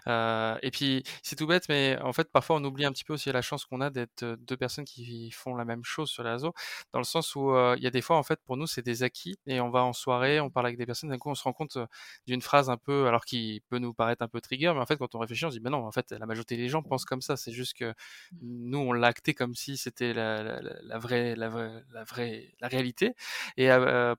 et 0.06 0.70
puis, 0.72 1.02
c'est 1.22 1.36
tout 1.36 1.46
bête, 1.46 1.68
mais 1.68 1.98
en 2.02 2.12
fait, 2.12 2.30
parfois, 2.30 2.56
on 2.56 2.64
oublie 2.64 2.84
un 2.84 2.92
petit 2.92 3.04
peu 3.04 3.14
aussi 3.14 3.30
la 3.32 3.42
chance 3.42 3.64
qu'on 3.64 3.80
a 3.80 3.90
d'être 3.90 4.24
deux 4.40 4.56
personnes 4.56 4.84
qui 4.84 5.30
font 5.30 5.54
la 5.54 5.64
même 5.64 5.84
chose 5.84 6.10
sur 6.10 6.22
les 6.22 6.30
réseaux, 6.30 6.54
dans 6.92 7.00
le 7.00 7.04
sens 7.04 7.34
où 7.36 7.54
il 7.76 7.82
y 7.82 7.86
a 7.86 7.90
des 7.90 8.02
fois, 8.02 8.16
en 8.16 8.22
fait, 8.22 8.40
pour 8.44 8.56
nous, 8.56 8.66
c'est 8.66 8.82
des 8.82 9.02
acquis 9.02 9.36
et 9.46 9.60
on 9.60 9.70
va 9.70 9.84
en 9.84 9.92
soirée, 9.92 10.40
on 10.40 10.50
parle 10.50 10.66
avec 10.66 10.78
des 10.78 10.87
personnes, 10.87 11.10
d'un 11.10 11.18
coup, 11.18 11.30
on 11.30 11.35
se 11.35 11.42
rend 11.44 11.52
compte 11.52 11.78
d'une 12.26 12.42
phrase 12.42 12.70
un 12.70 12.76
peu, 12.76 13.06
alors 13.06 13.24
qui 13.24 13.62
peut 13.68 13.78
nous 13.78 13.94
paraître 13.94 14.22
un 14.22 14.28
peu 14.28 14.40
trigger, 14.40 14.72
mais 14.74 14.80
en 14.80 14.87
fait, 14.87 14.96
quand 14.96 15.14
on 15.14 15.18
réfléchit, 15.18 15.44
on 15.46 15.50
se 15.50 15.56
dit, 15.56 15.60
ben 15.60 15.70
non, 15.70 15.85
en 15.87 15.92
fait, 15.92 16.12
la 16.12 16.26
majorité 16.26 16.56
des 16.56 16.68
gens 16.68 16.83
pensent 16.83 17.04
comme 17.04 17.22
ça. 17.22 17.37
C'est 17.37 17.52
juste 17.52 17.71
que 17.75 17.94
nous, 18.40 18.79
on 18.79 18.92
l'a 18.92 19.08
acté 19.08 19.35
comme 19.35 19.54
si 19.54 19.77
c'était 19.77 20.12
la, 20.12 20.60
la, 20.62 20.98
vraie, 20.98 21.35
la 21.37 21.48
vraie, 21.48 21.85
la 21.92 22.04
vraie, 22.04 22.54
la 22.60 22.68
réalité, 22.68 23.14
et 23.56 23.68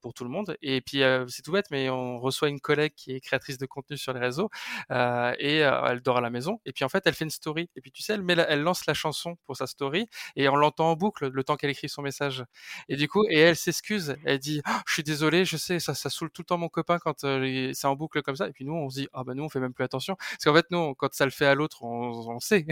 pour 0.02 0.14
tout 0.14 0.24
le 0.24 0.30
monde. 0.30 0.58
Et 0.62 0.82
puis, 0.82 1.02
c'est 1.28 1.42
tout 1.44 1.52
bête, 1.52 1.68
mais 1.72 1.90
on 1.90 2.20
reçoit 2.20 2.50
une 2.50 2.60
collègue 2.60 2.94
qui 2.96 3.12
est 3.14 3.20
créatrice 3.20 3.58
de 3.58 3.66
contenu 3.66 3.98
sur 3.98 4.14
les 4.14 4.20
réseaux, 4.20 4.50
et 4.90 5.58
elle 5.60 6.02
dort 6.02 6.18
à 6.18 6.22
la 6.22 6.30
maison. 6.30 6.60
Et 6.66 6.74
puis, 6.74 6.84
en 6.86 6.90
fait, 6.90 7.04
elle 7.06 7.14
fait 7.14 7.26
une 7.26 7.32
story. 7.32 7.70
Et 7.76 7.82
puis, 7.82 7.92
tu 7.92 8.04
sais, 8.04 8.14
elle, 8.14 8.24
met 8.24 8.34
elle 8.34 8.62
lance 8.62 8.86
la 8.86 8.94
chanson 8.94 9.38
pour 9.46 9.58
sa 9.58 9.68
story, 9.68 10.08
et 10.36 10.50
on 10.50 10.56
l'entend 10.56 10.92
en 10.92 10.96
boucle 10.96 11.28
le 11.30 11.44
temps 11.44 11.56
qu'elle 11.56 11.72
écrit 11.72 11.90
son 11.90 12.02
message. 12.02 12.44
Et 12.90 12.96
du 12.96 13.08
coup, 13.08 13.24
et 13.30 13.40
elle 13.40 13.56
s'excuse. 13.56 14.16
Elle 14.26 14.40
dit, 14.40 14.62
«Oh, 14.68 14.72
je 14.88 14.94
suis 14.94 15.04
désolée, 15.04 15.46
je 15.46 15.58
sais, 15.58 15.80
ça, 15.80 15.94
ça 15.94 16.10
saoule 16.10 16.32
tout 16.32 16.42
le 16.42 16.46
temps 16.46 16.58
mon 16.58 16.70
copain 16.70 17.00
quand 17.00 17.20
c'est 17.20 17.88
en 17.88 17.96
boucle 17.96 18.22
comme 18.22 18.36
ça. 18.36 18.48
Et 18.48 18.52
puis 18.52 18.66
nous, 18.66 18.74
on 18.74 18.90
se 18.90 19.02
dit, 19.02 19.08
ah 19.14 19.24
ben 19.24 19.34
nous, 19.34 19.44
on 19.44 19.50
fait 19.50 19.60
même 19.60 19.74
plus 19.74 19.84
attention. 19.84 20.16
Parce 20.16 20.44
qu'en 20.44 20.54
fait, 20.54 20.66
nous, 20.72 20.96
quand 20.96 21.14
ça 21.14 21.26
le 21.26 21.32
fait 21.32 21.46
à 21.46 21.56
l'autre, 21.56 21.84
on, 21.84 22.30
on, 22.30 22.40
sait. 22.40 22.66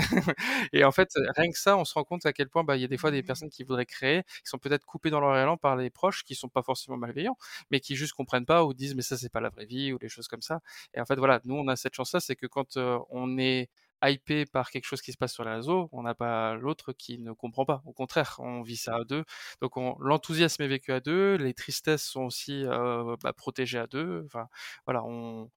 Et 0.74 0.84
en 0.86 0.92
fait, 0.92 1.10
rien 1.38 1.52
que 1.52 1.58
ça, 1.58 1.78
on 1.78 1.86
se 1.86 1.94
rend 1.94 2.04
compte 2.04 2.26
à 2.26 2.34
quel 2.34 2.50
point 2.50 2.64
bah, 2.64 2.76
il 2.78 2.82
y 2.82 2.86
a 2.86 2.88
des 2.88 2.98
fois 2.98 3.12
des 3.12 3.24
personnes 3.24 3.50
qui 3.50 3.64
voudraient 3.64 3.86
créer, 3.86 4.24
qui 4.24 4.50
sont 4.50 4.58
peut-être 4.58 4.86
coupées 4.86 5.10
dans 5.10 5.20
leur 5.20 5.36
élan 5.38 5.58
par 5.58 5.76
les 5.76 5.90
proches, 5.90 6.24
qui 6.24 6.36
sont 6.36 6.50
pas 6.50 6.62
forcément 6.64 6.98
malveillants, 6.98 7.38
mais 7.72 7.80
qui 7.80 7.96
juste 7.96 8.14
comprennent 8.14 8.46
pas 8.46 8.64
ou 8.66 8.74
disent 8.74 8.96
mais 8.96 9.02
ça 9.02 9.18
c'est 9.18 9.30
pas 9.32 9.42
la 9.42 9.50
vraie 9.50 9.66
vie 9.66 9.94
ou 9.94 10.00
des 10.00 10.10
choses 10.10 10.28
comme 10.28 10.42
ça. 10.42 10.62
Et 10.94 11.02
en 11.02 11.06
fait 11.06 11.16
voilà, 11.18 11.42
nous 11.46 11.56
on 11.56 11.68
a 11.68 11.76
cette 11.76 11.94
chance-là, 11.96 12.20
c'est 12.20 12.36
que 12.36 12.48
quand 12.48 12.78
on 13.10 13.38
est 13.38 13.70
hypé 14.04 14.46
par 14.46 14.72
quelque 14.72 14.86
chose 14.86 15.02
qui 15.02 15.12
se 15.12 15.18
passe 15.18 15.34
sur 15.34 15.44
les 15.44 15.52
réseaux, 15.52 15.90
on 15.92 16.04
n'a 16.04 16.16
pas 16.16 16.56
l'autre 16.56 16.94
qui 16.94 17.20
ne 17.20 17.32
comprend 17.34 17.66
pas. 17.66 17.82
Au 17.86 17.94
contraire, 17.94 18.38
on 18.40 18.62
vit 18.62 18.78
ça 18.78 18.96
à 18.96 19.04
deux. 19.04 19.24
Donc 19.62 19.74
l'enthousiasme 20.00 20.64
est 20.64 20.68
vécu 20.68 20.92
à 20.92 21.00
deux, 21.00 21.36
les 21.36 21.54
tristesses 21.54 22.04
sont 22.04 22.24
aussi 22.24 22.66
euh, 22.66 23.16
bah, 23.24 23.34
protégées 23.34 23.80
à 23.80 23.88
deux. 23.88 24.24
Enfin, 24.26 24.48
voilà, 24.86 25.04
on, 25.04 25.50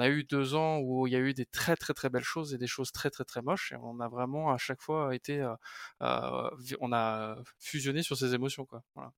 a 0.00 0.08
eu 0.08 0.24
deux 0.24 0.54
ans 0.54 0.78
où 0.78 1.06
il 1.06 1.12
y 1.12 1.16
a 1.16 1.20
eu 1.20 1.34
des 1.34 1.46
très 1.46 1.76
très 1.76 1.94
très 1.94 2.08
belles 2.10 2.22
choses 2.22 2.54
et 2.54 2.58
des 2.58 2.66
choses 2.66 2.92
très 2.92 3.10
très 3.10 3.24
très 3.24 3.42
moches. 3.42 3.72
Et 3.72 3.76
on 3.76 4.00
a 4.00 4.08
vraiment 4.08 4.52
à 4.52 4.58
chaque 4.58 4.82
fois 4.82 5.14
été, 5.14 5.40
euh, 5.40 5.54
euh, 6.02 6.50
on 6.80 6.92
a 6.92 7.36
fusionné 7.58 8.02
sur 8.02 8.16
ces 8.16 8.34
émotions, 8.34 8.64
quoi. 8.66 8.82
Voilà. 8.94 9.12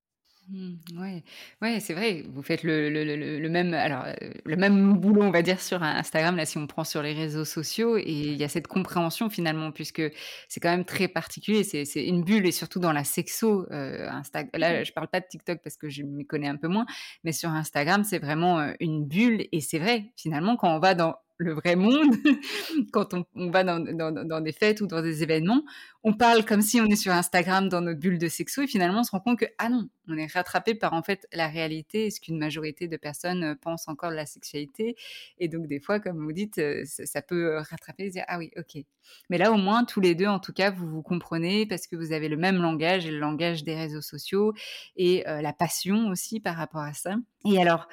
Mmh, 0.49 1.01
ouais, 1.01 1.23
ouais, 1.63 1.79
c'est 1.79 1.95
vrai. 1.95 2.25
Vous 2.29 2.43
faites 2.43 2.65
le, 2.65 2.91
le, 2.91 3.05
le, 3.05 3.39
le 3.39 3.49
même, 3.49 3.73
alors 3.73 4.05
euh, 4.07 4.15
le 4.45 4.57
même 4.57 4.95
boulot, 4.95 5.23
on 5.23 5.31
va 5.31 5.43
dire, 5.43 5.61
sur 5.61 5.81
Instagram. 5.83 6.37
Là, 6.37 6.45
si 6.45 6.59
on 6.59 6.67
prend 6.67 6.83
sur 6.83 7.03
les 7.03 7.13
réseaux 7.13 7.45
sociaux, 7.45 7.97
et 7.97 8.03
il 8.05 8.37
y 8.37 8.43
a 8.43 8.49
cette 8.49 8.67
compréhension 8.67 9.31
finalement, 9.31 9.71
puisque 9.71 10.03
c'est 10.49 10.59
quand 10.59 10.71
même 10.71 10.85
très 10.85 11.07
particulier. 11.07 11.63
C'est, 11.63 11.85
une 12.05 12.25
bulle, 12.25 12.47
et 12.47 12.53
surtout 12.53 12.81
dans 12.81 12.93
la 12.93 13.05
sexo. 13.05 13.67
Euh, 13.71 14.09
Là, 14.55 14.83
je 14.83 14.93
parle 14.93 15.09
pas 15.09 15.21
de 15.21 15.27
TikTok 15.29 15.61
parce 15.63 15.77
que 15.77 15.89
je 15.89 16.03
m'y 16.03 16.27
connais 16.27 16.49
un 16.49 16.57
peu 16.57 16.69
moins, 16.69 16.87
mais 17.23 17.33
sur 17.33 17.51
Instagram, 17.51 18.03
c'est 18.03 18.19
vraiment 18.19 18.59
euh, 18.59 18.73
une 18.81 19.07
bulle. 19.07 19.47
Et 19.53 19.61
c'est 19.61 19.79
vrai, 19.79 20.11
finalement, 20.17 20.57
quand 20.57 20.75
on 20.75 20.81
va 20.81 20.95
dans 20.95 21.17
le 21.41 21.55
vrai 21.55 21.75
monde, 21.75 22.15
quand 22.93 23.15
on, 23.15 23.51
va 23.51 23.65
dans, 23.65 24.41
des 24.41 24.53
fêtes 24.53 24.81
ou 24.81 24.87
dans 24.87 25.03
des 25.03 25.23
événements, 25.23 25.63
on 26.03 26.15
parle 26.15 26.45
comme 26.45 26.63
si 26.63 26.81
on 26.81 26.87
est 26.87 26.97
sur 26.97 27.13
Instagram 27.13 27.69
dans 27.69 27.81
notre 27.81 28.01
bulle 28.01 28.19
de 28.19 28.29
sexo 28.29 28.63
et 28.63 28.67
finalement 28.67 29.01
on 29.01 29.05
se 29.05 29.11
rend 29.11 29.21
compte 29.21 29.39
que 29.39 29.47
ah 29.59 29.69
non, 29.69 29.89
on 30.09 30.17
est 30.17 30.33
rattrapé 30.33 30.75
par 30.75 30.95
en 30.95 31.03
fait 31.03 31.27
la 31.33 31.49
réalité 31.49 32.11
ce 32.11 32.21
qu'une 32.21 32.39
majorité 32.39 32.89
de 32.89 32.97
personnes 32.97 33.45
euh, 33.45 33.55
pensent 33.55 33.87
encore 33.87 34.11
de 34.11 34.17
la 34.17 34.25
sexualité. 34.25 34.97
Et 35.39 35.49
donc 35.49 35.67
des 35.67 35.79
fois 35.79 36.01
comme 36.01 36.23
vous 36.25 36.33
dites 36.33 36.59
euh, 36.59 36.85
ça, 36.85 37.21
peut 37.21 37.59
rattraper 37.59 38.05
et 38.05 38.11
dire 38.11 38.25
ah 38.29 38.39
oui 38.39 38.51
ok. 38.57 38.83
Mais 39.29 39.37
là 39.37 39.53
au 39.53 39.57
moins 39.57 39.85
tous 39.85 40.01
les 40.01 40.15
deux 40.15 40.27
en 40.27 40.39
tout 40.39 40.55
cas 40.55 40.71
vous 40.71 40.89
vous 40.89 41.03
comprenez 41.03 41.67
parce 41.67 41.87
que 41.87 41.97
vous 41.97 42.13
avez 42.13 42.29
le 42.29 42.37
même 42.37 42.63
langage 42.63 43.07
et 43.07 43.11
le 43.11 43.19
langage 43.19 43.65
des 43.65 43.75
réseaux 43.75 44.03
sociaux 44.03 44.55
et 44.97 45.29
euh, 45.29 45.43
la 45.43 45.53
passion 45.53 46.09
aussi 46.09 46.41
par 46.41 46.57
rapport 46.57 46.83
à 46.83 46.95
ça. 46.95 47.17
Et 47.45 47.61
alors 47.61 47.89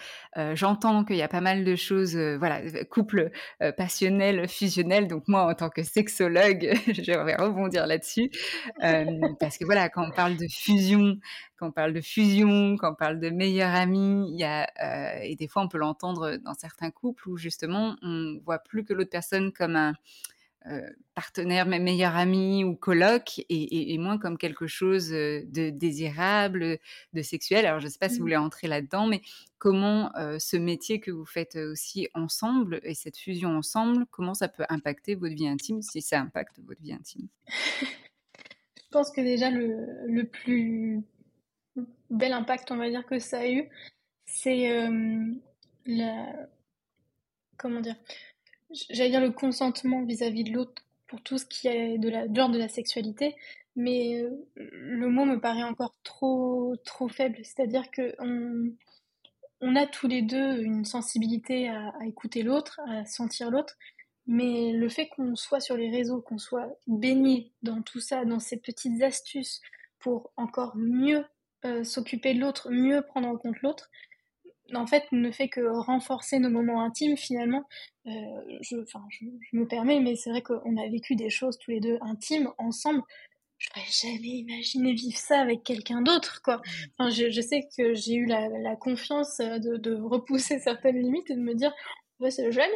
j'entends 0.54 1.06
qu'il 1.06 1.16
y 1.16 1.22
a 1.22 1.28
pas 1.28 1.42
mal 1.42 1.64
de 1.64 1.76
choses 1.76 2.18
voilà 2.18 2.62
couple 2.90 3.32
passionnel 3.78 4.48
fusionnel. 4.48 5.08
Donc 5.08 5.28
moi 5.28 5.44
en 5.44 5.54
tant 5.54 5.70
que 5.70 5.84
sexologue 5.84 6.74
je 6.88 7.12
vais 7.12 7.36
rebondir 7.36 7.88
là 7.88 7.98
dessus 7.98 8.32
parce 9.40 9.58
que 9.58 9.66
voilà, 9.66 9.90
quand 9.90 10.08
on 10.08 10.12
parle 10.12 10.38
de 10.38 10.48
fusion, 10.48 11.18
quand 11.58 11.68
on 11.68 11.72
parle 11.72 11.94
de 11.94 12.02
fusion, 12.02 12.78
quand 12.78 12.92
on 12.92 12.96
parle 12.96 13.20
de 13.20 13.30
meilleur 13.30 13.74
ami, 13.74 14.30
il 14.32 14.40
y 14.40 14.44
a, 14.44 15.24
et 15.24 15.36
des 15.36 15.48
fois 15.48 15.64
on 15.64 15.68
peut 15.68 15.78
l'entendre 15.78 16.38
dans 16.38 16.54
certains 16.54 16.92
couples 16.92 17.30
où 17.30 17.38
justement 17.38 17.96
on 18.02 18.40
voit 18.46 18.60
plus 18.60 18.84
que 18.84 18.94
l'autre 18.94 19.10
personne 19.10 19.52
comme 19.52 19.76
un 19.76 19.94
partenaire, 21.16 21.66
même 21.66 21.84
meilleur 21.84 22.16
ami 22.16 22.64
ou 22.64 22.76
coloc, 22.76 23.42
et, 23.50 23.98
moins 23.98 24.18
comme 24.18 24.38
quelque 24.38 24.68
chose 24.68 25.10
de 25.10 25.70
désirable, 25.70 26.78
de 27.14 27.22
sexuel. 27.22 27.66
Alors, 27.66 27.80
je 27.80 27.86
ne 27.86 27.92
sais 27.92 28.00
pas 28.00 28.10
si 28.10 28.16
vous 28.16 28.20
mmh. 28.20 28.24
voulez 28.24 28.38
entrer 28.38 28.68
là-dedans, 28.68 29.08
mais 29.08 29.22
comment 29.60 30.12
ce 30.40 30.58
métier 30.58 31.00
que 31.00 31.12
vous 31.12 31.26
faites 31.26 31.56
aussi 31.56 32.10
ensemble 32.14 32.82
et 32.84 32.96
cette 32.96 33.18
fusion 33.18 33.58
ensemble, 33.58 34.06
comment 34.12 34.34
ça 34.34 34.50
peut 34.50 34.66
impacter 34.70 35.16
votre 35.16 35.36
vie 35.36 35.48
intime, 35.48 35.82
si 35.82 36.02
ça 36.02 36.20
impacte 36.20 36.60
votre 36.60 36.82
vie 36.82 36.94
intime? 36.94 37.28
Je 37.48 38.92
pense 38.92 39.12
que 39.12 39.22
déjà 39.22 39.50
le, 39.50 40.24
plus 40.24 41.02
bel 42.10 42.34
impact, 42.34 42.72
on 42.72 42.78
va 42.78 42.90
dire, 42.90 43.06
que 43.06 43.20
ça 43.20 43.40
a 43.40 43.48
eu, 43.48 43.70
c'est 44.26 44.90
la... 45.86 46.50
Comment 47.58 47.82
dire 47.82 47.96
j'allais 48.72 49.10
dire 49.10 49.22
le 49.22 49.32
consentement 49.32 50.04
vis-à-vis 50.04 50.44
de 50.44 50.52
l'autre 50.52 50.84
pour 51.08 51.22
tout 51.22 51.38
ce 51.38 51.46
qui 51.46 51.68
est 51.68 51.98
de 51.98 52.10
la, 52.10 52.28
de 52.28 52.58
la 52.58 52.68
sexualité, 52.68 53.36
mais 53.76 54.22
euh, 54.22 54.30
le 54.56 55.08
mot 55.08 55.24
me 55.24 55.40
paraît 55.40 55.64
encore 55.64 55.96
trop, 56.04 56.76
trop 56.84 57.08
faible. 57.08 57.38
C'est-à-dire 57.44 57.90
que 57.92 58.16
on, 58.20 59.76
a 59.76 59.86
tous 59.86 60.08
les 60.08 60.22
deux 60.22 60.62
une 60.62 60.86
sensibilité 60.86 61.70
à, 61.70 61.94
écouter 62.06 62.44
l'autre, 62.44 62.80
à 62.88 63.06
sentir 63.06 63.50
l'autre, 63.50 63.76
mais 64.26 64.74
le 64.74 64.90
fait 64.90 65.08
qu'on 65.08 65.36
soit 65.36 65.62
sur 65.62 65.78
les 65.78 65.90
réseaux, 65.90 66.22
qu'on 66.22 66.38
soit 66.38 66.68
baigné 66.88 67.54
dans 67.62 67.82
tout 67.82 68.00
ça, 68.00 68.26
dans 68.26 68.40
ces 68.40 68.58
petites 68.58 69.02
astuces 69.02 69.62
pour 70.00 70.32
encore 70.36 70.76
mieux 70.76 71.24
euh, 71.66 71.84
s'occuper 71.84 72.34
de 72.34 72.42
l'autre, 72.42 72.70
mieux 72.70 73.02
prendre 73.02 73.28
en 73.28 73.38
compte 73.38 73.62
l'autre, 73.62 73.90
en 74.74 74.88
fait, 74.88 75.04
ne 75.12 75.32
fait 75.32 75.50
que 75.50 75.62
renforcer 75.62 76.40
nos 76.40 76.50
moments 76.50 76.84
intimes 76.84 77.18
finalement. 77.18 77.64
Euh, 78.06 78.12
je, 78.62 78.78
enfin, 78.78 79.04
je, 79.10 79.26
me 79.54 79.68
permets, 79.68 80.00
mais 80.00 80.16
c'est 80.16 80.30
vrai 80.30 80.42
qu'on 80.42 80.78
a 80.78 80.88
vécu 80.90 81.16
des 81.16 81.30
choses 81.30 81.58
tous 81.58 81.72
les 81.72 81.80
deux 81.80 81.98
intimes 82.02 82.50
ensemble. 82.58 83.02
Je 83.58 83.70
n'aurais 83.76 83.90
jamais 83.90 84.38
imaginé 84.38 84.94
vivre 84.94 85.18
ça 85.18 85.40
avec 85.40 85.64
quelqu'un 85.64 86.02
d'autre, 86.02 86.42
quoi. 86.44 86.62
Enfin, 86.98 87.10
je, 87.10 87.30
je, 87.30 87.42
sais 87.42 87.68
que 87.76 87.96
j'ai 87.96 88.16
eu 88.16 88.26
la, 88.26 88.48
la 88.50 88.76
confiance 88.76 89.38
de, 89.40 89.78
de, 89.78 89.94
repousser 90.02 90.60
certaines 90.60 91.00
limites 91.00 91.30
et 91.32 91.36
de 91.36 91.42
me 91.42 91.56
dire, 91.56 91.74
c'est 92.30 92.52
génial. 92.52 92.70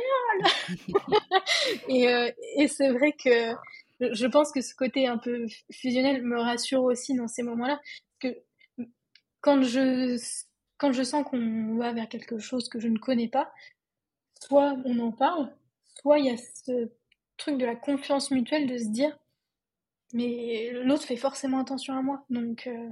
et, 1.87 2.07
euh, 2.07 2.31
et 2.57 2.67
c'est 2.67 2.89
vrai 2.89 3.13
que 3.13 3.53
je 3.99 4.25
pense 4.25 4.51
que 4.51 4.61
ce 4.61 4.73
côté 4.73 5.07
un 5.07 5.17
peu 5.17 5.45
fusionnel 5.71 6.23
me 6.23 6.39
rassure 6.39 6.83
aussi 6.83 7.15
dans 7.15 7.27
ces 7.27 7.43
moments-là, 7.43 7.79
que 8.19 8.35
quand 9.41 9.61
je 9.61 10.17
quand 10.81 10.93
je 10.93 11.03
sens 11.03 11.23
qu'on 11.23 11.77
va 11.77 11.93
vers 11.93 12.09
quelque 12.09 12.39
chose 12.39 12.67
que 12.67 12.79
je 12.79 12.87
ne 12.87 12.97
connais 12.97 13.27
pas, 13.27 13.53
soit 14.39 14.75
on 14.83 14.97
en 14.97 15.11
parle, 15.11 15.53
soit 16.01 16.17
il 16.17 16.25
y 16.25 16.31
a 16.31 16.37
ce 16.37 16.89
truc 17.37 17.59
de 17.59 17.67
la 17.67 17.75
confiance 17.75 18.31
mutuelle 18.31 18.65
de 18.65 18.79
se 18.79 18.87
dire 18.87 19.15
mais 20.13 20.71
l'autre 20.83 21.03
fait 21.03 21.17
forcément 21.17 21.59
attention 21.59 21.95
à 21.95 22.01
moi. 22.01 22.25
Donc, 22.31 22.65
euh, 22.65 22.89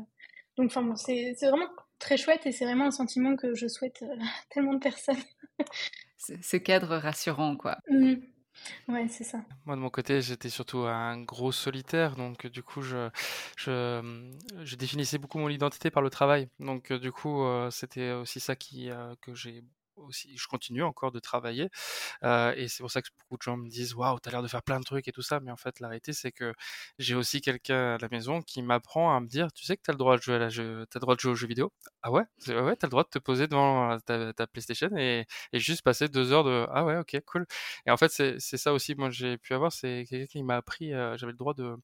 donc 0.55 0.67
enfin 0.67 0.83
bon, 0.83 0.95
c'est 0.95 1.33
vraiment 1.41 1.67
très 1.97 2.15
chouette 2.15 2.45
et 2.45 2.51
c'est 2.51 2.63
vraiment 2.63 2.85
un 2.85 2.91
sentiment 2.91 3.35
que 3.35 3.55
je 3.55 3.67
souhaite 3.67 4.03
euh, 4.03 4.15
à 4.21 4.43
tellement 4.51 4.75
de 4.75 4.79
personnes. 4.79 5.17
ce 6.17 6.57
cadre 6.57 6.95
rassurant, 6.95 7.57
quoi. 7.57 7.79
Mmh. 7.89 8.15
Ouais, 8.88 9.07
c'est 9.07 9.24
ça. 9.24 9.41
Moi, 9.66 9.76
de 9.76 9.82
mon 9.82 9.89
côté, 9.89 10.22
j'étais 10.22 10.49
surtout 10.49 10.80
un 10.80 11.22
gros 11.22 11.51
solitaire, 11.51 12.16
donc 12.16 12.47
du 12.47 12.64
coup, 12.64 12.82
je, 12.82 13.10
je, 13.57 14.01
je 14.64 14.76
définissais 14.76 15.18
beaucoup 15.18 15.38
mon 15.38 15.49
identité 15.49 15.91
par 15.91 16.01
le 16.01 16.10
travail. 16.10 16.49
Donc, 16.60 16.91
du 16.93 17.12
coup, 17.12 17.43
c'était 17.70 18.12
aussi 18.14 18.39
ça 18.39 18.55
qui, 18.55 18.89
que 19.22 19.36
j'ai 19.36 19.64
je 20.09 20.47
continue 20.47 20.83
encore 20.83 21.11
de 21.11 21.19
travailler. 21.19 21.69
Et 22.23 22.67
c'est 22.67 22.81
pour 22.81 22.91
ça 22.91 23.01
que 23.01 23.09
beaucoup 23.19 23.37
de 23.37 23.41
gens 23.43 23.57
me 23.57 23.69
disent 23.69 23.93
Waouh, 23.93 24.19
t'as 24.19 24.31
l'air 24.31 24.43
de 24.43 24.47
faire 24.47 24.63
plein 24.63 24.79
de 24.79 24.85
trucs 24.85 25.07
et 25.07 25.11
tout 25.11 25.21
ça. 25.21 25.39
Mais 25.39 25.51
en 25.51 25.57
fait, 25.57 25.79
la 25.79 25.87
réalité, 25.87 26.13
c'est 26.13 26.31
que 26.31 26.53
j'ai 26.97 27.15
aussi 27.15 27.41
quelqu'un 27.41 27.95
à 27.95 27.97
la 27.97 28.07
maison 28.09 28.41
qui 28.41 28.61
m'apprend 28.61 29.15
à 29.15 29.19
me 29.19 29.27
dire 29.27 29.51
Tu 29.53 29.65
sais 29.65 29.77
que 29.77 29.81
t'as 29.83 29.93
le 29.93 29.97
droit 29.97 30.17
de 30.17 30.21
jouer, 30.21 30.35
à 30.35 30.39
la 30.39 30.49
jeu, 30.49 30.81
as 30.81 30.95
le 30.95 30.99
droit 31.01 31.15
de 31.15 31.19
jouer 31.19 31.31
aux 31.31 31.35
jeux 31.35 31.47
vidéo? 31.47 31.71
Ah 32.03 32.11
ouais? 32.11 32.23
Ouais, 32.47 32.75
t'as 32.75 32.87
le 32.87 32.91
droit 32.91 33.03
de 33.03 33.09
te 33.09 33.19
poser 33.19 33.47
devant 33.47 33.97
ta, 33.99 34.33
ta 34.33 34.47
PlayStation 34.47 34.89
et, 34.97 35.25
et, 35.53 35.59
juste 35.59 35.81
passer 35.81 36.07
deux 36.07 36.31
heures 36.31 36.43
de 36.43 36.65
Ah 36.71 36.85
ouais, 36.85 36.97
ok, 36.97 37.19
cool. 37.25 37.45
Et 37.85 37.91
en 37.91 37.97
fait, 37.97 38.09
c'est 38.11 38.39
ça 38.39 38.73
aussi, 38.73 38.95
moi, 38.95 39.09
j'ai 39.09 39.37
pu 39.37 39.53
avoir 39.53 39.71
c'est 39.71 40.05
quelqu'un 40.09 40.25
qui 40.27 40.43
m'a 40.43 40.57
appris, 40.57 40.91
j'avais 40.91 41.31
le 41.31 41.37
droit 41.37 41.53
de, 41.53 41.77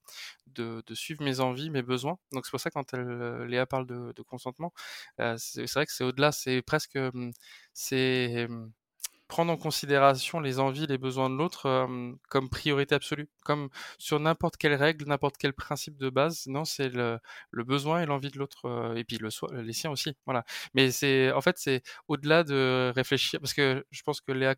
de, 0.47 0.95
suivre 0.95 1.23
mes 1.23 1.39
envies, 1.39 1.69
mes 1.69 1.81
besoins. 1.81 2.17
Donc 2.31 2.45
c'est 2.45 2.51
pour 2.51 2.59
ça 2.59 2.69
quand 2.71 2.93
elle, 2.93 3.45
Léa 3.47 3.65
parle 3.65 3.87
de, 3.87 4.13
consentement, 4.23 4.73
c'est 5.37 5.71
vrai 5.73 5.85
que 5.85 5.91
c'est 5.91 6.03
au-delà, 6.03 6.31
c'est 6.31 6.61
presque 6.61 6.95
hum, 6.95 7.31
c'est 8.05 8.47
prendre 9.27 9.51
en 9.51 9.57
considération 9.57 10.39
les 10.39 10.59
envies, 10.59 10.87
les 10.87 10.97
besoins 10.97 11.29
de 11.29 11.35
l'autre 11.35 11.87
comme 12.29 12.49
priorité 12.49 12.95
absolue, 12.95 13.27
comme 13.43 13.69
sur 13.97 14.19
n'importe 14.19 14.57
quelle 14.57 14.75
règle, 14.75 15.05
n'importe 15.05 15.37
quel 15.37 15.53
principe 15.53 15.97
de 15.97 16.09
base. 16.09 16.45
Non, 16.47 16.65
c'est 16.65 16.89
le, 16.89 17.19
besoin 17.51 18.01
et 18.01 18.05
l'envie 18.05 18.29
de 18.29 18.37
l'autre, 18.37 18.93
et 18.95 19.03
puis 19.03 19.17
le 19.17 19.29
les 19.61 19.73
siens 19.73 19.91
aussi. 19.91 20.15
Voilà. 20.25 20.45
Mais 20.73 20.91
c'est, 20.91 21.31
en 21.31 21.41
fait, 21.41 21.57
c'est 21.57 21.81
au-delà 22.07 22.43
de 22.43 22.91
réfléchir, 22.95 23.39
parce 23.39 23.53
que 23.53 23.85
je 23.91 24.03
pense 24.03 24.21
que 24.21 24.31
Léa, 24.31 24.55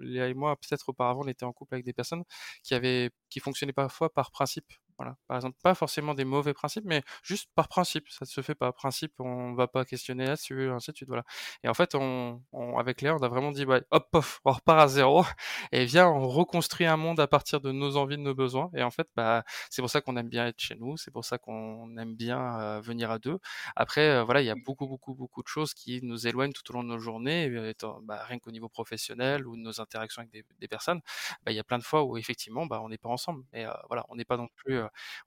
Léa 0.00 0.28
et 0.28 0.34
moi, 0.34 0.56
peut-être 0.56 0.88
auparavant, 0.90 1.22
on 1.24 1.28
était 1.28 1.44
en 1.44 1.52
couple 1.52 1.74
avec 1.74 1.84
des 1.84 1.92
personnes 1.94 2.24
qui 2.62 2.74
avaient, 2.74 3.10
qui 3.30 3.40
fonctionnaient 3.40 3.72
parfois 3.72 4.12
par 4.12 4.30
principe. 4.30 4.72
Voilà. 4.98 5.16
Par 5.28 5.36
exemple, 5.36 5.56
pas 5.62 5.74
forcément 5.74 6.12
des 6.12 6.24
mauvais 6.24 6.52
principes, 6.54 6.84
mais 6.84 7.02
juste 7.22 7.48
par 7.54 7.68
principe. 7.68 8.08
Ça 8.08 8.24
ne 8.24 8.26
se 8.26 8.40
fait 8.40 8.56
pas. 8.56 8.72
Principe, 8.72 9.12
on 9.20 9.54
va 9.54 9.68
pas 9.68 9.84
questionner 9.84 10.26
là-dessus, 10.26 10.70
ainsi 10.70 10.90
de 10.90 10.96
suite. 10.96 11.08
Voilà. 11.08 11.22
Et 11.62 11.68
en 11.68 11.74
fait, 11.74 11.94
on, 11.94 12.42
avec 12.78 13.00
Léa, 13.00 13.14
on 13.14 13.22
a 13.22 13.28
vraiment 13.28 13.52
dit, 13.52 13.64
bah, 13.64 13.80
hop, 13.92 14.08
pof, 14.10 14.40
on 14.44 14.50
repart 14.52 14.80
à 14.80 14.88
zéro. 14.88 15.24
Et 15.72 15.84
viens, 15.84 16.08
on 16.08 16.26
reconstruit 16.28 16.86
un 16.86 16.96
monde 16.96 17.20
à 17.20 17.28
partir 17.28 17.60
de 17.60 17.70
nos 17.70 17.96
envies, 17.96 18.16
de 18.16 18.22
nos 18.22 18.34
besoins. 18.34 18.70
Et 18.74 18.82
en 18.82 18.90
fait, 18.90 19.08
bah, 19.14 19.44
c'est 19.70 19.82
pour 19.82 19.90
ça 19.90 20.00
qu'on 20.00 20.16
aime 20.16 20.28
bien 20.28 20.46
être 20.48 20.58
chez 20.60 20.74
nous. 20.74 20.96
C'est 20.96 21.12
pour 21.12 21.24
ça 21.24 21.38
qu'on 21.38 21.96
aime 21.96 22.16
bien 22.16 22.58
euh, 22.60 22.80
venir 22.80 23.10
à 23.12 23.18
deux. 23.20 23.38
Après, 23.76 24.08
euh, 24.10 24.24
voilà, 24.24 24.42
il 24.42 24.46
y 24.46 24.50
a 24.50 24.56
beaucoup, 24.56 24.88
beaucoup, 24.88 25.14
beaucoup 25.14 25.42
de 25.42 25.48
choses 25.48 25.74
qui 25.74 26.00
nous 26.02 26.26
éloignent 26.26 26.52
tout 26.52 26.68
au 26.72 26.74
long 26.74 26.82
de 26.82 26.88
nos 26.88 26.98
journées. 26.98 27.44
Étant, 27.68 28.00
bah, 28.02 28.24
rien 28.24 28.40
qu'au 28.40 28.50
niveau 28.50 28.68
professionnel 28.68 29.46
ou 29.46 29.56
nos 29.56 29.80
interactions 29.80 30.20
avec 30.22 30.32
des, 30.32 30.44
des 30.58 30.68
personnes, 30.68 31.00
bah, 31.44 31.52
il 31.52 31.54
y 31.54 31.60
a 31.60 31.64
plein 31.64 31.78
de 31.78 31.84
fois 31.84 32.02
où 32.04 32.16
effectivement, 32.16 32.66
bah, 32.66 32.80
on 32.82 32.88
n'est 32.88 32.98
pas 32.98 33.08
ensemble. 33.08 33.44
Et 33.52 33.64
euh, 33.64 33.72
voilà, 33.88 34.04
on 34.08 34.16
n'est 34.16 34.24
pas 34.24 34.36
non 34.36 34.48
plus 34.56 34.80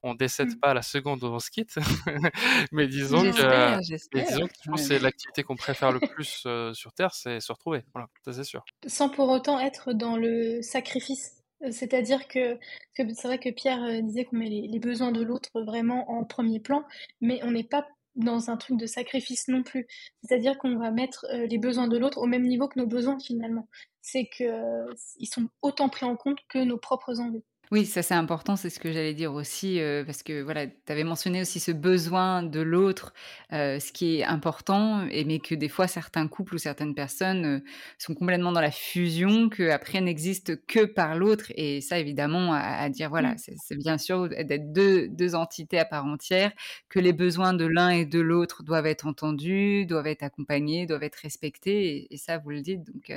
on 0.03 0.13
décède 0.13 0.55
mmh. 0.55 0.59
pas 0.59 0.73
la 0.73 0.81
seconde 0.81 1.23
où 1.23 1.27
on 1.27 1.39
se 1.39 1.49
quitte, 1.49 1.75
mais 2.71 2.87
disons 2.87 3.21
que, 3.21 3.79
disons 3.79 4.47
que 4.47 4.53
je 4.63 4.69
pense 4.69 4.81
c'est 4.81 4.99
l'activité 4.99 5.43
qu'on 5.43 5.55
préfère 5.55 5.91
le 5.91 5.99
plus 5.99 6.47
sur 6.73 6.93
Terre, 6.93 7.13
c'est 7.13 7.39
se 7.39 7.51
retrouver. 7.51 7.83
Voilà, 7.93 8.07
ça 8.25 8.33
c'est 8.33 8.43
sûr. 8.43 8.63
Sans 8.87 9.09
pour 9.09 9.29
autant 9.29 9.59
être 9.59 9.93
dans 9.93 10.17
le 10.17 10.61
sacrifice. 10.61 11.41
C'est-à-dire 11.69 12.27
que, 12.27 12.57
c'est 12.95 13.23
vrai 13.25 13.37
que 13.37 13.49
Pierre 13.49 14.01
disait 14.01 14.25
qu'on 14.25 14.37
met 14.37 14.49
les, 14.49 14.79
besoins 14.79 15.11
de 15.11 15.21
l'autre 15.21 15.61
vraiment 15.61 16.09
en 16.09 16.23
premier 16.23 16.59
plan, 16.59 16.83
mais 17.19 17.39
on 17.43 17.51
n'est 17.51 17.63
pas 17.63 17.87
dans 18.15 18.49
un 18.49 18.57
truc 18.57 18.77
de 18.77 18.87
sacrifice 18.87 19.47
non 19.47 19.63
plus. 19.63 19.87
C'est-à-dire 20.23 20.57
qu'on 20.57 20.77
va 20.77 20.91
mettre 20.91 21.25
les 21.31 21.57
besoins 21.57 21.87
de 21.87 21.97
l'autre 21.97 22.17
au 22.17 22.25
même 22.25 22.47
niveau 22.47 22.67
que 22.67 22.79
nos 22.79 22.87
besoins 22.87 23.19
finalement. 23.19 23.67
C'est 24.01 24.27
qu'ils 24.27 25.27
sont 25.31 25.49
autant 25.61 25.89
pris 25.89 26.05
en 26.05 26.15
compte 26.15 26.39
que 26.49 26.59
nos 26.59 26.77
propres 26.77 27.19
envies. 27.19 27.43
Oui, 27.71 27.85
ça 27.85 28.01
c'est 28.01 28.13
important, 28.13 28.57
c'est 28.57 28.69
ce 28.69 28.81
que 28.81 28.91
j'allais 28.91 29.13
dire 29.13 29.33
aussi, 29.33 29.79
euh, 29.79 30.03
parce 30.03 30.23
que 30.23 30.41
voilà, 30.41 30.67
tu 30.67 30.73
avais 30.89 31.05
mentionné 31.05 31.39
aussi 31.39 31.61
ce 31.61 31.71
besoin 31.71 32.43
de 32.43 32.59
l'autre, 32.59 33.13
euh, 33.53 33.79
ce 33.79 33.93
qui 33.93 34.17
est 34.17 34.25
important, 34.25 35.07
et 35.09 35.23
mais 35.23 35.39
que 35.39 35.55
des 35.55 35.69
fois 35.69 35.87
certains 35.87 36.27
couples 36.27 36.55
ou 36.55 36.57
certaines 36.57 36.93
personnes 36.93 37.45
euh, 37.45 37.59
sont 37.97 38.13
complètement 38.13 38.51
dans 38.51 38.59
la 38.59 38.71
fusion, 38.71 39.47
qu'après 39.47 40.01
n'existent 40.01 40.51
que 40.67 40.83
par 40.83 41.15
l'autre, 41.15 41.45
et 41.55 41.79
ça 41.79 41.97
évidemment 41.97 42.53
à, 42.53 42.89
dire, 42.89 43.09
voilà, 43.09 43.35
mmh. 43.35 43.55
c'est 43.63 43.77
bien 43.77 43.97
sûr 43.97 44.27
d'être 44.27 44.73
deux, 44.73 45.07
deux 45.07 45.33
entités 45.33 45.79
à 45.79 45.85
part 45.85 46.05
entière, 46.05 46.51
que 46.89 46.99
les 46.99 47.13
besoins 47.13 47.53
de 47.53 47.65
l'un 47.65 47.91
et 47.91 48.05
de 48.05 48.19
l'autre 48.19 48.63
doivent 48.63 48.85
être 48.85 49.07
entendus, 49.07 49.85
doivent 49.85 50.07
être 50.07 50.23
accompagnés, 50.23 50.85
doivent 50.87 51.03
être 51.03 51.15
respectés, 51.15 52.13
et, 52.13 52.17
ça 52.17 52.37
vous 52.37 52.49
le 52.49 52.59
dites, 52.61 52.83
donc 52.83 53.13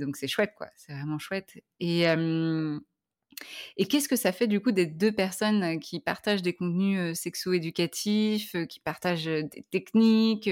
donc 0.00 0.16
c'est 0.16 0.28
chouette 0.28 0.52
quoi, 0.56 0.68
c'est 0.76 0.92
vraiment 0.92 1.18
chouette. 1.18 1.54
Et 1.80 2.06
et 3.76 3.86
qu'est-ce 3.86 4.08
que 4.08 4.16
ça 4.16 4.32
fait 4.32 4.46
du 4.46 4.60
coup 4.60 4.72
des 4.72 4.86
deux 4.86 5.12
personnes 5.12 5.78
qui 5.80 6.00
partagent 6.00 6.42
des 6.42 6.52
contenus 6.52 7.18
sexo-éducatifs, 7.18 8.54
qui 8.68 8.80
partagent 8.80 9.24
des 9.24 9.64
techniques 9.70 10.48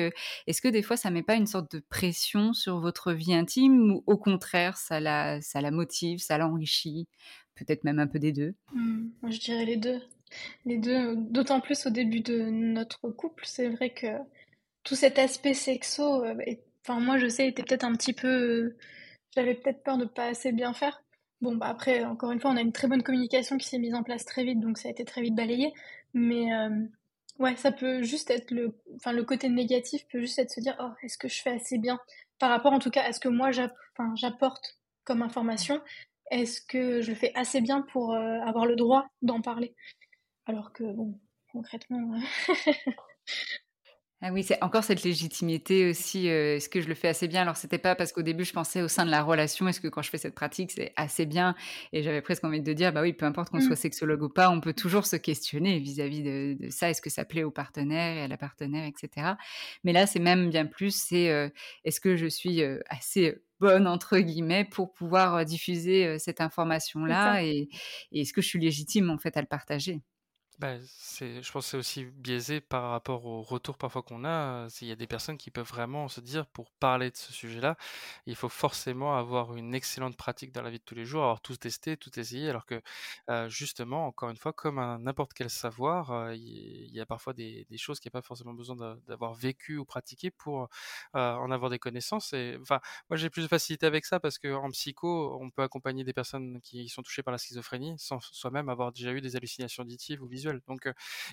Est-ce 0.47 0.61
que 0.61 0.69
des 0.69 0.83
fois 0.83 0.97
ça 0.97 1.11
met 1.11 1.23
pas 1.23 1.35
une 1.35 1.47
sorte 1.47 1.75
de 1.75 1.81
pression 1.81 2.53
sur 2.53 2.81
votre 2.81 3.13
vie 3.13 3.35
intime 3.35 3.93
ou 3.93 4.05
au 4.07 4.17
contraire 4.17 4.77
ça 4.77 5.01
la, 5.01 5.41
ça 5.41 5.61
la 5.61 5.71
motive, 5.71 6.19
ça 6.19 6.39
l'enrichit? 6.39 7.09
Peut-être 7.55 7.85
même 7.85 7.99
un 7.99 8.07
peu 8.07 8.19
des 8.19 8.33
deux. 8.33 8.55
Mmh, 8.75 9.09
Je 9.29 9.39
dirais 9.39 9.65
les 9.65 9.77
deux. 9.77 10.01
Les 10.65 10.79
deux, 10.79 11.15
d'autant 11.17 11.61
plus 11.61 11.87
au 11.87 11.91
début 11.91 12.21
de 12.21 12.41
notre 12.51 13.11
couple, 13.11 13.45
c'est 13.47 13.69
vrai 13.69 13.91
que 13.91 14.07
tout 14.83 14.95
cet 14.95 15.19
aspect 15.19 15.55
sexo, 15.55 16.25
enfin 16.83 17.01
moi 17.01 17.19
je 17.19 17.29
sais, 17.29 17.47
était 17.49 17.63
peut-être 17.63 17.85
un 17.85 17.95
petit 17.95 18.15
peu... 18.15 18.75
J'avais 19.35 19.55
peut-être 19.55 19.83
peur 19.83 19.99
de 19.99 20.05
pas 20.05 20.27
assez 20.27 20.53
bien 20.53 20.75
faire 20.75 21.02
Bon, 21.43 21.57
bah 21.57 21.67
après, 21.67 22.05
encore 22.05 22.31
une 22.31 22.41
fois, 22.41 22.53
on 22.53 22.57
a 22.57 22.61
une 22.61 22.73
très 22.73 22.87
bonne 22.87 23.03
communication 23.03 23.59
qui 23.59 23.69
s'est 23.69 23.79
mise 23.79 23.95
en 23.95 24.05
place 24.05 24.25
très 24.25 24.45
vite, 24.45 24.61
donc 24.61 24.79
ça 24.79 24.89
a 24.89 24.93
été 24.93 25.05
très 25.05 25.23
vite 25.23 25.35
balayé. 25.35 25.73
Mais 26.15 26.55
euh, 26.55 26.71
ouais, 27.41 27.57
ça 27.57 27.73
peut 27.73 28.03
juste 28.03 28.31
être 28.31 28.53
le, 28.53 28.79
enfin, 28.95 29.13
le 29.13 29.25
côté 29.25 29.49
négatif 29.49 30.07
peut 30.09 30.21
juste 30.21 30.39
être 30.39 30.53
se 30.53 30.61
dire, 30.61 30.77
oh, 30.81 30.91
est-ce 31.03 31.19
que 31.19 31.29
je 31.29 31.43
fais 31.43 31.51
assez 31.51 31.79
bien 31.79 31.99
par 32.39 32.51
rapport, 32.51 32.73
en 32.73 32.79
tout 32.79 32.91
cas, 32.91 33.03
à 33.03 33.13
ce 33.13 33.19
que 33.21 33.29
moi 33.29 33.51
j'apporte 34.15 34.79
comme 35.05 35.23
information? 35.23 35.81
Est-ce 36.31 36.63
que 36.63 37.03
je 37.03 37.11
le 37.11 37.17
fais 37.17 37.33
assez 37.35 37.61
bien 37.61 37.83
pour 37.83 38.15
euh, 38.15 38.41
avoir 38.47 38.65
le 38.67 38.77
droit 38.77 39.07
d'en 39.23 39.41
parler? 39.43 39.75
Alors 40.47 40.73
que, 40.73 40.85
bon, 40.85 41.19
concrètement. 41.53 42.15
Ah 44.25 44.31
oui, 44.33 44.45
c'est 44.45 44.63
encore 44.63 44.85
cette 44.85 45.03
légitimité 45.03 45.91
aussi. 45.91 46.29
Euh, 46.29 46.55
est-ce 46.55 46.69
que 46.69 46.81
je 46.81 46.87
le 46.87 46.95
fais 46.95 47.09
assez 47.09 47.27
bien? 47.27 47.43
Alors, 47.43 47.57
c'était 47.57 47.79
pas 47.79 47.97
parce 47.97 48.13
qu'au 48.13 48.23
début, 48.23 48.45
je 48.45 48.53
pensais 48.53 48.81
au 48.81 48.87
sein 48.87 49.05
de 49.05 49.11
la 49.11 49.21
relation, 49.21 49.67
est-ce 49.67 49.81
que 49.81 49.89
quand 49.89 50.01
je 50.01 50.11
fais 50.11 50.19
cette 50.19 50.37
pratique, 50.37 50.71
c'est 50.71 50.93
assez 50.95 51.27
bien? 51.27 51.57
Et 51.93 52.05
j'avais 52.05 52.23
presque 52.23 52.45
envie 52.45 52.61
de 52.61 52.73
dire, 52.73 52.93
bah 52.93 53.03
oui, 53.03 53.15
peu 53.15 53.27
importe 53.27 53.51
qu'on 53.51 53.61
soit 53.61 53.73
mmh. 53.73 53.77
sexologue 53.77 54.23
ou 54.23 54.29
pas, 54.29 54.49
on 54.49 54.61
peut 54.61 54.75
toujours 54.75 55.07
se 55.07 55.17
questionner 55.17 55.81
vis-à-vis 55.81 56.23
de, 56.23 56.71
ça. 56.71 56.89
Est-ce 56.89 57.03
que 57.03 57.11
ça 57.11 57.25
plaît 57.25 57.43
au 57.43 57.51
partenaire 57.51 58.17
et 58.17 58.23
à 58.23 58.29
la 58.29 58.37
partenaire, 58.37 58.87
etc. 58.87 59.33
Mais 59.83 59.93
là, 59.93 60.07
c'est 60.07 60.21
même 60.21 60.51
bien 60.51 60.67
plus, 60.67 60.95
c'est 60.95 61.29
euh, 61.31 61.49
est-ce 61.85 62.01
que 62.01 62.15
je 62.15 62.27
suis 62.27 62.63
euh, 62.63 62.79
assez 62.89 63.43
bonne, 63.59 63.89
entre 63.89 64.19
guillemets, 64.19 64.65
pour 64.65 64.93
pouvoir 64.93 65.45
diffuser 65.45 66.19
cette 66.21 66.41
information-là 66.41 67.43
et, 67.43 67.69
et 68.13 68.21
est-ce 68.21 68.33
que 68.33 68.41
je 68.41 68.47
suis 68.47 68.61
légitime, 68.61 69.11
en 69.11 69.19
fait, 69.19 69.37
à 69.37 69.41
le 69.41 69.49
partager? 69.49 70.01
Bah, 70.59 70.77
c'est, 70.87 71.43
je 71.43 71.51
pense 71.51 71.65
que 71.65 71.71
c'est 71.73 71.77
aussi 71.77 72.05
biaisé 72.05 72.61
par 72.61 72.91
rapport 72.91 73.25
au 73.27 73.43
retour 73.43 73.77
parfois 73.79 74.03
qu'on 74.03 74.25
a. 74.25 74.69
Il 74.81 74.87
y 74.87 74.93
a 74.93 74.97
des 74.97 75.09
personnes 75.09 75.37
qui 75.37 75.51
peuvent 75.51 75.67
vraiment 75.67 76.09
se 76.09 76.21
dire, 76.21 76.47
pour 76.47 76.71
parler 76.73 77.11
de 77.11 77.17
ce 77.17 77.33
sujet-là, 77.33 77.77
il 78.27 78.37
faut 78.37 78.49
forcément 78.49 79.17
avoir 79.17 79.57
une 79.57 79.75
excellente 79.75 80.17
pratique 80.17 80.53
dans 80.53 80.63
la 80.63 80.71
vie 80.71 80.79
de 80.79 80.85
tous 80.85 80.95
les 80.95 81.05
jours, 81.05 81.23
avoir 81.23 81.41
tout 81.41 81.57
testé, 81.57 81.97
tout 81.97 82.17
essayé, 82.21 82.49
alors 82.49 82.65
que 82.67 82.81
justement, 83.49 84.07
encore 84.07 84.31
une 84.31 84.37
fois, 84.37 84.53
comme 84.53 84.79
un 84.79 84.99
n'importe 85.01 85.33
quel 85.35 85.51
savoir, 85.51 86.33
il 86.35 86.91
y, 86.95 87.01
a 87.01 87.07
parfois 87.07 87.33
des, 87.33 87.67
des 87.69 87.79
choses 87.79 87.99
qu'il 87.99 88.09
n'y 88.11 88.19
a 88.19 88.21
pas 88.21 88.27
forcément 88.27 88.55
besoin 88.55 88.77
d'avoir 89.09 89.35
vécu 89.35 89.79
ou 89.79 89.85
pratiqué 89.85 90.31
pour 90.31 90.69
en 91.15 91.51
avoir 91.51 91.71
des 91.71 91.79
connaissances. 91.79 92.33
Et 92.35 92.57
enfin, 92.61 92.81
moi 93.11 93.17
j'ai 93.17 93.31
plus 93.31 93.43
de 93.43 93.49
facilité 93.49 93.87
avec 93.87 94.05
ça 94.05 94.21
parce 94.21 94.39
qu'en 94.39 94.71
psycho, 94.71 95.39
on 95.41 95.51
peut 95.51 95.63
accompagner 95.63 96.05
des 96.05 96.13
personnes 96.13 96.61
qui 96.61 96.89
sont 96.89 97.03
touchées 97.03 97.23
par 97.23 97.33
la 97.33 97.39
schizophrénie 97.39 97.97
sans 97.99 98.21
soi-même 98.21 98.69
avoir 98.69 98.93
déjà 98.93 99.13
eu 99.13 99.21
des 99.21 99.37
hallucinations 99.37 99.83
auditives 99.83 100.23
ou 100.23 100.27
visuelles. 100.29 100.52
Donc 100.67 100.89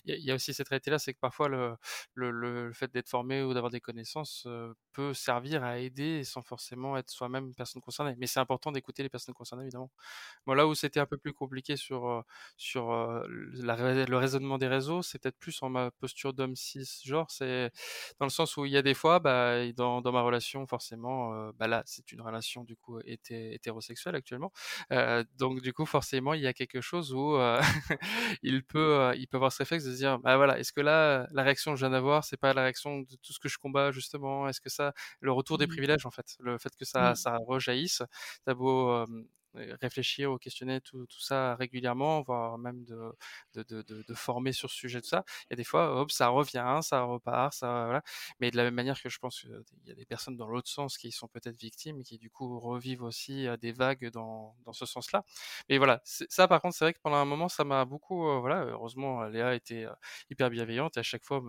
il 0.05 0.15
y, 0.23 0.31
a 0.31 0.35
aussi 0.35 0.53
cette 0.53 0.69
réalité-là, 0.69 0.99
c'est 0.99 1.13
que 1.13 1.19
parfois 1.19 1.47
le, 1.47 1.75
le, 2.15 2.71
fait 2.73 2.91
d'être 2.91 3.09
formé 3.09 3.43
ou 3.43 3.53
d'avoir 3.53 3.71
des 3.71 3.81
connaissances 3.81 4.47
peut 4.93 5.13
servir 5.13 5.63
à 5.63 5.79
aider 5.79 6.23
sans 6.23 6.41
forcément 6.41 6.97
être 6.97 7.09
soi-même 7.09 7.53
personne 7.55 7.81
concernée. 7.81 8.15
Mais 8.17 8.27
c'est 8.27 8.39
important 8.39 8.71
d'écouter 8.71 9.03
les 9.03 9.09
personnes 9.09 9.33
concernées, 9.33 9.63
évidemment. 9.63 9.91
Moi, 10.45 10.55
là 10.55 10.67
où 10.67 10.75
c'était 10.75 10.99
un 10.99 11.05
peu 11.05 11.17
plus 11.17 11.33
compliqué 11.33 11.75
sur, 11.75 12.23
sur 12.57 12.91
la, 12.91 14.05
le 14.05 14.17
raisonnement 14.17 14.57
des 14.57 14.67
réseaux, 14.67 15.01
c'est 15.01 15.19
peut-être 15.19 15.37
plus 15.37 15.61
en 15.61 15.69
ma 15.69 15.91
posture 15.91 16.33
d'homme 16.33 16.55
cis, 16.55 17.01
genre, 17.05 17.29
c'est 17.29 17.71
dans 18.19 18.25
le 18.25 18.31
sens 18.31 18.57
où 18.57 18.65
il 18.65 18.71
y 18.71 18.77
a 18.77 18.81
des 18.81 18.93
fois, 18.93 19.19
bah, 19.19 19.71
dans, 19.73 20.01
dans 20.01 20.11
ma 20.11 20.21
relation, 20.21 20.65
forcément, 20.67 21.51
bah 21.53 21.67
là, 21.67 21.83
c'est 21.85 22.11
une 22.11 22.21
relation 22.21 22.63
du 22.63 22.75
coup 22.75 22.99
hétérosexuelle 23.05 24.15
actuellement. 24.15 24.51
donc 25.37 25.61
du 25.61 25.73
coup, 25.73 25.85
forcément, 25.85 26.33
il 26.33 26.41
y 26.41 26.47
a 26.47 26.53
quelque 26.53 26.81
chose 26.81 27.13
où 27.13 27.37
il 28.43 28.63
peut 28.63 28.98
il 29.15 29.27
peut 29.27 29.37
avoir 29.37 29.51
ce 29.51 29.59
réflexe 29.59 29.85
de 29.85 29.91
se 29.91 29.97
dire, 29.97 30.19
bah 30.19 30.37
voilà, 30.37 30.59
est-ce 30.59 30.71
que 30.73 30.81
là, 30.81 31.27
la 31.31 31.43
réaction 31.43 31.71
que 31.71 31.77
je 31.77 31.85
viens 31.85 31.91
d'avoir, 31.91 32.23
c'est 32.23 32.37
pas 32.37 32.53
la 32.53 32.63
réaction 32.63 32.99
de 32.99 33.15
tout 33.21 33.33
ce 33.33 33.39
que 33.39 33.49
je 33.49 33.57
combats 33.57 33.91
justement? 33.91 34.47
Est-ce 34.47 34.61
que 34.61 34.69
ça, 34.69 34.93
le 35.19 35.31
retour 35.31 35.57
des 35.57 35.65
mmh. 35.65 35.69
privilèges 35.69 36.05
en 36.05 36.11
fait, 36.11 36.35
le 36.39 36.57
fait 36.57 36.75
que 36.75 36.85
ça, 36.85 37.11
mmh. 37.11 37.15
ça 37.15 37.37
rejaillisse, 37.47 38.03
t'as 38.45 38.53
beau 38.53 39.05
réfléchir 39.81 40.31
au 40.31 40.37
questionner 40.37 40.81
tout, 40.81 41.05
tout, 41.07 41.19
ça 41.19 41.55
régulièrement, 41.55 42.21
voire 42.21 42.57
même 42.57 42.83
de, 42.85 43.11
de, 43.55 43.81
de, 43.81 44.13
former 44.13 44.53
sur 44.53 44.69
ce 44.69 44.75
sujet 44.77 45.01
de 45.01 45.05
ça. 45.05 45.23
A 45.51 45.55
des 45.55 45.63
fois, 45.63 45.99
hop, 45.99 46.11
ça 46.11 46.27
revient, 46.29 46.79
ça 46.81 47.01
repart, 47.03 47.53
ça 47.53 47.85
voilà. 47.85 48.03
Mais 48.39 48.51
de 48.51 48.57
la 48.57 48.63
même 48.63 48.75
manière 48.75 49.01
que 49.01 49.09
je 49.09 49.19
pense 49.19 49.41
qu'il 49.41 49.51
y 49.85 49.91
a 49.91 49.95
des 49.95 50.05
personnes 50.05 50.37
dans 50.37 50.47
l'autre 50.47 50.69
sens 50.69 50.97
qui 50.97 51.11
sont 51.11 51.27
peut-être 51.27 51.57
victimes, 51.59 52.03
qui 52.03 52.17
du 52.17 52.29
coup 52.29 52.59
revivent 52.59 53.03
aussi 53.03 53.47
des 53.61 53.71
vagues 53.71 54.09
dans, 54.11 54.55
dans 54.65 54.73
ce 54.73 54.85
sens-là. 54.85 55.23
Mais 55.69 55.77
voilà, 55.77 56.01
ça 56.05 56.47
par 56.47 56.61
contre, 56.61 56.75
c'est 56.75 56.85
vrai 56.85 56.93
que 56.93 56.99
pendant 57.01 57.17
un 57.17 57.25
moment, 57.25 57.49
ça 57.49 57.63
m'a 57.63 57.85
beaucoup, 57.85 58.39
voilà, 58.39 58.65
heureusement, 58.65 59.23
Léa 59.25 59.55
était 59.55 59.85
hyper 60.29 60.49
bienveillante 60.49 60.97
et 60.97 60.99
à 61.01 61.03
chaque 61.03 61.25
fois 61.25 61.41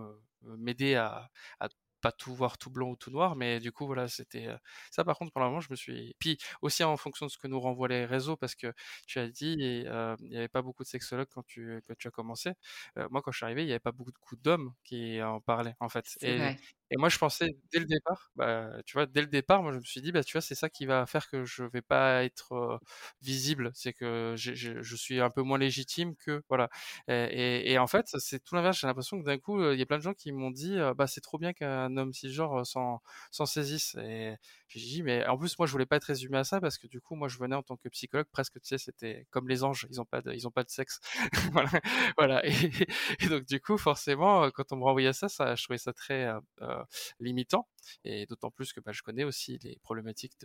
m'aider 0.43 0.95
à, 0.95 1.29
à 1.59 1.69
pas 2.01 2.11
tout 2.11 2.33
voir 2.35 2.57
tout 2.57 2.69
blanc 2.69 2.89
ou 2.89 2.95
tout 2.95 3.11
noir, 3.11 3.35
mais 3.35 3.59
du 3.59 3.71
coup, 3.71 3.85
voilà, 3.85 4.07
c'était 4.07 4.47
ça. 4.91 5.03
Par 5.03 5.17
contre, 5.17 5.31
pendant 5.31 5.45
un 5.47 5.49
moment, 5.49 5.61
je 5.61 5.69
me 5.71 5.75
suis. 5.75 6.15
Puis 6.19 6.37
aussi 6.61 6.83
en 6.83 6.97
fonction 6.97 7.25
de 7.25 7.31
ce 7.31 7.37
que 7.37 7.47
nous 7.47 7.59
renvoient 7.59 7.87
les 7.87 8.05
réseaux, 8.05 8.35
parce 8.37 8.55
que 8.55 8.73
tu 9.07 9.19
as 9.19 9.27
dit, 9.29 9.55
il 9.59 9.83
n'y 10.29 10.37
avait 10.37 10.47
pas 10.47 10.61
beaucoup 10.61 10.83
de 10.83 10.87
sexologues 10.89 11.27
quand 11.33 11.43
tu, 11.45 11.81
quand 11.87 11.95
tu 11.97 12.07
as 12.07 12.11
commencé. 12.11 12.51
moi, 13.09 13.21
quand 13.21 13.31
je 13.31 13.37
suis 13.37 13.45
arrivé, 13.45 13.63
il 13.63 13.67
n'y 13.67 13.71
avait 13.71 13.79
pas 13.79 13.91
beaucoup 13.91 14.11
de 14.11 14.41
d'hommes 14.41 14.73
qui 14.83 15.21
en 15.21 15.39
parlaient, 15.41 15.75
en 15.79 15.89
fait. 15.89 16.17
Et, 16.21 16.37
et 16.93 16.97
moi, 16.97 17.07
je 17.09 17.17
pensais 17.17 17.55
dès 17.71 17.79
le 17.79 17.85
départ, 17.85 18.31
bah, 18.35 18.69
tu 18.85 18.93
vois, 18.93 19.05
dès 19.05 19.21
le 19.21 19.27
départ, 19.27 19.63
moi, 19.63 19.71
je 19.71 19.77
me 19.77 19.83
suis 19.83 20.01
dit, 20.01 20.11
bah, 20.11 20.23
tu 20.23 20.33
vois, 20.33 20.41
c'est 20.41 20.55
ça 20.55 20.69
qui 20.69 20.85
va 20.85 21.05
faire 21.05 21.29
que 21.29 21.45
je 21.45 21.63
vais 21.63 21.81
pas 21.81 22.23
être 22.25 22.79
visible, 23.21 23.71
c'est 23.73 23.93
que 23.93 24.33
je 24.37 24.95
suis 24.95 25.21
un 25.21 25.29
peu 25.29 25.41
moins 25.41 25.57
légitime 25.57 26.15
que, 26.17 26.43
voilà. 26.49 26.69
Et, 27.07 27.71
et, 27.71 27.77
en 27.79 27.87
fait, 27.87 28.07
c'est 28.17 28.43
tout 28.43 28.55
l'inverse. 28.55 28.79
J'ai 28.79 28.87
l'impression 28.87 29.19
que 29.19 29.25
d'un 29.25 29.37
coup, 29.37 29.63
il 29.71 29.79
y 29.79 29.81
a 29.81 29.85
plein 29.85 29.97
de 29.97 30.03
gens 30.03 30.13
qui 30.13 30.31
m'ont 30.31 30.51
dit, 30.51 30.77
bah, 30.97 31.07
c'est 31.07 31.21
trop 31.21 31.37
bien 31.37 31.53
qu'un 31.53 31.90
homme 31.97 32.13
cisgenre 32.13 32.65
s'en, 32.65 33.01
s'en 33.31 33.45
saisisse. 33.45 33.95
Et 33.95 34.35
j'ai 34.67 34.79
dit, 34.79 35.03
mais 35.03 35.25
en 35.27 35.37
plus, 35.37 35.57
moi, 35.57 35.67
je 35.67 35.71
voulais 35.71 35.85
pas 35.85 35.97
être 35.97 36.05
résumé 36.05 36.37
à 36.37 36.43
ça 36.43 36.61
parce 36.61 36.77
que 36.77 36.87
du 36.87 37.01
coup, 37.01 37.15
moi, 37.15 37.27
je 37.27 37.37
venais 37.37 37.55
en 37.55 37.63
tant 37.63 37.77
que 37.77 37.89
psychologue, 37.89 38.27
presque, 38.31 38.59
tu 38.61 38.67
sais, 38.67 38.77
c'était 38.77 39.27
comme 39.31 39.47
les 39.47 39.63
anges, 39.63 39.87
ils 39.89 39.99
ont 40.01 40.05
pas 40.05 40.21
de, 40.21 40.33
ils 40.33 40.47
ont 40.47 40.51
pas 40.51 40.63
de 40.63 40.69
sexe. 40.69 40.99
voilà. 42.17 42.45
Et, 42.45 43.27
donc, 43.29 43.45
du 43.45 43.59
coup, 43.59 43.77
forcément, 43.77 44.49
quand 44.51 44.71
on 44.71 44.77
me 44.77 44.83
renvoyait 44.83 45.13
ça, 45.13 45.29
ça, 45.29 45.55
je 45.55 45.63
trouvais 45.63 45.77
ça 45.77 45.93
très, 45.93 46.29
limitant. 47.19 47.67
Et 48.03 48.25
d'autant 48.25 48.51
plus 48.51 48.73
que 48.73 48.79
bah, 48.79 48.91
je 48.91 49.01
connais 49.01 49.23
aussi 49.23 49.59
les 49.63 49.79
problématiques 49.83 50.37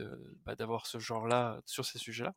bah, 0.45 0.55
d'avoir 0.57 0.87
ce 0.87 0.99
genre-là 0.99 1.61
sur 1.67 1.85
ces 1.85 1.99
sujets-là. 1.99 2.35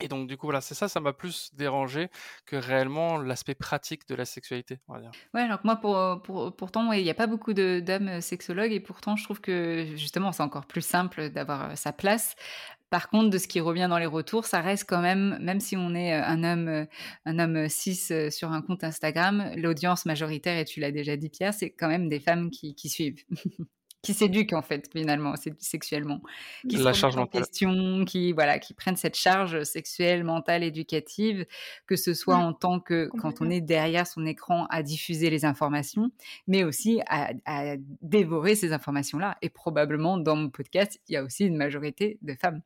Et 0.00 0.08
donc, 0.08 0.28
du 0.28 0.36
coup, 0.36 0.46
voilà, 0.46 0.60
c'est 0.60 0.74
ça, 0.74 0.88
ça 0.88 1.00
m'a 1.00 1.12
plus 1.12 1.50
dérangé 1.54 2.08
que 2.44 2.56
réellement 2.56 3.18
l'aspect 3.18 3.54
pratique 3.54 4.06
de 4.08 4.14
la 4.14 4.24
sexualité, 4.24 4.78
on 4.88 4.94
va. 4.94 5.00
Ouais, 5.32 5.40
alors 5.40 5.60
que 5.60 5.66
moi, 5.66 5.76
pour, 5.76 6.22
pour 6.22 6.54
pourtant, 6.54 6.92
il 6.92 7.02
n'y 7.02 7.10
a 7.10 7.14
pas 7.14 7.26
beaucoup 7.26 7.54
d'hommes 7.54 8.20
sexologues 8.20 8.72
et 8.72 8.80
pourtant, 8.80 9.16
je 9.16 9.24
trouve 9.24 9.40
que 9.40 9.86
justement, 9.96 10.32
c'est 10.32 10.42
encore 10.42 10.66
plus 10.66 10.84
simple 10.84 11.30
d'avoir 11.30 11.76
sa 11.78 11.92
place. 11.92 12.34
Par 12.90 13.08
contre, 13.08 13.30
de 13.30 13.38
ce 13.38 13.48
qui 13.48 13.60
revient 13.60 13.86
dans 13.90 13.98
les 13.98 14.06
retours, 14.06 14.44
ça 14.44 14.60
reste 14.60 14.88
quand 14.88 15.00
même, 15.00 15.38
même 15.40 15.60
si 15.60 15.76
on 15.76 15.94
est 15.94 16.12
un 16.12 16.44
homme, 16.44 16.86
un 17.24 17.38
homme 17.38 17.68
cis 17.68 18.30
sur 18.30 18.52
un 18.52 18.62
compte 18.62 18.84
Instagram, 18.84 19.50
l'audience 19.56 20.06
majoritaire, 20.06 20.58
et 20.58 20.64
tu 20.64 20.78
l'as 20.80 20.92
déjà 20.92 21.16
dit 21.16 21.28
Pierre, 21.28 21.52
c'est 21.52 21.70
quand 21.70 21.88
même 21.88 22.08
des 22.08 22.20
femmes 22.20 22.50
qui, 22.50 22.74
qui 22.74 22.88
suivent. 22.88 23.24
qui 24.02 24.14
s'éduquent 24.14 24.52
en 24.52 24.62
fait 24.62 24.88
finalement 24.92 25.34
sexuellement, 25.58 26.20
qui 26.68 26.76
la 26.76 26.92
se 26.92 27.00
charge 27.00 27.16
en 27.16 27.26
question, 27.26 28.04
qui 28.04 28.32
voilà, 28.32 28.58
qui 28.58 28.72
prennent 28.74 28.96
cette 28.96 29.16
charge 29.16 29.62
sexuelle, 29.64 30.22
mentale, 30.22 30.62
éducative, 30.62 31.46
que 31.86 31.96
ce 31.96 32.14
soit 32.14 32.36
en 32.36 32.52
tant 32.52 32.78
que 32.78 33.08
quand 33.18 33.40
on 33.40 33.50
est 33.50 33.60
derrière 33.60 34.06
son 34.06 34.24
écran 34.26 34.66
à 34.70 34.82
diffuser 34.82 35.30
les 35.30 35.44
informations, 35.44 36.10
mais 36.46 36.62
aussi 36.62 37.00
à, 37.08 37.30
à 37.44 37.76
dévorer 38.02 38.54
ces 38.54 38.72
informations-là. 38.72 39.36
Et 39.42 39.50
probablement 39.50 40.18
dans 40.18 40.36
mon 40.36 40.50
podcast, 40.50 41.00
il 41.08 41.14
y 41.14 41.16
a 41.16 41.24
aussi 41.24 41.44
une 41.44 41.56
majorité 41.56 42.18
de 42.22 42.34
femmes. 42.34 42.62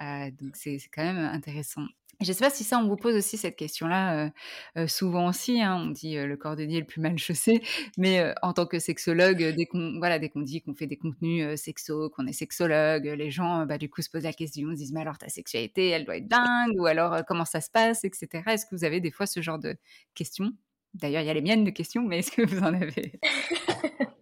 Euh, 0.00 0.30
donc 0.40 0.56
c'est 0.56 0.78
quand 0.92 1.02
même 1.02 1.18
intéressant. 1.18 1.84
Je 2.20 2.28
ne 2.28 2.32
sais 2.34 2.44
pas 2.44 2.50
si 2.50 2.64
ça, 2.64 2.78
on 2.78 2.86
vous 2.86 2.96
pose 2.96 3.14
aussi 3.14 3.36
cette 3.36 3.56
question-là 3.56 4.26
euh, 4.26 4.30
euh, 4.76 4.86
souvent 4.86 5.28
aussi. 5.28 5.60
Hein, 5.60 5.76
on 5.76 5.90
dit 5.90 6.16
le 6.16 6.36
cordonnier 6.36 6.80
le 6.80 6.86
plus 6.86 7.00
mal 7.00 7.18
chaussé, 7.18 7.62
mais 7.98 8.34
en 8.42 8.52
tant 8.52 8.66
que 8.66 8.78
sexologue, 8.78 9.54
dès 9.56 9.66
qu'on 9.66 9.98
voilà, 9.98 10.18
dès 10.18 10.28
qu'on 10.28 10.42
dit 10.42 10.60
qu'on 10.60 10.74
fait 10.74 10.86
des 10.86 10.96
contenus 10.96 11.60
sexo, 11.60 12.10
qu'on 12.10 12.26
est 12.26 12.32
sexologue, 12.32 13.04
les 13.04 13.30
gens, 13.30 13.64
bah, 13.66 13.78
du 13.78 13.88
coup, 13.88 14.02
se 14.02 14.10
posent 14.10 14.24
la 14.24 14.32
question, 14.32 14.70
se 14.70 14.76
disent 14.76 14.92
mais 14.92 15.00
alors 15.00 15.18
ta 15.18 15.28
sexualité, 15.28 15.88
elle 15.88 16.04
doit 16.04 16.16
être 16.16 16.28
dingue, 16.28 16.78
ou 16.78 16.86
alors 16.86 17.24
comment 17.26 17.44
ça 17.44 17.60
se 17.60 17.70
passe, 17.70 18.04
etc. 18.04 18.42
Est-ce 18.48 18.66
que 18.66 18.74
vous 18.74 18.84
avez 18.84 19.00
des 19.00 19.10
fois 19.10 19.26
ce 19.26 19.40
genre 19.40 19.58
de 19.58 19.76
questions? 20.14 20.52
D'ailleurs, 20.94 21.22
il 21.22 21.26
y 21.26 21.30
a 21.30 21.34
les 21.34 21.42
miennes 21.42 21.64
de 21.64 21.70
questions, 21.70 22.02
mais 22.02 22.18
est-ce 22.18 22.32
que 22.32 22.42
vous 22.42 22.60
en 22.60 22.74
avez? 22.74 23.18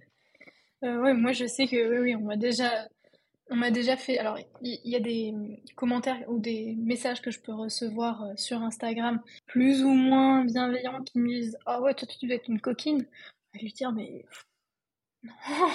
Oui, 0.82 1.12
moi 1.14 1.32
je 1.32 1.44
sais 1.46 1.66
que 1.66 1.76
oui, 1.90 1.99
oui 1.99 2.14
on 2.14 2.24
m'a 2.24 2.36
déjà 2.36 2.70
on 3.51 3.57
m'a 3.57 3.70
déjà 3.70 3.96
fait. 3.96 4.18
Alors, 4.18 4.38
il 4.62 4.80
y, 4.84 4.96
a 4.96 5.01
des 5.01 5.34
commentaires 5.74 6.22
ou 6.28 6.38
des 6.38 6.74
messages 6.76 7.22
que 7.22 7.30
je 7.30 7.40
peux 7.40 7.53
recevoir 7.53 8.22
euh, 8.22 8.32
sur 8.36 8.62
Instagram, 8.62 9.20
plus 9.46 9.82
ou 9.82 9.88
moins 9.88 10.44
bienveillants, 10.44 11.03
qui 11.03 11.18
me 11.18 11.28
disent 11.28 11.59
Ah 11.66 11.80
ouais, 11.80 11.94
toi, 11.94 12.07
tu 12.07 12.26
dois 12.26 12.36
être 12.36 12.49
une 12.49 12.61
coquine. 12.61 13.07
Je 13.53 13.59
vais 13.59 13.64
lui 13.64 13.72
dire 13.72 13.92
Mais. 13.92 14.24
Non 15.24 15.68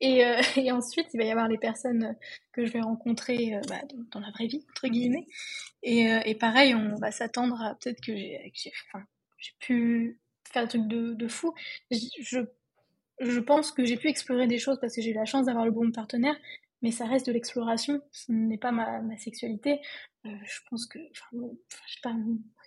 et, 0.00 0.24
euh, 0.24 0.40
et, 0.56 0.70
ensuite, 0.70 1.08
il 1.12 1.18
va 1.18 1.24
y 1.24 1.30
avoir 1.30 1.48
les 1.48 1.58
personnes 1.58 2.16
que 2.52 2.64
je 2.64 2.72
vais 2.72 2.80
rencontrer 2.80 3.56
euh, 3.56 3.60
bah, 3.68 3.80
dans, 4.12 4.20
la 4.20 4.30
vraie 4.30 4.46
vie, 4.46 4.64
entre 4.70 4.86
guillemets. 4.88 5.26
Et, 5.82 6.04
et 6.24 6.34
pareil, 6.36 6.74
on 6.74 6.94
va 6.96 7.10
s'attendre 7.10 7.60
à 7.60 7.74
peut-être 7.74 8.00
que 8.00 8.16
j'ai 8.16 8.52
enfin, 8.92 9.04
pu 9.58 10.20
faire 10.52 10.62
un 10.62 10.66
truc 10.66 10.86
de, 10.86 11.14
de 11.14 11.28
fou. 11.28 11.52
Je, 11.90 12.46
je 13.20 13.40
pense 13.40 13.72
que 13.72 13.84
j'ai 13.84 13.96
pu 13.96 14.08
explorer 14.08 14.46
des 14.46 14.58
choses 14.58 14.78
parce 14.80 14.94
que 14.94 15.02
j'ai 15.02 15.10
eu 15.10 15.14
la 15.14 15.24
chance 15.24 15.46
d'avoir 15.46 15.64
le 15.64 15.70
bon 15.70 15.90
partenaire, 15.90 16.36
mais 16.86 16.92
ça 16.92 17.04
reste 17.04 17.26
de 17.26 17.32
l'exploration, 17.32 18.00
ce 18.12 18.30
n'est 18.30 18.58
pas 18.58 18.70
ma, 18.70 19.00
sexualité. 19.18 19.80
Euh, 20.24 20.30
je 20.44 20.60
pense 20.70 20.86
que, 20.86 21.00
enfin, 21.10 21.48
pas, 22.00 22.14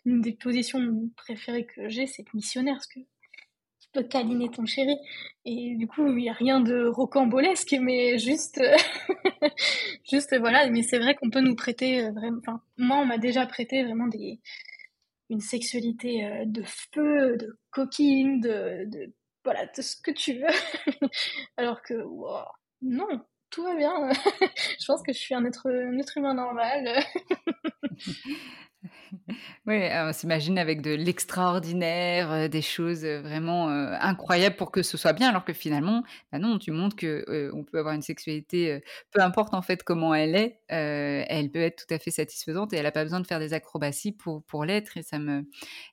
une 0.03 0.19
des 0.19 0.33
positions 0.33 1.09
préférées 1.15 1.65
que 1.65 1.87
j'ai, 1.87 2.05
c'est 2.05 2.25
missionnaire, 2.33 2.73
parce 2.73 2.87
que 2.87 2.99
tu 2.99 3.87
peux 3.93 4.03
câliner 4.03 4.51
ton 4.51 4.65
chéri. 4.65 4.97
Et 5.45 5.73
du 5.77 5.87
coup, 5.87 6.05
il 6.07 6.15
n'y 6.17 6.29
a 6.29 6.33
rien 6.33 6.59
de 6.59 6.85
rocambolesque, 6.87 7.77
mais 7.79 8.17
juste, 8.17 8.59
juste 10.11 10.37
voilà. 10.37 10.69
Mais 10.69 10.83
c'est 10.83 10.99
vrai 10.99 11.15
qu'on 11.15 11.29
peut 11.29 11.39
nous 11.39 11.55
prêter 11.55 12.03
euh, 12.03 12.11
vraiment, 12.11 12.39
enfin, 12.39 12.61
moi, 12.77 12.97
on 12.97 13.05
m'a 13.05 13.19
déjà 13.19 13.45
prêté 13.45 13.85
vraiment 13.85 14.07
des, 14.07 14.41
une 15.29 15.39
sexualité 15.39 16.25
euh, 16.25 16.43
de 16.45 16.63
feu, 16.65 17.37
de 17.37 17.57
coquine, 17.71 18.41
de, 18.41 18.83
de, 18.83 19.13
voilà, 19.45 19.65
de 19.65 19.81
ce 19.81 19.95
que 19.95 20.11
tu 20.11 20.33
veux. 20.33 21.07
Alors 21.55 21.81
que, 21.81 21.93
non, 22.81 23.07
tout 23.49 23.63
va 23.63 23.75
bien. 23.75 24.11
je 24.79 24.85
pense 24.85 25.01
que 25.03 25.13
je 25.13 25.17
suis 25.17 25.35
un 25.35 25.45
être, 25.45 25.69
un 25.69 25.97
être 25.97 26.17
humain 26.17 26.33
normal. 26.33 27.03
Oui, 29.67 29.81
on 29.91 30.13
s'imagine 30.13 30.57
avec 30.57 30.81
de 30.81 30.91
l'extraordinaire, 30.91 32.31
euh, 32.31 32.47
des 32.47 32.61
choses 32.61 33.03
euh, 33.03 33.21
vraiment 33.21 33.69
euh, 33.69 33.95
incroyables 33.99 34.55
pour 34.55 34.71
que 34.71 34.81
ce 34.81 34.97
soit 34.97 35.13
bien, 35.13 35.29
alors 35.29 35.45
que 35.45 35.53
finalement, 35.53 36.03
bah 36.31 36.39
non, 36.39 36.57
tu 36.57 36.71
montres 36.71 36.95
que 36.95 37.51
on 37.53 37.63
peut 37.63 37.79
avoir 37.79 37.93
une 37.93 38.01
sexualité, 38.01 38.81
peu 39.11 39.21
importe 39.21 39.53
en 39.53 39.61
fait 39.61 39.83
comment 39.83 40.13
elle 40.13 40.35
est, 40.35 40.59
elle 40.67 41.51
peut 41.51 41.59
être 41.59 41.85
tout 41.85 41.93
à 41.93 41.99
fait 41.99 42.11
satisfaisante 42.11 42.73
et 42.73 42.77
elle 42.77 42.83
n'a 42.83 42.91
pas 42.91 43.03
besoin 43.03 43.19
de 43.19 43.27
faire 43.27 43.39
des 43.39 43.53
acrobaties 43.53 44.11
pour, 44.11 44.43
pour 44.43 44.65
l'être. 44.65 44.97
Et 44.97 45.03
ça 45.03 45.19
me 45.19 45.43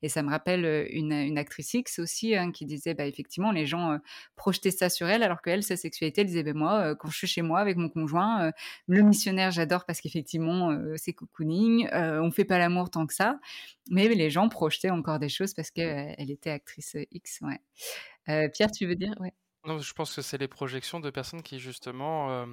et 0.02 0.08
ça 0.08 0.22
me 0.22 0.30
rappelle 0.30 0.86
une, 0.90 1.12
une 1.12 1.38
actrice 1.38 1.74
X 1.74 1.98
aussi 1.98 2.34
hein, 2.36 2.52
qui 2.52 2.66
disait, 2.66 2.94
bah 2.94 3.06
effectivement, 3.06 3.52
les 3.52 3.66
gens 3.66 3.98
projetaient 4.36 4.70
ça 4.70 4.88
sur 4.88 5.08
elle, 5.08 5.22
alors 5.22 5.42
qu'elle, 5.42 5.62
sa 5.62 5.76
sexualité, 5.76 6.22
elle 6.22 6.28
disait, 6.28 6.42
bah, 6.42 6.52
moi, 6.54 6.94
quand 6.96 7.08
je 7.10 7.16
suis 7.16 7.26
chez 7.26 7.42
moi 7.42 7.60
avec 7.60 7.76
mon 7.76 7.88
conjoint, 7.88 8.52
le 8.86 9.02
missionnaire, 9.02 9.50
j'adore 9.50 9.84
parce 9.84 10.00
qu'effectivement, 10.00 10.76
c'est 10.96 11.12
cocooning, 11.12 11.88
on 11.92 12.30
fait 12.30 12.44
pas 12.44 12.58
l'amour 12.58 12.75
tant 12.84 13.06
que 13.06 13.14
ça. 13.14 13.38
Mais 13.90 14.08
les 14.08 14.30
gens 14.30 14.48
projetaient 14.48 14.90
encore 14.90 15.18
des 15.18 15.28
choses 15.28 15.54
parce 15.54 15.70
qu'elle 15.70 16.14
elle 16.18 16.30
était 16.30 16.50
actrice 16.50 16.96
X. 17.10 17.40
Ouais. 17.40 18.48
Pierre, 18.50 18.70
tu 18.70 18.86
veux 18.86 18.96
dire? 18.96 19.14
Ouais. 19.20 19.32
Non, 19.66 19.78
je 19.80 19.92
pense 19.94 20.14
que 20.14 20.22
c'est 20.22 20.38
les 20.38 20.46
projections 20.46 21.00
de 21.00 21.10
personnes 21.10 21.42
qui 21.42 21.58
justement 21.58 22.46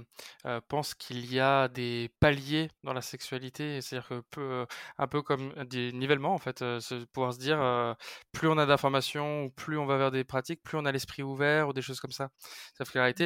pensent 0.67 0.95
qu'il 0.95 1.31
y 1.31 1.39
a 1.39 1.67
des 1.67 2.09
paliers 2.19 2.71
dans 2.83 2.93
la 2.93 3.01
sexualité, 3.01 3.81
c'est-à-dire 3.81 4.23
que 4.31 4.65
un 4.97 5.07
peu 5.07 5.21
comme 5.21 5.53
des 5.65 5.91
nivellements 5.91 6.33
en 6.33 6.39
fait, 6.39 6.63
pouvoir 7.13 7.33
se 7.35 7.39
dire 7.39 7.95
plus 8.31 8.47
on 8.47 8.57
a 8.57 8.65
d'informations, 8.65 9.51
plus 9.51 9.77
on 9.77 9.85
va 9.85 9.97
vers 9.97 10.09
des 10.09 10.23
pratiques, 10.23 10.63
plus 10.63 10.75
on 10.77 10.85
a 10.85 10.91
l'esprit 10.91 11.21
ouvert 11.21 11.67
ou 11.69 11.73
des 11.73 11.83
choses 11.83 11.99
comme 11.99 12.11
ça. 12.11 12.31
Sauf 12.77 12.91
qu'en 12.91 13.01
réalité, 13.01 13.25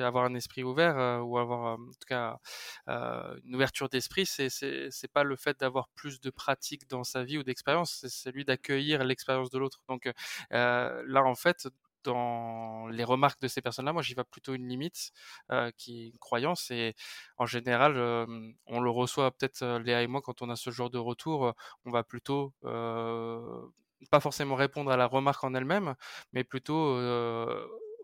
avoir 0.00 0.24
un 0.24 0.34
esprit 0.34 0.62
ouvert 0.62 1.24
ou 1.26 1.36
avoir 1.38 1.78
en 1.80 1.86
tout 1.86 2.06
cas 2.06 2.38
une 2.86 3.56
ouverture 3.56 3.88
d'esprit, 3.88 4.24
c'est 4.26 4.50
c'est 4.50 5.12
pas 5.12 5.24
le 5.24 5.34
fait 5.36 5.58
d'avoir 5.58 5.88
plus 5.96 6.20
de 6.20 6.30
pratiques 6.30 6.88
dans 6.88 7.02
sa 7.02 7.24
vie 7.24 7.38
ou 7.38 7.42
d'expérience, 7.42 7.98
c'est 8.00 8.08
celui 8.08 8.44
d'accueillir 8.44 9.02
l'expérience 9.04 9.50
de 9.50 9.58
l'autre. 9.58 9.80
Donc 9.88 10.08
là 10.50 11.24
en 11.24 11.34
fait 11.34 11.66
les 12.14 13.04
remarques 13.04 13.40
de 13.40 13.48
ces 13.48 13.62
personnes-là, 13.62 13.92
moi 13.92 14.02
j'y 14.02 14.14
vois 14.14 14.24
plutôt 14.24 14.54
une 14.54 14.68
limite 14.68 15.10
euh, 15.50 15.70
qui 15.76 16.04
est 16.04 16.06
une 16.08 16.18
croyance 16.18 16.70
et 16.70 16.94
en 17.38 17.46
général 17.46 17.96
on 18.66 18.80
le 18.80 18.90
reçoit 18.90 19.30
peut-être 19.30 19.64
Léa 19.78 20.02
et 20.02 20.06
moi 20.06 20.20
quand 20.22 20.42
on 20.42 20.50
a 20.50 20.56
ce 20.56 20.70
genre 20.70 20.90
de 20.90 20.98
retour, 20.98 21.54
on 21.84 21.90
va 21.90 22.04
plutôt 22.04 22.52
pas 24.10 24.20
forcément 24.20 24.54
répondre 24.54 24.90
à 24.90 24.96
la 24.96 25.06
remarque 25.06 25.42
en 25.44 25.54
elle-même, 25.54 25.94
mais 26.32 26.44
plutôt 26.44 26.96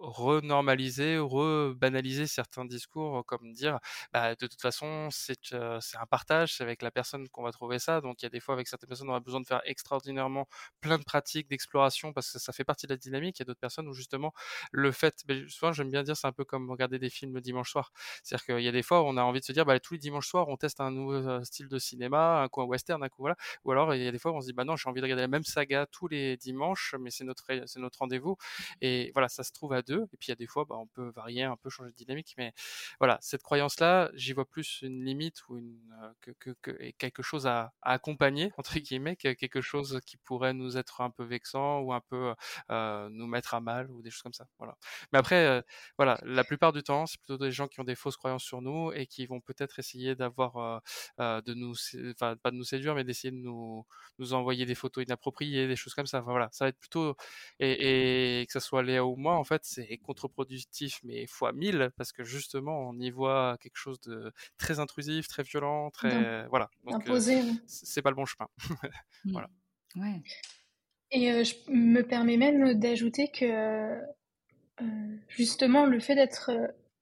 renormaliser, 0.03 1.18
rebanaliser 1.18 2.26
certains 2.26 2.64
discours, 2.64 3.24
comme 3.26 3.53
dire, 3.53 3.78
bah, 4.12 4.34
de 4.34 4.46
toute 4.46 4.61
façon, 4.61 5.09
c'est 5.11 5.38
c'est 5.80 5.96
un 5.98 6.07
partage, 6.07 6.55
c'est 6.57 6.62
avec 6.64 6.82
la 6.82 6.90
personne 6.90 7.28
qu'on 7.28 7.42
va 7.42 7.53
trouver 7.53 7.78
ça. 7.78 8.00
Donc 8.00 8.20
il 8.22 8.24
y 8.24 8.26
a 8.26 8.30
des 8.30 8.40
fois 8.40 8.55
avec 8.55 8.68
certaines 8.68 8.88
personnes, 8.88 9.11
on 9.11 9.14
a 9.14 9.20
besoin 9.20 9.40
de 9.40 9.46
faire 9.46 9.61
extraordinairement 9.64 10.46
plein 10.80 10.98
de 10.98 11.05
pratiques 11.05 11.48
d'exploration 11.48 12.12
parce 12.12 12.32
que 12.32 12.38
ça 12.38 12.53
fait 12.53 12.64
partie 12.64 12.86
de 12.86 12.92
la 12.92 12.96
dynamique. 12.96 13.38
Il 13.38 13.42
y 13.42 13.44
a 13.44 13.46
d'autres 13.46 13.61
personnes 13.61 13.88
où 13.88 13.94
justement 13.94 14.32
le 14.72 14.90
fait, 14.92 15.22
ben, 15.26 15.48
souvent 15.48 15.72
j'aime 15.72 15.90
bien 15.90 16.03
dire, 16.03 16.16
c'est 16.16 16.26
un 16.26 16.32
peu 16.32 16.44
comme 16.44 16.70
regarder 16.70 16.98
des 16.98 17.11
films 17.11 17.34
le 17.34 17.40
dimanche 17.40 17.70
soir. 17.70 17.92
C'est-à-dire 18.22 18.44
qu'il 18.46 18.61
y 18.64 18.68
a 18.68 18.72
des 18.72 18.82
fois 18.82 19.03
où 19.03 19.07
on 19.07 19.16
a 19.16 19.22
envie 19.22 19.40
de 19.40 19.44
se 19.44 19.53
dire, 19.53 19.64
bah, 19.64 19.78
tous 19.80 19.94
les 19.94 19.98
dimanches 20.00 20.28
soirs, 20.28 20.48
on 20.48 20.57
teste 20.57 20.80
un 20.80 20.90
nouveau 20.90 21.42
style 21.44 21.68
de 21.68 21.78
cinéma, 21.78 22.42
un 22.42 22.48
coin 22.48 22.64
western, 22.64 23.03
un 23.03 23.09
coup 23.09 23.22
voilà. 23.22 23.36
Ou 23.64 23.72
alors 23.72 23.94
il 23.94 24.03
y 24.03 24.07
a 24.09 24.12
des 24.12 24.18
fois 24.18 24.32
où 24.32 24.36
on 24.36 24.40
se 24.40 24.46
dit, 24.46 24.53
bah 24.53 24.64
non, 24.64 24.76
j'ai 24.76 24.88
envie 24.88 25.00
de 25.00 25.05
regarder 25.05 25.22
la 25.22 25.28
même 25.28 25.44
saga 25.44 25.86
tous 25.86 26.09
les 26.09 26.36
dimanches, 26.36 26.94
mais 27.00 27.11
c'est 27.11 27.24
notre 27.24 27.44
notre 27.78 27.98
rendez-vous. 27.98 28.36
Et 28.80 29.11
voilà, 29.14 29.28
ça 29.28 29.42
se 29.44 29.53
trouve 29.53 29.72
à 29.72 29.82
deux. 29.82 29.91
Et 30.12 30.16
puis 30.16 30.28
il 30.28 30.30
y 30.30 30.32
a 30.32 30.36
des 30.36 30.47
fois, 30.47 30.64
bah, 30.64 30.76
on 30.78 30.86
peut 30.86 31.11
varier 31.11 31.43
un 31.45 31.57
peu, 31.57 31.70
changer 31.70 31.90
de 31.90 31.97
dynamique. 31.97 32.34
Mais 32.38 32.53
voilà, 32.99 33.18
cette 33.20 33.43
croyance-là, 33.43 34.11
j'y 34.14 34.32
vois 34.32 34.49
plus 34.49 34.80
une 34.82 35.05
limite 35.05 35.49
ou 35.49 35.61
que, 36.40 36.70
quelque 36.99 37.22
chose 37.22 37.47
à, 37.47 37.72
accompagner, 37.82 38.53
entre 38.59 38.78
guillemets, 38.78 39.16
quelque 39.16 39.61
chose 39.61 40.01
qui 40.07 40.16
pourrait 40.16 40.55
nous 40.55 40.76
être 40.76 41.01
un 41.01 41.11
peu 41.11 41.24
vexant 41.24 41.80
ou 41.80 41.93
un 41.93 42.01
peu 42.01 42.34
euh, 42.70 43.09
nous 43.11 43.26
mettre 43.26 43.55
à 43.55 43.61
mal 43.61 43.90
ou 43.90 44.03
des 44.03 44.11
choses 44.11 44.22
comme 44.22 44.32
ça. 44.32 44.47
Voilà. 44.59 44.76
Mais 45.12 45.18
après, 45.18 45.47
euh, 45.47 45.62
voilà, 45.99 46.18
la 46.24 46.45
plupart 46.45 46.72
du 46.72 46.82
temps, 46.82 47.07
c'est 47.07 47.18
plutôt 47.18 47.38
des 47.38 47.53
gens 47.53 47.68
qui 47.68 47.80
ont 47.80 47.84
des 47.84 47.95
fausses 47.95 48.16
croyances 48.16 48.45
sur 48.45 48.62
nous 48.62 48.93
et 48.93 49.07
qui 49.07 49.26
vont 49.26 49.40
peut-être 49.40 49.78
essayer 49.78 50.14
d'avoir, 50.14 50.82
euh, 51.18 51.40
de 51.43 51.55
nous, 51.55 51.74
enfin, 52.11 52.36
pas 52.36 52.51
de 52.51 52.57
nous 52.57 52.64
séduire, 52.64 52.95
mais 52.95 53.05
d'essayer 53.05 53.30
de 53.30 53.36
nous, 53.36 53.84
envoyer 54.32 54.66
des 54.66 54.74
photos 54.74 55.05
inappropriées, 55.05 55.66
des 55.66 55.76
choses 55.76 55.95
comme 55.95 56.07
ça. 56.07 56.20
Voilà, 56.20 56.49
ça 56.53 56.64
va 56.64 56.68
être 56.68 56.78
plutôt, 56.78 57.16
et, 57.59 58.40
et 58.43 58.47
que 58.47 58.53
ça 58.53 58.61
soit 58.61 58.82
Léa 58.82 59.05
ou 59.05 59.16
moi, 59.16 59.34
en 59.34 59.45
fait, 59.45 59.62
c'est 59.64 59.81
contre-productif, 59.98 61.00
mais 61.04 61.26
fois 61.26 61.52
mille, 61.52 61.90
parce 61.96 62.12
que 62.12 62.24
justement, 62.24 62.88
on 62.88 62.98
y 62.98 63.10
voit 63.10 63.56
quelque 63.60 63.76
chose 63.76 64.00
de 64.00 64.32
très 64.58 64.80
intrusif, 64.80 65.28
très 65.28 65.42
violent, 65.42 65.90
très, 65.90 66.46
voilà. 66.48 66.70
Donc, 66.84 67.02
Imposé. 67.02 67.40
c'est 67.66 68.02
pas 68.02 68.10
le 68.10 68.16
bon 68.16 68.26
chemin. 68.26 68.48
Mmh. 69.24 69.32
voilà. 69.32 69.50
Ouais. 69.94 70.20
Et 71.12 71.44
je 71.44 71.54
me 71.68 72.02
permets 72.02 72.36
même 72.36 72.74
d'ajouter 72.74 73.30
que 73.30 74.00
justement 75.28 75.86
le 75.86 76.00
fait 76.00 76.16
d'être 76.16 76.50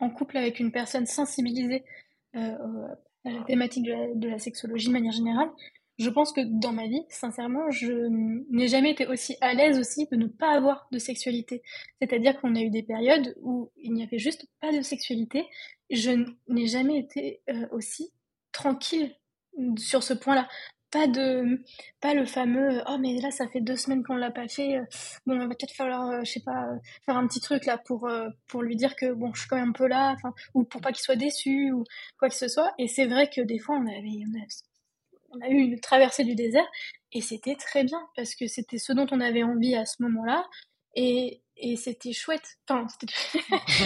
en 0.00 0.10
couple 0.10 0.36
avec 0.36 0.60
une 0.60 0.70
personne 0.70 1.06
sensibilisée 1.06 1.82
à 3.24 3.30
la 3.30 3.42
thématique 3.44 3.84
de 3.84 3.92
la, 3.92 4.14
de 4.14 4.28
la, 4.28 4.38
sexologie 4.38 4.88
de 4.88 4.92
manière 4.92 5.12
générale, 5.12 5.50
je 6.00 6.08
pense 6.08 6.32
que 6.32 6.40
dans 6.40 6.72
ma 6.72 6.86
vie, 6.86 7.04
sincèrement, 7.10 7.70
je 7.70 7.92
n'ai 8.50 8.68
jamais 8.68 8.92
été 8.92 9.06
aussi 9.06 9.36
à 9.42 9.52
l'aise 9.52 9.78
aussi 9.78 10.08
de 10.10 10.16
ne 10.16 10.28
pas 10.28 10.56
avoir 10.56 10.88
de 10.92 10.98
sexualité. 10.98 11.62
C'est-à-dire 12.00 12.40
qu'on 12.40 12.56
a 12.56 12.60
eu 12.60 12.70
des 12.70 12.82
périodes 12.82 13.34
où 13.42 13.70
il 13.76 13.92
n'y 13.92 14.02
avait 14.02 14.18
juste 14.18 14.46
pas 14.62 14.72
de 14.72 14.80
sexualité. 14.80 15.44
Je 15.90 16.24
n'ai 16.48 16.66
jamais 16.66 16.98
été 16.98 17.42
aussi 17.70 18.12
tranquille 18.50 19.14
sur 19.76 20.02
ce 20.02 20.14
point-là 20.14 20.48
pas 20.90 21.06
de 21.06 21.62
pas 22.00 22.14
le 22.14 22.26
fameux 22.26 22.82
oh 22.88 22.96
mais 22.98 23.20
là 23.20 23.30
ça 23.30 23.46
fait 23.46 23.60
deux 23.60 23.76
semaines 23.76 24.02
qu'on 24.02 24.16
l'a 24.16 24.32
pas 24.32 24.48
fait 24.48 24.80
bon 25.24 25.36
on 25.36 25.38
va 25.38 25.46
peut-être 25.46 25.74
falloir 25.74 26.24
je 26.24 26.32
sais 26.32 26.40
pas 26.40 26.66
faire 27.06 27.16
un 27.16 27.28
petit 27.28 27.40
truc 27.40 27.64
là 27.66 27.78
pour 27.78 28.10
pour 28.48 28.62
lui 28.62 28.74
dire 28.74 28.96
que 28.96 29.12
bon 29.12 29.32
je 29.32 29.42
suis 29.42 29.48
quand 29.48 29.56
même 29.56 29.68
un 29.68 29.72
peu 29.72 29.86
là 29.86 30.16
ou 30.54 30.64
pour 30.64 30.80
pas 30.80 30.90
qu'il 30.90 31.02
soit 31.02 31.14
déçu 31.14 31.70
ou 31.70 31.84
quoi 32.18 32.28
que 32.28 32.34
ce 32.34 32.48
soit 32.48 32.72
et 32.78 32.88
c'est 32.88 33.06
vrai 33.06 33.30
que 33.30 33.40
des 33.40 33.60
fois 33.60 33.76
on 33.76 33.86
avait 33.86 34.24
on 34.26 34.36
a, 34.40 34.46
on 35.30 35.40
a 35.40 35.48
eu 35.48 35.56
une 35.56 35.80
traversée 35.80 36.24
du 36.24 36.34
désert 36.34 36.66
et 37.12 37.20
c'était 37.20 37.56
très 37.56 37.84
bien 37.84 38.00
parce 38.16 38.34
que 38.34 38.46
c'était 38.46 38.78
ce 38.78 38.92
dont 38.92 39.06
on 39.10 39.20
avait 39.20 39.42
envie 39.42 39.74
à 39.74 39.86
ce 39.86 40.02
moment-là 40.02 40.48
et 40.94 41.42
et 41.62 41.76
c'était 41.76 42.12
chouette. 42.12 42.58
Enfin, 42.68 42.86
ce 42.88 43.06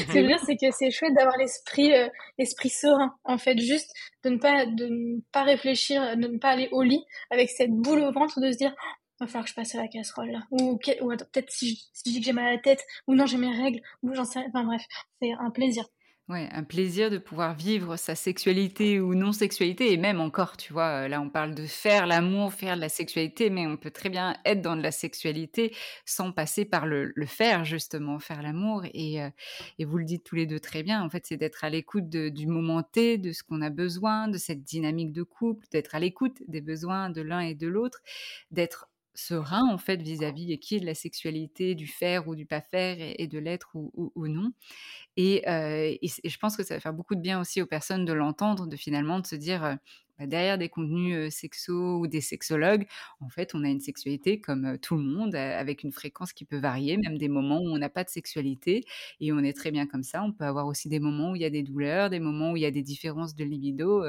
que 0.07 0.13
je 0.13 0.19
veux 0.21 0.27
dire, 0.27 0.39
c'est 0.45 0.57
que 0.57 0.71
c'est 0.71 0.91
chouette 0.91 1.15
d'avoir 1.15 1.37
l'esprit, 1.37 1.93
euh, 1.93 2.09
l'esprit 2.39 2.71
serein. 2.71 3.15
En 3.25 3.39
fait, 3.39 3.59
juste 3.59 3.93
de 4.23 4.31
ne 4.31 4.39
pas, 4.39 4.67
de 4.67 4.87
ne 4.87 5.21
pas 5.33 5.43
réfléchir, 5.43 6.17
de 6.17 6.29
ne 6.29 6.39
pas 6.39 6.51
aller 6.51 6.69
au 6.73 6.83
lit 6.83 7.05
avec 7.31 7.51
cette 7.51 7.73
boule 7.73 8.01
au 8.01 8.13
ventre, 8.13 8.41
de 8.41 8.53
se 8.53 8.57
dire, 8.57 8.75
oh, 8.79 9.25
va 9.25 9.27
falloir 9.27 9.45
que 9.45 9.51
je 9.51 9.55
passe 9.55 9.75
à 9.75 9.79
la 9.79 9.89
casserole 9.89 10.31
là. 10.31 10.43
Ou, 10.51 10.79
ou 11.01 11.09
peut-être 11.09 11.51
si, 11.51 11.89
si 11.93 12.03
je 12.07 12.13
dis 12.13 12.21
que 12.21 12.27
j'ai 12.27 12.33
mal 12.33 12.47
à 12.47 12.53
la 12.53 12.59
tête, 12.59 12.85
ou 13.07 13.15
non, 13.15 13.27
j'ai 13.27 13.39
mes 13.39 13.55
règles, 13.55 13.81
ou 14.03 14.15
j'en 14.15 14.25
sais. 14.25 14.45
Enfin 14.49 14.65
bref, 14.65 14.83
c'est 15.21 15.33
un 15.33 15.51
plaisir. 15.51 15.85
Ouais, 16.31 16.49
un 16.53 16.65
plaisir 16.65 17.11
de 17.11 17.19
pouvoir 17.19 17.55
vivre 17.55 17.99
sa 17.99 18.15
sexualité 18.15 18.99
ou 18.99 19.15
non-sexualité, 19.15 19.93
et 19.93 19.99
même 19.99 20.21
encore, 20.21 20.57
tu 20.57 20.73
vois, 20.73 21.07
là 21.07 21.21
on 21.21 21.29
parle 21.29 21.55
de 21.55 21.67
faire 21.67 22.07
l'amour, 22.07 22.55
faire 22.55 22.77
de 22.77 22.81
la 22.81 22.89
sexualité, 22.89 23.51
mais 23.51 23.67
on 23.67 23.77
peut 23.77 23.91
très 23.91 24.09
bien 24.09 24.35
être 24.47 24.63
dans 24.63 24.75
de 24.75 24.81
la 24.81 24.91
sexualité 24.91 25.77
sans 26.07 26.33
passer 26.33 26.65
par 26.65 26.87
le, 26.87 27.13
le 27.15 27.27
faire, 27.27 27.67
justement, 27.67 28.19
faire 28.21 28.41
l'amour. 28.41 28.85
Et, 28.95 29.23
euh, 29.23 29.29
et, 29.79 29.85
vous 29.85 29.99
le 29.99 30.07
dites 30.07 30.25
tous 30.25 30.35
les 30.35 30.47
deux 30.47 30.61
très 30.61 30.83
bien, 30.83 31.03
en 31.03 31.11
fait, 31.11 31.27
c'est 31.27 31.37
d'être 31.37 31.63
à 31.63 31.69
l'écoute 31.69 32.09
du 32.09 32.47
moment 32.47 32.83
T, 32.83 33.19
de 33.19 33.33
ce 33.33 33.43
qu'on 33.43 33.61
a 33.61 33.69
besoin, 33.69 34.27
de 34.27 34.39
cette 34.39 34.65
dynamique 34.65 35.13
de 35.13 35.25
couple, 35.25 35.67
d'être 35.73 35.95
à 35.95 35.99
l'écoute 35.99 36.39
des 36.49 36.63
besoins 36.63 37.11
de 37.11 37.21
l'un 37.21 37.41
et 37.41 37.55
de 37.55 37.69
l'autre, 37.69 38.01
d'être 38.51 38.89
serein 39.15 39.63
en 39.71 39.79
fait 39.79 40.03
vis-à-vis 40.03 40.47
-vis, 40.55 40.59
qui 40.59 40.77
est 40.77 40.81
de 40.81 40.87
la 40.87 40.95
sexualité, 40.95 41.75
du 41.75 41.87
faire 41.87 42.29
ou 42.29 42.35
du 42.35 42.47
pas 42.47 42.61
faire 42.61 42.97
et, 43.01 43.27
de 43.29 43.39
l'être 43.39 43.71
ou, 43.75 44.13
non. 44.29 44.53
Et, 45.17 45.49
euh, 45.49 45.97
et, 46.03 46.09
je 46.29 46.39
pense 46.39 46.57
que 46.57 46.65
ça 46.65 46.75
va 46.75 46.81
faire 46.81 46.95
beaucoup 46.95 47.15
de 47.17 47.21
bien 47.21 47.41
aussi 47.41 47.63
aux 47.63 47.67
personnes 47.67 48.05
de 48.05 48.13
l'entendre, 48.13 48.67
de 48.67 48.77
finalement 48.77 49.21
de 49.21 49.27
se 49.27 49.37
dire 49.37 49.79
bah, 50.19 50.27
derrière 50.29 50.59
des 50.59 50.69
contenus 50.69 51.33
euh, 51.69 51.73
ou 51.73 52.07
des 52.07 52.21
sexologues, 52.21 52.87
en 53.21 53.29
fait, 53.29 53.55
on 53.55 53.65
a 53.65 53.69
une 53.69 53.81
sexualité 53.81 54.41
comme 54.41 54.65
euh, 54.65 54.77
tout 54.79 54.97
le 54.97 55.03
monde, 55.03 55.35
avec 55.35 55.83
une 55.83 55.91
fréquence 55.93 56.33
qui 56.33 56.45
peut 56.45 56.59
varier, 56.59 56.97
même 56.97 57.19
des 57.19 57.29
moments 57.29 57.59
où 57.61 57.69
on 57.69 57.79
n'a 57.79 57.89
pas 57.89 58.05
de 58.05 58.11
sexualité 58.11 58.85
et 59.21 59.33
on 59.33 59.41
est 59.41 59.57
très 59.57 59.73
bien 59.73 59.87
comme 59.87 60.05
ça. 60.05 60.23
On 60.23 60.33
peut 60.33 60.45
avoir 60.45 60.67
aussi 60.69 60.89
des 60.89 61.01
moments 61.01 61.33
où 61.33 61.37
il 61.37 61.43
y 61.43 61.45
a 61.45 61.51
des 61.51 61.65
douleurs, 61.65 62.11
des 62.11 62.21
moments 62.21 62.53
où 62.53 62.57
il 62.57 62.63
y 62.63 62.67
a 62.67 62.71
des 62.71 62.83
différences 62.83 63.35
de 63.35 63.45
libido 63.45 64.05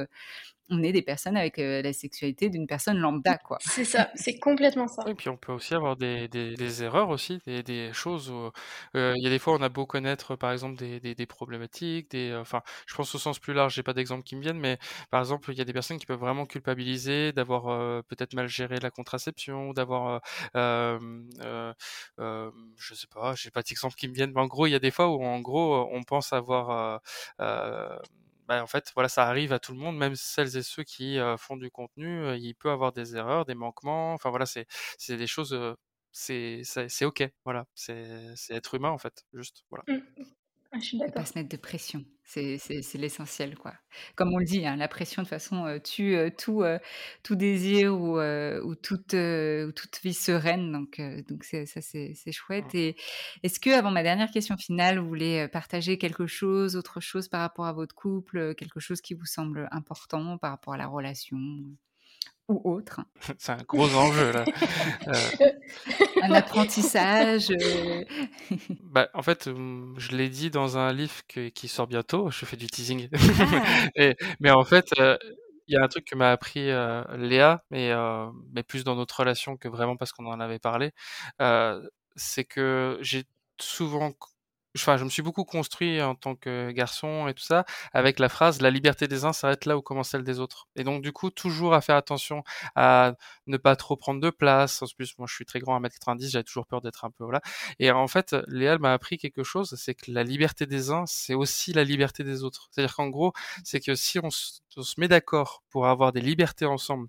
on 0.69 0.81
est 0.83 0.91
des 0.91 1.01
personnes 1.01 1.37
avec 1.37 1.57
la 1.57 1.93
sexualité 1.93 2.49
d'une 2.49 2.67
personne 2.67 2.97
lambda, 2.97 3.37
quoi. 3.37 3.57
C'est 3.61 3.85
ça, 3.85 4.09
c'est 4.15 4.39
complètement 4.39 4.87
ça. 4.87 5.03
Et 5.07 5.13
puis 5.13 5.29
on 5.29 5.37
peut 5.37 5.51
aussi 5.51 5.73
avoir 5.73 5.95
des, 5.95 6.27
des, 6.27 6.55
des 6.55 6.83
erreurs 6.83 7.09
aussi, 7.09 7.39
des, 7.45 7.63
des 7.63 7.93
choses 7.93 8.29
où 8.29 8.51
il 8.95 9.21
y 9.23 9.27
a 9.27 9.29
des 9.29 9.39
fois 9.39 9.53
on 9.53 9.61
a 9.61 9.69
beau 9.69 9.85
connaître 9.85 10.35
par 10.35 10.51
exemple 10.51 10.75
des, 10.77 10.99
des 10.99 11.25
problématiques, 11.25 12.11
des, 12.11 12.35
enfin, 12.35 12.61
je 12.87 12.95
pense 12.95 13.13
au 13.13 13.17
sens 13.17 13.39
plus 13.39 13.53
large, 13.53 13.75
j'ai 13.75 13.83
pas 13.83 13.93
d'exemple 13.93 14.23
qui 14.23 14.35
me 14.35 14.41
viennent, 14.41 14.59
mais 14.59 14.77
par 15.11 15.19
exemple 15.19 15.51
il 15.51 15.57
y 15.57 15.61
a 15.61 15.65
des 15.65 15.73
personnes 15.73 15.97
qui 15.97 16.05
peuvent 16.05 16.19
vraiment 16.19 16.45
culpabiliser 16.45 17.31
d'avoir 17.31 18.03
peut-être 18.03 18.33
mal 18.33 18.47
géré 18.47 18.79
la 18.79 18.91
contraception, 18.91 19.73
d'avoir, 19.73 20.21
euh, 20.55 20.99
euh, 21.43 21.73
euh, 22.19 22.51
je 22.77 22.93
sais 22.93 23.07
pas, 23.07 23.35
j'ai 23.35 23.51
pas 23.51 23.61
d'exemple 23.61 23.95
qui 23.95 24.07
me 24.07 24.13
viennent, 24.13 24.31
mais 24.33 24.41
en 24.41 24.47
gros 24.47 24.67
il 24.67 24.71
y 24.71 24.75
a 24.75 24.79
des 24.79 24.91
fois 24.91 25.09
où 25.09 25.23
en 25.23 25.39
gros 25.41 25.87
on 25.91 26.03
pense 26.03 26.33
avoir 26.33 27.01
bah, 28.47 28.63
en 28.63 28.67
fait, 28.67 28.91
voilà, 28.95 29.09
ça 29.09 29.25
arrive 29.27 29.53
à 29.53 29.59
tout 29.59 29.73
le 29.73 29.79
monde, 29.79 29.97
même 29.97 30.15
celles 30.15 30.55
et 30.57 30.63
ceux 30.63 30.83
qui 30.83 31.17
font 31.37 31.57
du 31.57 31.71
contenu, 31.71 32.35
il 32.37 32.53
peut 32.55 32.69
avoir 32.71 32.91
des 32.93 33.15
erreurs, 33.15 33.45
des 33.45 33.55
manquements. 33.55 34.13
Enfin 34.13 34.29
voilà, 34.29 34.45
c'est 34.45 34.67
des 35.09 35.27
choses, 35.27 35.57
c'est 36.11 36.63
ok. 37.05 37.23
Voilà, 37.45 37.65
c'est 37.75 38.35
c'est 38.35 38.53
être 38.55 38.75
humain 38.75 38.89
en 38.91 38.97
fait, 38.97 39.25
juste. 39.33 39.63
Voilà. 39.69 39.85
Ah, 40.75 40.79
je 40.81 40.87
suis 40.87 40.97
d'accord. 40.97 41.13
Pas 41.13 41.25
se 41.25 41.37
mettre 41.39 41.47
de 41.47 41.55
pression, 41.55 42.03
c'est 42.25 42.59
l'essentiel, 42.95 43.55
quoi. 43.57 43.73
Comme 44.17 44.33
on 44.33 44.37
le 44.39 44.43
dit, 44.43 44.65
hein, 44.67 44.75
la 44.75 44.89
pression 44.89 45.21
de 45.21 45.25
toute 45.25 45.29
façon 45.29 45.79
tue 45.81 46.17
tout, 46.37 46.63
tout 47.23 47.35
désir 47.35 47.93
ou, 47.93 48.19
ou 48.19 48.75
toute, 48.75 49.13
ou 49.13 49.71
toute 49.71 50.01
vie 50.03 50.13
sereine. 50.13 50.73
Donc, 50.73 50.99
donc 51.29 51.45
ça, 51.45 51.65
c'est 51.81 52.31
chouette. 52.33 52.75
Et 52.75 52.97
est-ce 53.43 53.61
que, 53.61 53.69
avant 53.69 53.91
ma 53.91 54.03
dernière 54.03 54.31
question 54.31 54.57
finale, 54.57 54.99
vous 54.99 55.07
voulez 55.07 55.47
partager 55.47 55.97
quelque 55.97 56.27
chose, 56.27 56.75
autre 56.75 56.99
chose 56.99 57.29
par 57.29 57.39
rapport 57.39 57.67
à 57.67 57.73
votre 57.73 57.95
couple, 57.95 58.53
quelque 58.55 58.81
chose 58.81 58.99
qui 58.99 59.13
vous 59.13 59.25
semble 59.25 59.69
important 59.71 60.37
par 60.37 60.51
rapport 60.51 60.73
à 60.73 60.77
la 60.77 60.87
relation? 60.87 61.37
Ou 62.47 62.61
autre. 62.63 63.01
C'est 63.37 63.51
un 63.51 63.63
gros 63.67 63.93
enjeu 63.95 64.31
là. 64.31 64.45
Euh... 65.07 65.51
Un 66.23 66.31
apprentissage. 66.31 67.51
Euh... 67.51 68.03
bah, 68.83 69.09
en 69.13 69.21
fait, 69.21 69.45
je 69.45 70.15
l'ai 70.15 70.29
dit 70.29 70.49
dans 70.49 70.77
un 70.77 70.91
livre 70.93 71.21
que, 71.27 71.49
qui 71.49 71.67
sort 71.67 71.87
bientôt. 71.87 72.31
Je 72.31 72.45
fais 72.45 72.57
du 72.57 72.67
teasing. 72.67 73.09
Ah. 73.13 73.87
Et, 73.95 74.15
mais 74.39 74.51
en 74.51 74.63
fait, 74.63 74.93
il 75.67 75.73
y 75.73 75.77
a 75.77 75.83
un 75.83 75.87
truc 75.87 76.05
que 76.05 76.15
m'a 76.15 76.31
appris 76.31 76.71
euh, 76.71 77.03
Léa, 77.17 77.63
mais, 77.69 77.91
euh, 77.91 78.27
mais 78.53 78.63
plus 78.63 78.83
dans 78.83 78.95
notre 78.95 79.19
relation 79.19 79.57
que 79.57 79.67
vraiment 79.67 79.95
parce 79.95 80.11
qu'on 80.11 80.25
en 80.25 80.39
avait 80.39 80.59
parlé. 80.59 80.91
c'est 82.15 82.45
que 82.45 82.97
j'ai 83.01 83.25
souvent 83.59 84.11
enfin, 84.75 84.97
je 84.97 85.03
me 85.03 85.09
suis 85.09 85.21
beaucoup 85.21 85.45
construit 85.45 86.01
en 86.01 86.15
tant 86.15 86.35
que 86.35 86.71
garçon 86.71 87.27
et 87.27 87.33
tout 87.33 87.43
ça 87.43 87.65
avec 87.93 88.19
la 88.19 88.29
phrase 88.29 88.61
la 88.61 88.69
liberté 88.69 89.07
des 89.07 89.25
uns 89.25 89.33
s'arrête 89.33 89.65
là 89.65 89.77
où 89.77 89.81
commence 89.81 90.09
celle 90.09 90.23
des 90.23 90.39
autres. 90.39 90.67
Et 90.75 90.83
donc 90.83 91.01
du 91.01 91.11
coup 91.11 91.29
toujours 91.29 91.73
à 91.73 91.81
faire 91.81 91.95
attention 91.95 92.43
à 92.75 93.13
ne 93.47 93.57
pas 93.57 93.75
trop 93.75 93.95
prendre 93.95 94.21
de 94.21 94.29
place. 94.29 94.81
En 94.81 94.87
plus 94.95 95.17
moi 95.17 95.27
je 95.29 95.35
suis 95.35 95.45
très 95.45 95.59
grand 95.59 95.75
à 95.75 95.79
1m90, 95.79 96.29
j'avais 96.29 96.43
toujours 96.43 96.67
peur 96.67 96.81
d'être 96.81 97.05
un 97.05 97.11
peu 97.11 97.23
voilà. 97.23 97.41
Et 97.79 97.91
en 97.91 98.07
fait 98.07 98.35
Léa 98.47 98.77
m'a 98.77 98.93
appris 98.93 99.17
quelque 99.17 99.43
chose, 99.43 99.75
c'est 99.77 99.95
que 99.95 100.11
la 100.11 100.23
liberté 100.23 100.65
des 100.65 100.91
uns 100.91 101.05
c'est 101.07 101.33
aussi 101.33 101.73
la 101.73 101.83
liberté 101.83 102.23
des 102.23 102.43
autres. 102.43 102.67
C'est-à-dire 102.71 102.95
qu'en 102.95 103.09
gros 103.09 103.33
c'est 103.63 103.79
que 103.79 103.95
si 103.95 104.19
on 104.19 104.29
se 104.29 104.61
met 104.97 105.07
d'accord 105.07 105.63
pour 105.69 105.87
avoir 105.87 106.11
des 106.11 106.21
libertés 106.21 106.65
ensemble 106.65 107.07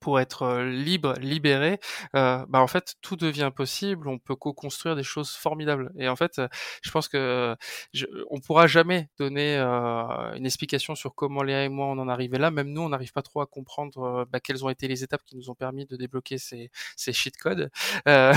pour 0.00 0.20
être 0.20 0.62
libre, 0.62 1.14
libéré, 1.20 1.78
euh, 2.14 2.44
bah 2.48 2.60
en 2.60 2.66
fait 2.66 2.94
tout 3.02 3.16
devient 3.16 3.50
possible. 3.54 4.08
On 4.08 4.18
peut 4.18 4.36
co-construire 4.36 4.96
des 4.96 5.02
choses 5.02 5.30
formidables. 5.30 5.92
Et 5.98 6.08
en 6.08 6.16
fait, 6.16 6.40
je 6.82 6.90
pense 6.90 7.08
que 7.08 7.56
je, 7.92 8.06
on 8.30 8.40
pourra 8.40 8.66
jamais 8.66 9.08
donner 9.18 9.56
euh, 9.56 10.34
une 10.34 10.46
explication 10.46 10.94
sur 10.94 11.14
comment 11.14 11.42
Léa 11.42 11.64
et 11.64 11.68
moi 11.68 11.86
on 11.86 11.98
en 11.98 12.08
arrivé 12.08 12.38
là. 12.38 12.50
Même 12.50 12.70
nous, 12.70 12.82
on 12.82 12.88
n'arrive 12.90 13.12
pas 13.12 13.22
trop 13.22 13.40
à 13.40 13.46
comprendre 13.46 14.26
bah, 14.30 14.40
quelles 14.40 14.64
ont 14.64 14.70
été 14.70 14.88
les 14.88 15.02
étapes 15.04 15.22
qui 15.24 15.36
nous 15.36 15.50
ont 15.50 15.54
permis 15.54 15.86
de 15.86 15.96
débloquer 15.96 16.38
ces, 16.38 16.70
ces 16.96 17.12
cheat 17.12 17.36
codes. 17.36 17.70
Euh, 18.08 18.32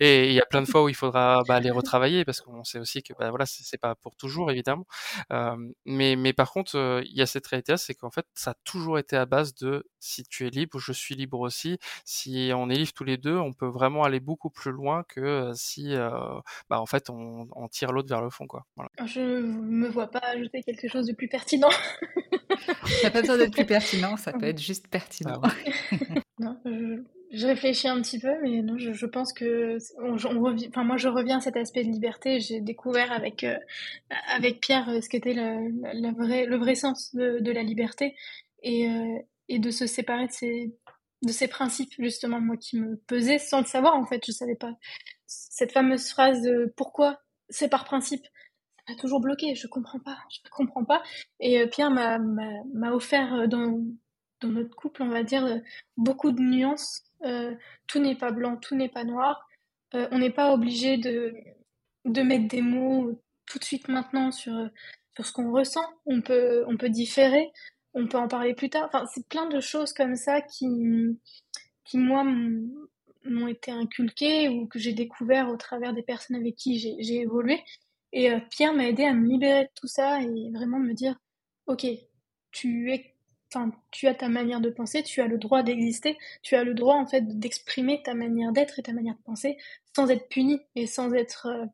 et 0.00 0.28
il 0.28 0.34
y 0.34 0.40
a 0.40 0.46
plein 0.46 0.62
de 0.62 0.66
fois 0.66 0.82
où 0.82 0.88
il 0.88 0.94
faudra 0.94 1.42
bah, 1.46 1.60
les 1.60 1.70
retravailler 1.70 2.24
parce 2.24 2.40
qu'on 2.40 2.64
sait 2.64 2.78
aussi 2.78 3.02
que 3.02 3.12
bah, 3.18 3.28
voilà, 3.30 3.44
c'est 3.46 3.76
pas 3.76 3.94
pour 3.96 4.16
toujours 4.16 4.50
évidemment. 4.50 4.86
mais 5.84 6.16
mais 6.16 6.32
par 6.32 6.50
contre, 6.52 7.02
il 7.04 7.16
y 7.16 7.22
a 7.22 7.26
cette 7.26 7.46
réalité, 7.46 7.76
c'est 7.76 7.94
qu'en 7.94 8.10
fait, 8.10 8.26
ça 8.34 8.52
a 8.52 8.54
toujours 8.64 8.98
été 8.98 9.16
à 9.16 9.26
base 9.26 9.54
de 9.54 9.86
si 10.00 10.24
tu 10.24 10.46
es 10.46 10.50
libre, 10.50 10.78
je 10.84 10.92
suis 10.92 11.14
libre 11.14 11.40
aussi. 11.40 11.78
Si 12.04 12.50
on 12.54 12.70
est 12.70 12.76
libre 12.76 12.92
tous 12.94 13.04
les 13.04 13.16
deux, 13.16 13.36
on 13.36 13.52
peut 13.52 13.66
vraiment 13.66 14.04
aller 14.04 14.20
beaucoup 14.20 14.50
plus 14.50 14.70
loin 14.70 15.04
que 15.08 15.50
si, 15.54 15.94
bah, 16.68 16.80
en 16.80 16.86
fait, 16.86 17.10
on, 17.10 17.68
tire 17.70 17.92
l'autre 17.92 18.08
vers 18.08 18.22
le 18.22 18.30
fond, 18.30 18.46
quoi. 18.46 18.66
Voilà. 18.76 18.90
Je 19.06 19.20
me 19.20 19.88
vois 19.88 20.08
pas 20.08 20.20
ajouter 20.20 20.62
quelque 20.62 20.88
chose 20.88 21.06
de 21.06 21.12
plus 21.12 21.28
pertinent. 21.28 21.70
ça 23.02 23.10
pas 23.10 23.20
besoin 23.20 23.38
d'être 23.38 23.52
plus 23.52 23.66
pertinent, 23.66 24.16
ça 24.16 24.32
peut 24.32 24.46
être 24.46 24.60
juste 24.60 24.88
pertinent. 24.88 25.40
Ah 25.42 25.50
non, 26.38 26.58
je, 27.32 27.46
réfléchis 27.46 27.88
un 27.88 28.00
petit 28.00 28.18
peu, 28.18 28.32
mais 28.42 28.62
non, 28.62 28.76
je, 28.78 29.06
pense 29.06 29.32
que 29.32 29.78
on, 30.00 30.16
enfin 30.68 30.84
moi 30.84 30.96
je 30.96 31.08
reviens 31.08 31.38
à 31.38 31.40
cet 31.40 31.56
aspect 31.56 31.84
de 31.84 31.90
liberté. 31.90 32.40
J'ai 32.40 32.60
découvert 32.60 33.12
avec 33.12 33.46
avec 34.34 34.60
Pierre 34.60 34.88
ce 35.02 35.08
qu'était 35.08 35.34
le, 35.34 36.14
vrai, 36.14 36.46
le 36.46 36.56
vrai 36.56 36.74
sens 36.74 37.14
de, 37.14 37.38
de 37.40 37.52
la 37.52 37.62
liberté 37.62 38.14
et, 38.62 38.88
et 39.48 39.58
de 39.58 39.70
se 39.70 39.86
séparer 39.86 40.26
de 40.26 40.32
ces, 40.32 40.74
de 41.22 41.32
ces 41.32 41.48
principes, 41.48 41.92
justement, 41.98 42.40
moi 42.40 42.56
qui 42.56 42.78
me 42.78 42.96
pesait 42.96 43.38
sans 43.38 43.60
le 43.60 43.66
savoir, 43.66 43.96
en 43.96 44.06
fait, 44.06 44.22
je 44.26 44.32
savais 44.32 44.56
pas. 44.56 44.74
Cette 45.26 45.72
fameuse 45.72 46.08
phrase 46.08 46.42
de 46.42 46.72
pourquoi? 46.76 47.20
C'est 47.48 47.68
par 47.68 47.84
principe, 47.84 48.24
ça 48.86 48.92
m'a 48.92 49.00
toujours 49.00 49.20
bloqué, 49.20 49.54
je 49.54 49.66
comprends 49.66 49.98
pas, 49.98 50.18
je 50.30 50.38
comprends 50.50 50.84
pas. 50.84 51.02
Et 51.40 51.60
euh, 51.60 51.66
Pierre 51.66 51.90
m'a, 51.90 52.18
m'a, 52.18 52.92
offert 52.92 53.34
euh, 53.34 53.46
dans, 53.46 53.82
dans 54.40 54.48
notre 54.48 54.74
couple, 54.74 55.02
on 55.02 55.08
va 55.08 55.22
dire, 55.22 55.44
euh, 55.44 55.58
beaucoup 55.96 56.32
de 56.32 56.40
nuances. 56.40 57.04
tout 57.86 57.98
n'est 57.98 58.16
pas 58.16 58.30
blanc, 58.30 58.56
tout 58.56 58.74
n'est 58.74 58.88
pas 58.88 59.04
noir. 59.04 59.48
on 59.92 60.18
n'est 60.18 60.30
pas 60.32 60.52
obligé 60.52 60.98
de, 60.98 61.34
de 62.04 62.22
mettre 62.22 62.48
des 62.48 62.60
mots 62.62 63.20
tout 63.46 63.58
de 63.58 63.64
suite 63.64 63.88
maintenant 63.88 64.30
sur, 64.32 64.52
sur 65.14 65.26
ce 65.26 65.32
qu'on 65.32 65.52
ressent. 65.52 65.86
On 66.06 66.20
peut, 66.20 66.64
on 66.66 66.76
peut 66.76 66.90
différer 66.90 67.52
on 67.94 68.06
peut 68.06 68.18
en 68.18 68.28
parler 68.28 68.54
plus 68.54 68.70
tard. 68.70 68.84
Enfin, 68.86 69.06
c'est 69.12 69.26
plein 69.28 69.48
de 69.48 69.60
choses 69.60 69.92
comme 69.92 70.16
ça 70.16 70.40
qui, 70.40 70.66
qui 71.84 71.98
moi, 71.98 72.24
m'ont 73.24 73.48
été 73.48 73.70
inculquées 73.70 74.48
ou 74.48 74.66
que 74.66 74.78
j'ai 74.78 74.92
découvert 74.92 75.48
au 75.48 75.56
travers 75.56 75.94
des 75.94 76.02
personnes 76.02 76.36
avec 76.36 76.56
qui 76.56 76.78
j'ai 76.78 77.20
évolué. 77.20 77.62
Et 78.12 78.30
euh, 78.30 78.40
Pierre 78.50 78.74
m'a 78.74 78.86
aidé 78.86 79.04
à 79.04 79.12
me 79.12 79.26
libérer 79.28 79.64
de 79.64 79.70
tout 79.74 79.88
ça 79.88 80.22
et 80.22 80.50
vraiment 80.52 80.78
me 80.78 80.92
dire, 80.92 81.18
ok, 81.66 81.86
tu 82.52 82.92
es, 82.92 83.14
enfin, 83.52 83.72
tu 83.90 84.06
as 84.06 84.14
ta 84.14 84.28
manière 84.28 84.60
de 84.60 84.70
penser, 84.70 85.02
tu 85.02 85.20
as 85.20 85.26
le 85.26 85.38
droit 85.38 85.62
d'exister, 85.62 86.16
tu 86.42 86.54
as 86.54 86.64
le 86.64 86.74
droit 86.74 86.94
en 86.94 87.06
fait 87.06 87.22
d'exprimer 87.38 88.02
ta 88.02 88.14
manière 88.14 88.52
d'être 88.52 88.78
et 88.78 88.82
ta 88.82 88.92
manière 88.92 89.14
de 89.16 89.22
penser 89.22 89.56
sans 89.96 90.10
être 90.10 90.28
puni 90.28 90.60
et 90.76 90.86
sans 90.86 91.12
être, 91.12 91.46
euh, 91.46 91.66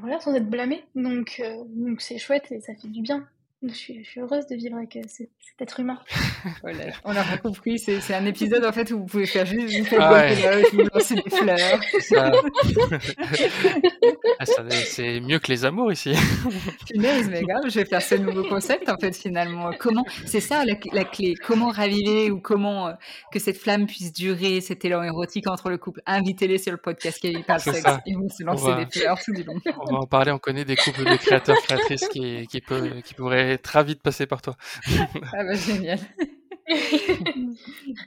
voilà, 0.00 0.20
sans 0.20 0.34
être 0.34 0.48
blâmé. 0.48 0.84
Donc, 0.94 1.40
euh, 1.40 1.64
donc 1.68 2.02
c'est 2.02 2.18
chouette 2.18 2.52
et 2.52 2.60
ça 2.60 2.74
fait 2.74 2.88
du 2.88 3.00
bien. 3.00 3.26
Je 3.68 3.74
suis, 3.74 4.06
heureuse 4.16 4.46
de 4.46 4.54
vivre 4.54 4.76
avec 4.76 4.94
euh, 4.96 5.02
cet, 5.06 5.28
être 5.60 5.80
humain. 5.80 5.98
voilà, 6.62 6.84
on 7.04 7.16
a 7.16 7.38
compris. 7.38 7.78
C'est 7.78 8.14
un 8.14 8.26
épisode 8.26 8.64
en 8.64 8.72
fait 8.72 8.90
où 8.92 9.00
vous 9.00 9.06
pouvez 9.06 9.26
faire 9.26 9.46
juste 9.46 9.78
vous 9.78 9.84
faire 9.84 10.02
ah 10.02 10.26
vous 10.72 10.82
lancer 10.92 11.14
des 11.14 11.30
fleurs. 11.30 11.80
Ah, 14.38 14.44
c'est 14.44 15.20
mieux 15.20 15.38
que 15.38 15.50
les 15.50 15.64
amours 15.64 15.92
ici. 15.92 16.14
Punaise, 16.90 17.28
mais 17.30 17.42
grave, 17.42 17.64
je 17.68 17.80
vais 17.80 17.84
faire 17.84 18.02
ce 18.02 18.14
nouveau 18.14 18.44
concept 18.44 18.88
en 18.88 18.96
fait 18.98 19.16
finalement. 19.16 19.70
Comment 19.78 20.04
c'est 20.24 20.40
ça 20.40 20.64
la, 20.64 21.04
clé 21.04 21.34
Comment 21.46 21.70
raviver 21.70 22.30
ou 22.30 22.40
comment 22.40 22.88
euh, 22.88 22.92
que 23.32 23.38
cette 23.38 23.58
flamme 23.58 23.86
puisse 23.86 24.12
durer, 24.12 24.60
cet 24.60 24.84
élan 24.84 25.02
érotique 25.02 25.48
entre 25.48 25.70
le 25.70 25.78
couple? 25.78 26.00
Invitez-les 26.06 26.58
sur 26.58 26.72
le 26.72 26.78
podcast 26.78 27.18
qui 27.20 27.36
parle 27.42 27.60
sexe. 27.60 27.82
Ils 28.06 28.16
vont 28.16 28.28
se 28.28 28.42
lancer 28.44 28.74
des 28.76 28.86
fleurs 28.90 29.18
tout 29.22 29.32
du 29.32 29.42
long. 29.42 29.54
On 29.80 29.92
va 29.92 29.98
en 30.00 30.06
parler. 30.06 30.32
On 30.32 30.38
connaît 30.38 30.64
des 30.64 30.76
couples 30.76 31.04
de 31.04 31.16
créateurs 31.16 31.58
créatrices 31.62 32.08
qui, 32.08 32.46
qui, 32.46 32.60
peut, 32.60 33.00
qui 33.04 33.14
pourraient 33.14 33.52
être 33.52 33.66
ravi 33.66 33.94
de 33.94 34.00
passer 34.00 34.26
par 34.26 34.42
toi. 34.42 34.56
ah 34.88 35.44
bah 35.44 35.54
génial. 35.54 35.98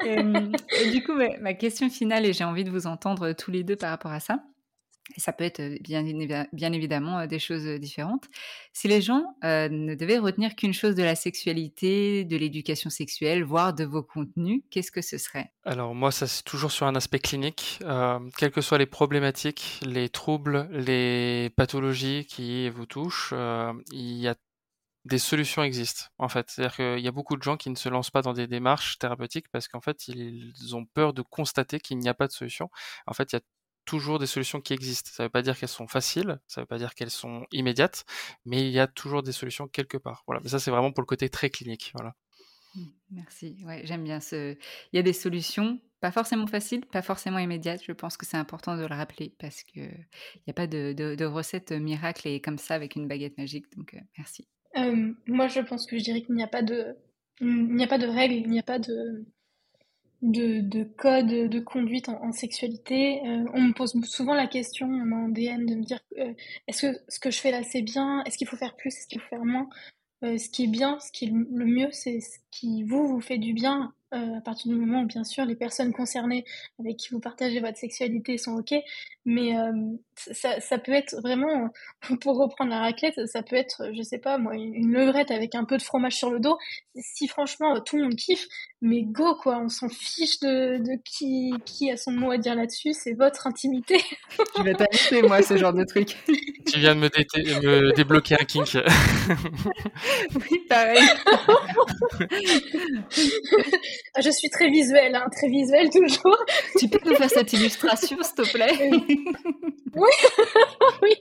et, 0.06 0.92
du 0.92 1.04
coup, 1.04 1.14
ma 1.42 1.54
question 1.54 1.90
finale, 1.90 2.26
et 2.26 2.34
j'ai 2.34 2.44
envie 2.44 2.64
de 2.64 2.70
vous 2.70 2.88
entendre 2.88 3.32
tous 3.34 3.52
les 3.52 3.64
deux 3.64 3.76
par 3.76 3.90
rapport 3.90 4.12
à 4.12 4.20
ça, 4.20 4.40
et 5.16 5.20
ça 5.20 5.34
peut 5.34 5.44
être 5.44 5.62
bien, 5.82 6.06
évidemment 6.74 7.26
des 7.26 7.40
choses 7.40 7.66
différentes. 7.80 8.26
Si 8.74 8.88
les 8.88 9.02
gens 9.02 9.24
ne 9.44 9.96
devaient 9.96 10.18
retenir 10.18 10.56
qu'une 10.56 10.74
chose 10.74 10.96
de 10.96 11.04
la 11.04 11.16
sexualité, 11.16 12.26
de 12.26 12.38
l'éducation 12.38 12.90
sexuelle, 12.90 13.44
voire 13.44 13.74
de 13.74 13.86
vos 13.86 14.04
contenus, 14.04 14.62
qu'est-ce 14.70 14.92
que 14.92 15.02
ce 15.02 15.18
serait? 15.18 15.52
Alors 15.64 15.94
moi, 15.96 16.12
ça 16.12 16.28
c'est 16.28 16.44
toujours 16.44 16.72
sur 16.72 16.86
un 16.86 16.96
aspect 16.96 17.20
clinique. 17.20 17.80
quelles 18.38 18.52
que 18.52 18.62
soient 18.62 18.78
les 18.78 18.86
problématiques, 18.86 19.80
les 19.86 20.10
troubles, 20.10 20.68
les 20.72 21.50
pathologies 21.56 22.26
qui 22.26 22.70
vous 22.70 22.86
touchent, 22.86 23.34
il 23.92 24.18
y 24.18 24.28
a 24.28 24.36
des 25.06 25.18
solutions 25.18 25.64
existent, 25.64 26.06
en 26.18 26.28
fait. 26.30 26.50
C'est-à-dire 26.50 26.76
qu'il 26.76 27.00
y 27.00 27.08
a 27.08 27.12
beaucoup 27.12 27.38
de 27.38 27.42
gens 27.42 27.58
qui 27.58 27.70
ne 27.70 27.76
se 27.76 27.90
lancent 27.90 28.12
pas 28.12 28.22
dans 28.22 28.34
des 28.34 28.48
démarches 28.48 29.00
thérapeutiques 29.00 29.48
parce 29.52 29.68
qu'en 29.68 29.82
fait, 29.82 30.08
ils 30.08 30.76
ont 30.76 30.86
peur 30.86 31.14
de 31.14 31.22
constater 31.22 31.80
qu'il 31.80 31.98
n'y 31.98 32.10
a 32.10 32.14
pas 32.14 32.28
de 32.28 32.32
solution. 32.32 32.70
En 33.08 33.14
fait, 33.14 33.32
il 33.32 33.36
y 33.36 33.40
a 33.40 33.42
toujours 33.86 34.20
des 34.20 34.28
solutions 34.28 34.62
qui 34.62 34.74
existent. 34.74 35.10
Ça 35.14 35.24
ne 35.24 35.26
veut 35.28 35.32
pas 35.32 35.42
dire 35.42 35.58
qu'elles 35.58 35.70
sont 35.70 35.88
faciles, 35.88 36.40
ça 36.48 36.62
ne 36.62 36.64
veut 36.64 36.68
pas 36.68 36.78
dire 36.78 36.94
qu'elles 36.94 37.12
sont 37.12 37.46
immédiates, 37.52 38.06
mais 38.46 38.68
il 38.68 38.72
y 38.72 38.80
a 38.80 38.88
toujours 38.88 39.24
des 39.24 39.32
solutions 39.32 39.68
quelque 39.68 39.98
part. 39.98 40.24
Voilà. 40.28 40.42
Mais 40.44 40.50
ça, 40.50 40.60
c'est 40.60 40.72
vraiment 40.72 40.92
pour 40.92 41.02
le 41.02 41.08
côté 41.08 41.30
très 41.30 41.50
clinique. 41.50 41.92
Voilà. 41.96 42.16
Mmh, 42.76 42.84
merci. 43.12 43.58
Ouais, 43.66 43.82
j'aime 43.84 44.04
bien 44.04 44.20
ce. 44.20 44.54
Il 44.94 44.96
y 44.96 45.00
a 45.00 45.04
des 45.04 45.14
solutions, 45.14 45.80
pas 46.02 46.12
forcément 46.12 46.48
faciles, 46.48 46.86
pas 46.86 47.02
forcément 47.02 47.40
immédiates. 47.40 47.82
Je 47.86 47.92
pense 47.92 48.18
que 48.18 48.26
c'est 48.26 48.38
important 48.38 48.76
de 48.76 48.86
le 48.86 48.96
rappeler 48.96 49.34
parce 49.40 49.64
que 49.64 49.80
il 49.80 50.44
n'y 50.48 50.52
a 50.52 50.54
pas 50.54 50.68
de, 50.68 50.94
de, 50.94 51.26
recette 51.26 51.72
miracle 51.72 52.28
et 52.28 52.42
comme 52.42 52.58
ça 52.58 52.76
avec 52.76 52.96
une 52.96 53.08
baguette 53.08 53.38
magique. 53.38 53.66
Donc, 53.76 53.94
euh, 53.96 54.00
merci. 54.18 54.48
Euh, 54.78 55.14
moi, 55.26 55.48
je 55.48 55.62
pense 55.62 55.88
que 55.88 55.98
je 55.98 56.04
dirais 56.04 56.22
qu'il 56.22 56.36
n'y 56.36 56.44
a 56.44 56.48
pas 56.48 56.62
de, 56.62 56.96
il 57.42 57.76
n'y 57.76 57.84
a 57.84 57.88
pas 57.88 57.98
de 57.98 58.08
règles, 58.08 58.36
il 58.36 58.50
n'y 58.50 58.60
a 58.60 58.64
pas 58.64 58.80
de, 58.80 59.26
de, 60.22 60.62
de 60.62 60.84
code 60.84 61.28
de 61.28 61.60
conduite 61.60 62.10
en, 62.10 62.32
sexualité. 62.32 63.22
Euh, 63.26 63.46
on 63.54 63.62
me 63.62 63.74
pose 63.74 63.94
souvent 64.04 64.34
la 64.34 64.48
question 64.48 64.88
en 64.88 65.30
DM 65.30 65.66
de 65.66 65.76
me 65.76 65.84
dire 65.84 66.00
euh, 66.18 66.34
est-ce 66.68 66.88
que 66.88 67.00
ce 67.08 67.20
que 67.20 67.32
je 67.32 67.40
fais 67.40 67.52
là 67.52 67.64
c'est 67.64 67.82
bien? 67.82 68.24
Est-ce 68.26 68.38
qu'il 68.38 68.48
faut 68.48 68.58
faire 68.58 68.76
plus? 68.76 68.90
Est-ce 68.90 69.08
qu'il 69.08 69.22
faut 69.22 69.30
faire 69.30 69.46
moins? 69.46 69.70
Ce 70.22 70.50
qui 70.50 70.66
est 70.66 70.68
bien, 70.68 71.00
ce 71.00 71.14
qui 71.14 71.26
est 71.26 71.32
le 71.32 71.66
mieux, 71.66 71.88
c'est 71.94 72.20
ce 72.20 72.40
qui 72.52 72.84
vous 72.84 73.08
vous 73.08 73.22
fait 73.22 73.38
du 73.38 73.54
bien 73.54 73.94
euh, 74.12 74.38
à 74.38 74.42
partir 74.42 74.72
du 74.72 74.76
moment 74.76 75.04
où 75.04 75.06
bien 75.06 75.24
sûr 75.24 75.46
les 75.46 75.56
personnes 75.56 75.94
concernées 75.94 76.44
avec 76.80 76.98
qui 76.98 77.10
vous 77.10 77.20
partagez 77.20 77.60
votre 77.60 77.78
sexualité 77.78 78.40
sont 78.40 78.54
ok, 78.54 78.74
mais 79.24 79.56
euh, 79.56 79.72
ça, 80.16 80.60
ça, 80.60 80.80
peut 80.80 80.94
être 80.94 81.22
vraiment, 81.22 81.70
pour 82.22 82.40
reprendre 82.40 82.72
la 82.72 82.80
raclette, 82.80 83.28
ça 83.28 83.44
peut 83.44 83.56
être, 83.56 83.92
je 83.96 84.02
sais 84.02 84.18
pas 84.18 84.40
moi, 84.40 84.56
une 84.56 84.92
levrette 84.92 85.30
avec 85.30 85.54
un 85.54 85.64
peu 85.64 85.78
de 85.78 85.84
fromage 85.84 86.16
sur 86.16 86.32
le 86.32 86.40
dos. 86.40 86.58
Si 86.96 87.28
franchement 87.28 87.80
tout 87.82 87.98
le 87.98 88.04
monde 88.04 88.16
kiffe, 88.16 88.48
mais 88.82 89.04
go 89.04 89.36
quoi, 89.36 89.60
on 89.60 89.70
s'en 89.70 89.90
fiche 89.90 90.40
de, 90.40 90.78
de 90.80 91.00
qui, 91.06 91.54
qui 91.66 91.92
a 91.92 91.98
son 91.98 92.12
mot 92.12 92.32
à 92.32 92.40
dire 92.40 92.56
là-dessus, 92.56 92.94
c'est 92.94 93.14
votre 93.14 93.46
intimité. 93.46 94.00
Je 94.58 94.64
vais 94.64 94.74
t'inviter 94.74 95.22
moi 95.22 95.44
ce 95.44 95.56
genre 95.56 95.74
de 95.74 95.84
truc. 95.84 96.18
Tu 96.72 96.80
viens 96.80 96.94
de 96.94 97.00
me, 97.00 97.08
me 97.08 97.96
débloquer 97.96 98.36
un 98.40 98.46
kink. 98.46 98.78
oui, 100.36 100.60
pareil. 100.70 101.02
Ah, 104.16 104.22
je 104.22 104.30
suis 104.30 104.50
très 104.50 104.70
visuelle, 104.70 105.16
hein, 105.16 105.28
très 105.32 105.50
visuelle 105.50 105.90
toujours. 105.90 106.38
Tu 106.78 106.88
peux 106.90 107.00
nous 107.10 107.16
faire 107.16 107.30
cette 107.30 107.54
illustration, 107.54 108.18
s'il 108.22 108.36
te 108.36 108.52
plaît? 108.52 108.90
Oui, 109.96 110.10
oui. 111.02 111.16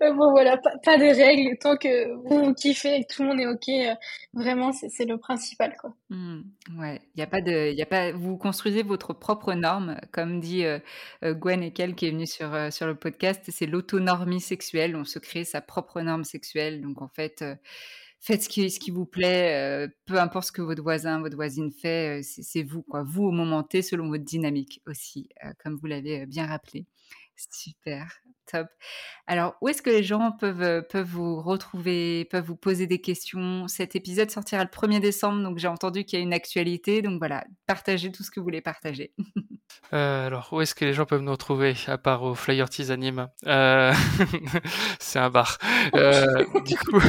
bon, 0.00 0.30
voilà, 0.30 0.56
pas, 0.56 0.98
de 0.98 1.04
règles, 1.04 1.56
tant 1.58 1.76
que 1.76 2.12
vous, 2.26 2.54
kiffez 2.54 2.96
et 2.96 3.04
que 3.04 3.14
tout 3.14 3.22
le 3.22 3.28
monde 3.28 3.40
est 3.40 3.46
OK, 3.46 3.68
euh, 3.68 3.94
vraiment, 4.32 4.72
c'est 4.72 5.04
le 5.04 5.18
principal, 5.18 5.76
quoi. 5.80 5.94
Mmh, 6.10 6.40
ouais, 6.78 7.00
il 7.14 7.22
a 7.22 7.26
pas 7.26 7.40
de, 7.40 7.72
y 7.72 7.82
a 7.82 7.86
pas, 7.86 8.12
vous 8.12 8.36
construisez 8.36 8.82
votre 8.82 9.12
propre 9.12 9.54
norme, 9.54 9.96
comme 10.12 10.40
dit 10.40 10.64
euh, 10.64 10.78
euh, 11.24 11.34
Gwen 11.34 11.62
Ekel 11.62 11.94
qui 11.94 12.06
est 12.06 12.10
venue 12.10 12.26
sur, 12.26 12.50
sur 12.72 12.86
le 12.86 12.94
podcast, 12.94 13.44
c'est 13.48 13.66
l'autonormie 13.66 14.40
sexuelle, 14.40 14.96
on 14.96 15.04
se 15.04 15.18
crée 15.18 15.44
sa 15.44 15.60
propre 15.60 16.00
norme 16.00 16.24
sexuelle, 16.24 16.80
donc 16.80 17.02
en 17.02 17.08
fait 17.08 17.44
faites 18.20 18.42
ce 18.42 18.48
qui, 18.48 18.90
vous 18.90 19.06
plaît, 19.06 19.88
peu 20.06 20.20
importe 20.20 20.46
ce 20.48 20.52
que 20.52 20.62
votre 20.62 20.82
voisin, 20.82 21.20
votre 21.20 21.36
voisine 21.36 21.72
fait, 21.72 22.22
c'est 22.22 22.62
vous, 22.62 22.82
quoi. 22.82 23.02
Vous 23.02 23.24
au 23.24 23.30
moment 23.32 23.62
T, 23.62 23.82
selon 23.82 24.08
votre 24.08 24.24
dynamique 24.24 24.82
aussi, 24.86 25.28
comme 25.62 25.76
vous 25.76 25.86
l'avez 25.86 26.26
bien 26.26 26.46
rappelé. 26.46 26.86
Super, 27.36 28.22
Alors, 29.26 29.54
où 29.60 29.68
est-ce 29.68 29.80
que 29.80 29.90
les 29.90 30.02
gens 30.02 30.32
peuvent, 30.32 30.62
euh, 30.62 30.82
peuvent 30.82 31.06
vous 31.06 31.40
retrouver, 31.40 32.24
peuvent 32.24 32.44
vous 32.44 32.56
poser 32.56 32.86
des 32.86 33.00
questions? 33.00 33.68
Cet 33.68 33.94
épisode 33.94 34.30
sortira 34.30 34.64
le 34.64 34.70
1er 34.70 35.00
décembre, 35.00 35.42
donc 35.42 35.58
j'ai 35.58 35.68
entendu 35.68 36.04
qu'il 36.04 36.18
y 36.18 36.22
a 36.22 36.24
une 36.24 36.32
actualité. 36.32 37.00
Donc 37.00 37.18
voilà, 37.18 37.44
partagez 37.66 38.10
tout 38.10 38.24
ce 38.24 38.30
que 38.30 38.40
vous 38.40 38.44
voulez 38.44 38.60
partager. 38.60 39.12
Euh, 39.92 40.26
alors, 40.26 40.52
où 40.52 40.60
est-ce 40.60 40.74
que 40.74 40.84
les 40.84 40.92
gens 40.92 41.04
peuvent 41.04 41.22
nous 41.22 41.32
retrouver, 41.32 41.74
à 41.86 41.96
part 41.96 42.22
au 42.22 42.34
Flyer 42.34 42.68
Teas 42.68 42.90
Anime 42.90 43.28
euh, 43.46 43.92
C'est 45.00 45.18
un 45.18 45.30
bar. 45.30 45.58
du 46.64 46.76
coup, 46.76 47.00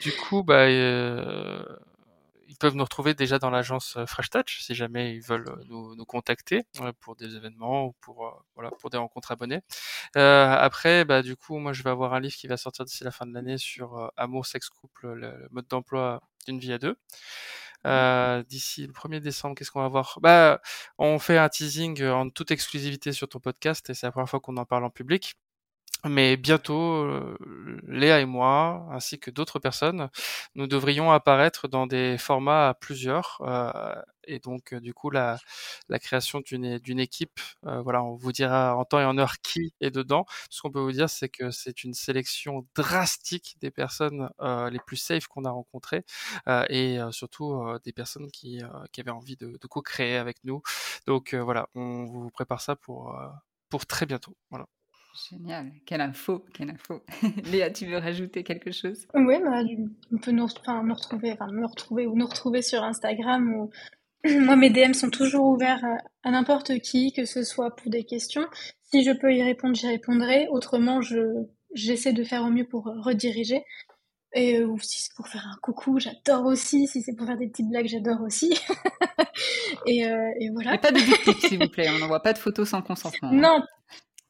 du 0.00 0.12
coup 0.12 0.42
bah, 0.42 0.66
peuvent 2.60 2.76
nous 2.76 2.84
retrouver 2.84 3.14
déjà 3.14 3.38
dans 3.40 3.50
l'agence 3.50 3.96
euh, 3.96 4.06
Fresh 4.06 4.30
Touch 4.30 4.60
si 4.60 4.74
jamais 4.74 5.14
ils 5.14 5.22
veulent 5.22 5.48
euh, 5.48 5.64
nous, 5.66 5.96
nous 5.96 6.04
contacter 6.04 6.64
euh, 6.80 6.92
pour 7.00 7.16
des 7.16 7.34
événements 7.34 7.86
ou 7.86 7.92
pour 8.00 8.44
voilà 8.54 8.70
pour 8.78 8.90
des 8.90 8.98
rencontres 8.98 9.32
abonnées. 9.32 9.62
Euh, 10.16 10.54
après, 10.58 11.04
bah 11.04 11.22
du 11.22 11.36
coup, 11.36 11.58
moi 11.58 11.72
je 11.72 11.82
vais 11.82 11.90
avoir 11.90 12.14
un 12.14 12.20
livre 12.20 12.36
qui 12.36 12.46
va 12.46 12.56
sortir 12.56 12.84
d'ici 12.84 13.02
la 13.04 13.10
fin 13.10 13.26
de 13.26 13.34
l'année 13.34 13.58
sur 13.58 14.12
amour, 14.16 14.46
sexe, 14.46 14.68
couple, 14.68 15.12
le, 15.14 15.48
mode 15.50 15.66
d'emploi 15.68 16.22
d'une 16.46 16.60
vie 16.60 16.72
à 16.72 16.78
deux. 16.78 16.96
Euh, 17.86 18.42
d'ici 18.44 18.86
le 18.86 18.92
1er 18.92 19.20
décembre, 19.20 19.54
qu'est-ce 19.56 19.70
qu'on 19.70 19.80
va 19.80 19.88
voir? 19.88 20.18
Bah, 20.22 20.60
on 20.98 21.18
fait 21.18 21.38
un 21.38 21.48
teasing 21.48 22.04
en 22.04 22.28
toute 22.30 22.50
exclusivité 22.50 23.12
sur 23.12 23.28
ton 23.28 23.40
podcast 23.40 23.88
et 23.90 23.94
c'est 23.94 24.06
la 24.06 24.12
première 24.12 24.28
fois 24.28 24.40
qu'on 24.40 24.56
en 24.58 24.66
parle 24.66 24.84
en 24.84 24.90
public. 24.90 25.36
Mais 26.06 26.36
bientôt, 26.38 27.04
euh, 27.04 27.36
Léa 27.86 28.20
et 28.20 28.24
moi, 28.24 28.86
ainsi 28.90 29.18
que 29.18 29.30
d'autres 29.30 29.58
personnes, 29.58 30.08
nous 30.54 30.66
devrions 30.66 31.10
apparaître 31.12 31.68
dans 31.68 31.86
des 31.86 32.16
formats 32.16 32.68
à 32.70 32.74
plusieurs. 32.74 33.38
Euh, 33.42 33.92
et 34.24 34.38
donc, 34.38 34.72
euh, 34.72 34.80
du 34.80 34.94
coup, 34.94 35.10
la, 35.10 35.38
création 36.00 36.40
d'une, 36.40 36.78
d'une 36.78 37.00
équipe, 37.00 37.40
voilà, 37.62 38.02
on 38.02 38.14
vous 38.14 38.32
dira 38.32 38.76
en 38.76 38.84
temps 38.84 39.00
et 39.00 39.04
en 39.04 39.18
heure 39.18 39.38
qui 39.42 39.74
est 39.80 39.90
dedans. 39.90 40.24
Ce 40.48 40.62
qu'on 40.62 40.70
peut 40.70 40.80
vous 40.80 40.92
dire, 40.92 41.10
c'est 41.10 41.28
que 41.28 41.50
c'est 41.50 41.84
une 41.84 41.94
sélection 41.94 42.66
drastique 42.74 43.56
des 43.60 43.70
personnes 43.70 44.30
les 44.70 44.78
plus 44.86 44.96
safe 44.96 45.26
qu'on 45.26 45.44
a 45.44 45.50
rencontrées 45.50 46.04
et 46.68 46.98
surtout 47.10 47.62
des 47.84 47.92
personnes 47.92 48.30
qui, 48.30 48.62
qui 48.92 49.00
avaient 49.00 49.10
envie 49.10 49.36
de, 49.36 49.58
de 49.60 49.66
co-créer 49.66 50.16
avec 50.16 50.38
nous. 50.44 50.62
Donc, 51.06 51.34
voilà, 51.34 51.68
on 51.74 52.04
vous 52.06 52.30
prépare 52.30 52.60
ça 52.60 52.76
pour, 52.76 53.18
pour 53.68 53.86
très 53.86 54.06
bientôt. 54.06 54.36
Voilà. 54.50 54.66
Génial, 55.14 55.72
quelle 55.86 56.00
info, 56.00 56.44
quelle 56.54 56.70
info. 56.70 57.02
Léa, 57.50 57.70
tu 57.70 57.86
veux 57.86 57.98
rajouter 57.98 58.44
quelque 58.44 58.70
chose? 58.70 59.06
Oui, 59.14 59.36
bah, 59.42 59.62
on 60.12 60.18
peut 60.18 60.30
nous, 60.30 60.44
enfin, 60.44 60.82
retrouver, 60.88 61.32
enfin, 61.32 61.50
me 61.52 61.66
retrouver 61.66 62.06
ou 62.06 62.16
nous 62.16 62.26
retrouver 62.26 62.62
sur 62.62 62.84
Instagram. 62.84 63.68
Moi, 64.24 64.56
mes 64.56 64.70
DM 64.70 64.92
sont 64.92 65.10
toujours 65.10 65.46
ouverts 65.46 65.84
à, 66.22 66.30
n'importe 66.30 66.78
qui, 66.80 67.12
que 67.12 67.24
ce 67.24 67.42
soit 67.42 67.74
pour 67.74 67.90
des 67.90 68.04
questions. 68.04 68.46
Si 68.82 69.02
je 69.02 69.10
peux 69.10 69.34
y 69.34 69.42
répondre, 69.42 69.74
j'y 69.74 69.88
répondrai. 69.88 70.46
Autrement, 70.48 71.00
je, 71.00 71.46
j'essaie 71.74 72.12
de 72.12 72.22
faire 72.22 72.42
au 72.44 72.50
mieux 72.50 72.66
pour 72.66 72.84
rediriger. 72.84 73.64
Et 74.32 74.58
euh, 74.58 74.66
ou 74.66 74.78
si 74.78 75.02
c'est 75.02 75.14
pour 75.16 75.26
faire 75.26 75.44
un 75.44 75.58
coucou, 75.60 75.98
j'adore 75.98 76.46
aussi. 76.46 76.86
Si 76.86 77.02
c'est 77.02 77.16
pour 77.16 77.26
faire 77.26 77.36
des 77.36 77.48
petites 77.48 77.68
blagues, 77.68 77.88
j'adore 77.88 78.20
aussi. 78.20 78.56
et, 79.86 80.06
euh, 80.06 80.30
et, 80.38 80.50
voilà. 80.50 80.74
Et 80.74 80.78
pas 80.78 80.92
de 80.92 80.98
dick 80.98 81.40
s'il 81.40 81.58
vous 81.58 81.68
plaît. 81.68 81.88
On 81.88 81.98
n'envoie 81.98 82.22
pas 82.22 82.32
de 82.32 82.38
photos 82.38 82.68
sans 82.68 82.82
consentement. 82.82 83.30
Hein. 83.32 83.64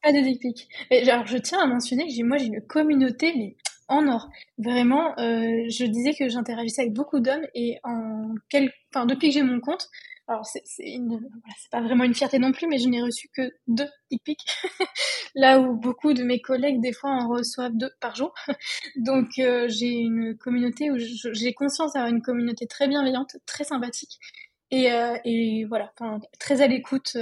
Pas 0.03 0.12
de 0.12 0.20
dick 0.20 0.68
alors, 0.90 1.26
je 1.26 1.36
tiens 1.36 1.61
à 1.61 1.66
mentionner 1.66 2.07
que 2.07 2.24
moi, 2.24 2.38
j'ai 2.38 2.46
une 2.46 2.62
communauté, 2.62 3.34
mais 3.36 3.57
en 3.88 4.07
or. 4.09 4.30
Vraiment, 4.57 5.18
euh, 5.18 5.64
je 5.68 5.84
disais 5.84 6.14
que 6.14 6.28
j'interagissais 6.28 6.82
avec 6.82 6.94
beaucoup 6.94 7.20
d'hommes 7.20 7.46
et 7.55 7.78
en 7.82 8.34
quel... 8.48 8.72
enfin, 8.94 9.05
depuis 9.05 9.28
que 9.28 9.34
j'ai 9.34 9.42
mon 9.42 9.61
compte, 9.61 9.88
alors 10.28 10.46
c'est, 10.46 10.62
une... 10.78 11.09
voilà, 11.09 11.55
pas 11.72 11.80
vraiment 11.80 12.05
une 12.05 12.14
fierté 12.14 12.38
non 12.38 12.53
plus, 12.53 12.68
mais 12.68 12.78
je 12.78 12.88
n'ai 12.88 13.03
reçu 13.03 13.28
que 13.34 13.51
deux 13.66 13.88
dick 14.11 14.22
pics. 14.22 14.46
Là 15.34 15.61
où 15.61 15.74
beaucoup 15.74 16.14
de 16.14 16.22
mes 16.22 16.40
collègues, 16.40 16.80
des 16.80 16.92
fois, 16.92 17.11
en 17.11 17.28
reçoivent 17.28 17.76
deux 17.76 17.90
par 18.01 18.14
jour. 18.14 18.32
Donc, 18.96 19.28
euh, 19.38 19.66
j'ai 19.68 19.90
une 19.90 20.36
communauté 20.38 20.90
où 20.90 20.96
j'ai 20.98 21.53
conscience 21.53 21.92
d'avoir 21.94 22.12
une 22.12 22.22
communauté 22.22 22.66
très 22.66 22.86
bienveillante, 22.88 23.36
très 23.44 23.64
sympathique. 23.64 24.18
Et, 24.70 24.92
euh, 24.92 25.16
et 25.24 25.64
voilà, 25.64 25.92
très 26.38 26.62
à 26.62 26.68
l'écoute 26.68 27.16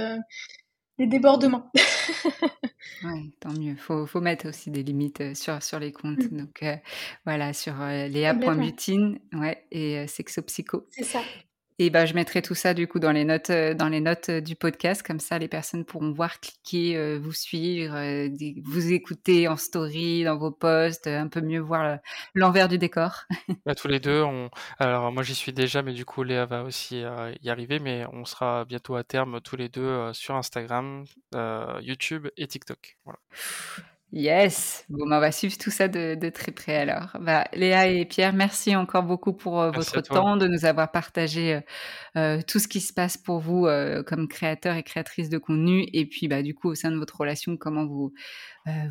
des 0.99 1.07
débordements. 1.07 1.71
ouais, 3.03 3.31
tant 3.39 3.53
mieux. 3.53 3.75
Faut, 3.75 4.05
faut 4.05 4.19
mettre 4.19 4.49
aussi 4.49 4.69
des 4.69 4.83
limites 4.83 5.21
euh, 5.21 5.33
sur, 5.33 5.63
sur 5.63 5.79
les 5.79 5.93
comptes. 5.93 6.31
Mmh. 6.31 6.37
Donc 6.37 6.61
euh, 6.61 6.75
voilà, 7.25 7.53
sur 7.53 7.81
euh, 7.81 8.07
léa.butine 8.07 9.19
ouais, 9.33 9.65
et 9.71 10.05
sexopsycho. 10.07 10.85
C'est 10.91 11.05
ça. 11.05 11.21
Et 11.81 11.89
ben, 11.89 12.05
je 12.05 12.13
mettrai 12.13 12.41
tout 12.41 12.55
ça 12.55 12.73
du 12.73 12.89
coup 12.89 12.99
dans 12.99 13.13
les 13.13 13.23
notes, 13.23 13.51
euh, 13.51 13.73
dans 13.73 13.87
les 13.87 14.01
notes 14.01 14.27
euh, 14.27 14.41
du 14.41 14.57
podcast, 14.57 15.01
comme 15.01 15.21
ça 15.21 15.39
les 15.39 15.47
personnes 15.47 15.85
pourront 15.85 16.11
voir, 16.11 16.41
cliquer, 16.41 16.97
euh, 16.97 17.17
vous 17.17 17.31
suivre, 17.31 17.95
vous 18.65 18.91
écouter 18.91 19.47
en 19.47 19.55
story, 19.55 20.25
dans 20.25 20.37
vos 20.37 20.51
posts, 20.51 21.07
un 21.07 21.29
peu 21.29 21.39
mieux 21.39 21.61
voir 21.61 21.99
l'envers 22.35 22.67
du 22.67 22.77
décor. 22.77 23.23
Bah, 23.65 23.75
tous 23.75 23.87
les 23.87 23.99
deux, 23.99 24.21
on... 24.23 24.49
alors 24.79 25.11
moi 25.11 25.23
j'y 25.23 25.35
suis 25.35 25.53
déjà, 25.53 25.81
mais 25.81 25.93
du 25.93 26.03
coup 26.03 26.23
Léa 26.23 26.45
va 26.45 26.63
aussi 26.63 27.03
y 27.41 27.49
arriver, 27.49 27.79
mais 27.79 28.05
on 28.13 28.25
sera 28.25 28.65
bientôt 28.65 28.95
à 28.95 29.03
terme 29.03 29.39
tous 29.41 29.55
les 29.55 29.69
deux 29.69 30.11
sur 30.13 30.35
Instagram, 30.35 31.05
YouTube 31.81 32.27
et 32.35 32.47
TikTok. 32.47 32.97
Voilà. 33.05 33.19
Yes, 34.11 34.85
bon, 34.89 35.07
bah, 35.07 35.17
on 35.17 35.19
va 35.19 35.31
suivre 35.31 35.55
tout 35.59 35.69
ça 35.69 35.87
de, 35.87 36.29
très 36.29 36.51
près 36.51 36.77
alors. 36.77 37.15
Bah, 37.21 37.45
Léa 37.53 37.87
et 37.87 38.05
Pierre, 38.05 38.33
merci 38.33 38.75
encore 38.75 39.03
beaucoup 39.03 39.33
pour 39.33 39.61
euh, 39.61 39.69
votre 39.69 40.01
temps, 40.01 40.35
de 40.35 40.47
nous 40.47 40.65
avoir 40.65 40.91
partagé 40.91 41.53
euh, 41.53 41.61
euh, 42.17 42.41
tout 42.41 42.57
ce 42.57 42.67
qui 42.67 42.81
se 42.81 42.91
passe 42.91 43.17
pour 43.17 43.39
vous 43.39 43.67
comme 44.07 44.27
créateur 44.27 44.75
et 44.75 44.83
créatrice 44.83 45.29
de 45.29 45.37
contenu, 45.37 45.85
et 45.93 46.07
puis 46.07 46.27
bah, 46.27 46.41
du 46.41 46.55
coup 46.55 46.69
au 46.69 46.75
sein 46.75 46.89
de 46.89 46.97
votre 46.97 47.17
relation, 47.17 47.55
comment 47.55 47.85
vous 47.85 48.11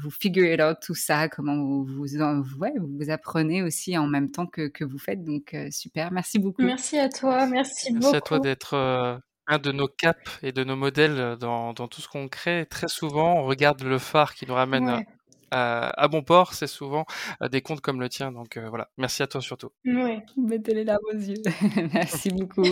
vous 0.01 0.11
figurez 0.11 0.61
out 0.63 0.79
tout 0.83 0.95
ça, 0.95 1.29
comment 1.29 1.57
vous 1.57 1.85
vous, 1.85 2.07
vous 2.07 3.11
apprenez 3.11 3.63
aussi 3.63 3.97
en 3.97 4.09
même 4.09 4.31
temps 4.31 4.47
que, 4.47 4.69
que 4.69 4.85
vous 4.85 4.99
faites. 4.99 5.25
Donc 5.25 5.55
super, 5.71 6.13
merci 6.13 6.39
beaucoup. 6.39 6.63
Merci 6.63 6.99
à 6.99 7.09
toi, 7.09 7.47
merci, 7.47 7.93
beaucoup. 7.93 8.03
Merci 8.03 8.17
à 8.17 8.21
toi 8.21 8.39
d'être 8.39 9.21
un 9.49 9.59
de 9.59 9.73
nos 9.73 9.89
caps 9.89 10.39
et 10.43 10.53
de 10.53 10.63
nos 10.63 10.77
modèles 10.77 11.37
dans, 11.41 11.73
dans 11.73 11.89
tout 11.89 12.01
ce 12.01 12.09
qu'on 12.09 12.29
crée. 12.29 12.67
Très 12.67 12.89
souvent, 12.89 13.39
on 13.39 13.45
regarde 13.45 13.83
le 13.83 13.99
phare 13.99 14.35
qui 14.35 14.47
nous 14.47 14.55
ramène 14.55 15.05
à, 15.51 16.03
à, 16.03 16.09
bon 16.09 16.23
port. 16.23 16.55
C'est 16.55 16.67
souvent 16.67 17.07
euh, 17.43 17.49
des 17.49 17.63
comptes 17.63 17.81
comme 17.81 18.01
le 18.01 18.09
tien. 18.09 18.33
Donc 18.33 18.57
euh, 18.57 18.69
voilà, 18.69 18.91
merci 18.99 19.23
à 19.23 19.27
toi 19.27 19.41
surtout. 19.41 19.71
Ouais. 19.85 20.23
Mettez 20.37 20.75
les 20.75 20.85
larmes 20.85 21.01
aux 21.13 21.17
yeux. 21.17 21.43
merci 21.93 22.31
beaucoup. 22.31 22.69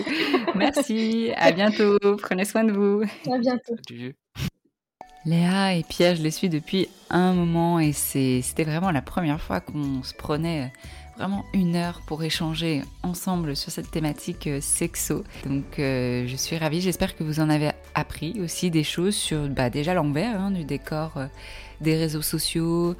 merci. 0.55 1.33
À 1.37 1.53
bientôt. 1.53 1.99
Prenez 2.23 2.45
soin 2.45 2.65
de 2.65 2.73
vous. 2.73 3.03
À 3.31 3.39
bientôt. 3.39 3.75
Léa 5.25 5.75
et 5.75 5.83
Pierre, 5.83 6.15
je 6.15 6.23
les 6.23 6.31
suis 6.31 6.49
depuis 6.49 6.89
un 7.11 7.33
moment 7.33 7.81
et 7.81 7.93
c'était 7.93 8.63
vraiment 8.63 8.93
la 8.93 9.03
première 9.03 9.41
fois 9.41 9.61
qu'on 9.61 10.05
se 10.05 10.15
prenait 10.15 10.73
vraiment 11.17 11.45
une 11.53 11.77
heure 11.77 12.01
pour 12.07 12.23
échanger 12.23 12.83
ensemble 13.03 13.57
sur 13.57 13.71
cette 13.71 13.91
thématique 13.91 14.47
euh, 14.47 14.61
sexo. 14.61 15.25
Donc 15.47 15.79
euh, 15.79 16.27
je 16.27 16.37
suis 16.37 16.57
ravie, 16.57 16.81
j'espère 16.81 17.17
que 17.17 17.25
vous 17.25 17.41
en 17.41 17.49
avez 17.49 17.71
appris 17.95 18.41
aussi 18.41 18.71
des 18.71 18.85
choses 18.85 19.15
sur 19.15 19.49
bah, 19.49 19.71
déjà 19.71 19.95
l'envers 19.95 20.41
hein, 20.41 20.51
du 20.51 20.65
décor 20.65 21.13
euh, 21.17 21.27
des 21.81 21.97
réseaux 21.97 22.23
sociaux, 22.23 22.95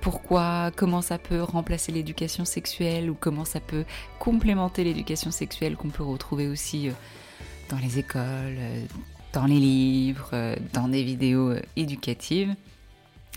pourquoi, 0.00 0.70
comment 0.74 1.02
ça 1.02 1.18
peut 1.18 1.42
remplacer 1.42 1.92
l'éducation 1.92 2.46
sexuelle 2.46 3.10
ou 3.10 3.14
comment 3.18 3.44
ça 3.44 3.60
peut 3.60 3.84
complémenter 4.18 4.82
l'éducation 4.82 5.30
sexuelle 5.30 5.76
qu'on 5.76 5.90
peut 5.90 6.02
retrouver 6.02 6.48
aussi 6.48 6.88
dans 7.68 7.76
les 7.76 7.98
écoles, 7.98 8.56
dans 9.34 9.44
les 9.44 9.58
livres, 9.58 10.56
dans 10.72 10.88
des 10.88 11.02
vidéos 11.02 11.52
éducatives. 11.76 12.54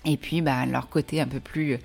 Et 0.05 0.15
puis 0.15 0.41
bah, 0.41 0.65
leur 0.65 0.87
côté 0.87 1.19
un 1.19 1.27
peu 1.27 1.41
plus 1.41 1.79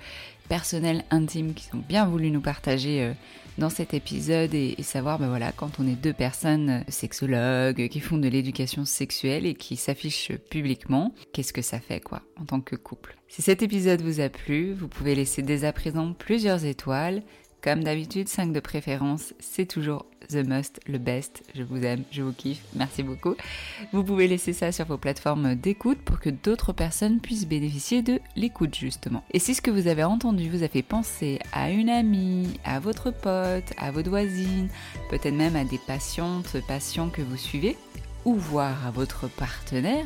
personnels, 0.51 1.05
intimes 1.11 1.53
qu'ils 1.53 1.73
ont 1.77 1.83
bien 1.87 2.05
voulu 2.05 2.29
nous 2.29 2.41
partager 2.41 3.03
euh, 3.03 3.13
dans 3.57 3.69
cet 3.69 3.93
épisode 3.93 4.53
et, 4.53 4.75
savoir, 4.83 5.17
ben 5.17 5.29
voilà, 5.29 5.53
quand 5.53 5.79
on 5.79 5.87
est 5.87 5.95
deux 5.95 6.11
personnes 6.11 6.69
euh, 6.69 6.79
sexologues 6.89 7.87
qui 7.87 8.01
font 8.01 8.17
de 8.17 8.27
l'éducation 8.27 8.83
sexuelle 8.83 9.45
et 9.45 9.53
qui 9.53 9.77
s'affichent 9.77 10.33
publiquement, 10.49 11.15
qu'est-ce 11.31 11.53
que 11.53 11.61
ça 11.61 11.79
fait 11.79 12.01
quoi 12.01 12.23
en 12.37 12.43
tant 12.43 12.59
que 12.59 12.75
couple? 12.75 13.15
Si 13.29 13.41
cet 13.41 13.61
épisode 13.61 14.01
vous 14.01 14.19
a 14.19 14.27
plu, 14.27 14.73
vous 14.73 14.89
pouvez 14.89 15.15
laisser 15.15 15.41
dès 15.41 15.63
à 15.63 15.71
présent 15.71 16.11
plusieurs 16.11 16.65
étoiles. 16.65 17.23
Comme 17.63 17.83
d'habitude, 17.83 18.27
5 18.27 18.53
de 18.53 18.59
préférence, 18.59 19.35
c'est 19.39 19.67
toujours 19.67 20.07
the 20.31 20.43
must, 20.47 20.79
le 20.87 20.97
best. 20.97 21.43
Je 21.53 21.61
vous 21.61 21.83
aime, 21.83 22.03
je 22.09 22.23
vous 22.23 22.33
kiffe, 22.33 22.63
merci 22.73 23.03
beaucoup. 23.03 23.35
Vous 23.93 24.03
pouvez 24.03 24.27
laisser 24.27 24.51
ça 24.51 24.71
sur 24.71 24.85
vos 24.85 24.97
plateformes 24.97 25.53
d'écoute 25.53 25.99
pour 25.99 26.19
que 26.19 26.31
d'autres 26.31 26.73
personnes 26.73 27.19
puissent 27.19 27.47
bénéficier 27.47 28.01
de 28.01 28.19
l'écoute 28.35 28.75
justement. 28.75 29.23
Et 29.31 29.37
si 29.37 29.53
ce 29.53 29.61
que 29.61 29.69
vous 29.69 29.87
avez 29.87 30.03
entendu 30.03 30.49
vous 30.49 30.63
a 30.63 30.67
fait 30.67 30.81
penser 30.81 31.37
à 31.53 31.69
une 31.69 31.89
amie, 31.89 32.59
à 32.63 32.79
votre 32.79 33.11
pote, 33.11 33.73
à 33.77 33.91
votre 33.91 34.09
voisine, 34.09 34.69
peut-être 35.11 35.35
même 35.35 35.55
à 35.55 35.63
des 35.63 35.77
patientes, 35.77 36.57
patients 36.67 37.09
que 37.09 37.21
vous 37.21 37.37
suivez, 37.37 37.77
ou 38.25 38.33
voir 38.33 38.87
à 38.87 38.91
votre 38.91 39.27
partenaire, 39.27 40.05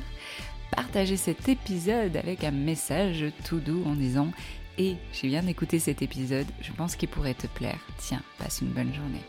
partagez 0.71 1.15
cet 1.15 1.47
épisode 1.47 2.17
avec 2.17 2.43
un 2.43 2.51
message 2.51 3.25
tout 3.45 3.59
doux 3.59 3.83
en 3.85 3.95
disant 3.95 4.31
et 4.77 4.97
j'ai 5.13 5.27
bien 5.27 5.45
écouté 5.47 5.79
cet 5.79 6.01
épisode, 6.01 6.47
je 6.61 6.71
pense 6.71 6.95
qu'il 6.95 7.09
pourrait 7.09 7.33
te 7.33 7.47
plaire. 7.47 7.79
Tiens, 7.97 8.21
passe 8.37 8.61
une 8.61 8.69
bonne 8.69 8.93
journée. 8.93 9.23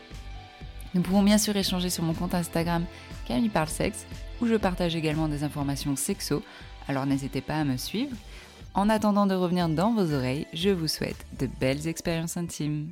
Nous 0.93 1.01
pouvons 1.01 1.23
bien 1.23 1.37
sûr 1.37 1.55
échanger 1.55 1.89
sur 1.89 2.03
mon 2.03 2.13
compte 2.13 2.33
Instagram 2.33 2.85
Camille 3.27 3.49
Parle 3.49 3.67
Sexe, 3.67 4.05
où 4.41 4.47
je 4.47 4.55
partage 4.55 4.95
également 4.95 5.27
des 5.27 5.43
informations 5.43 5.95
sexo 5.95 6.43
Alors 6.87 7.05
n'hésitez 7.05 7.41
pas 7.41 7.55
à 7.55 7.63
me 7.63 7.77
suivre. 7.77 8.15
En 8.73 8.89
attendant 8.89 9.25
de 9.25 9.33
revenir 9.33 9.69
dans 9.69 9.93
vos 9.93 10.13
oreilles, 10.13 10.47
je 10.53 10.69
vous 10.69 10.87
souhaite 10.87 11.25
de 11.39 11.47
belles 11.59 11.87
expériences 11.87 12.37
intimes. 12.37 12.91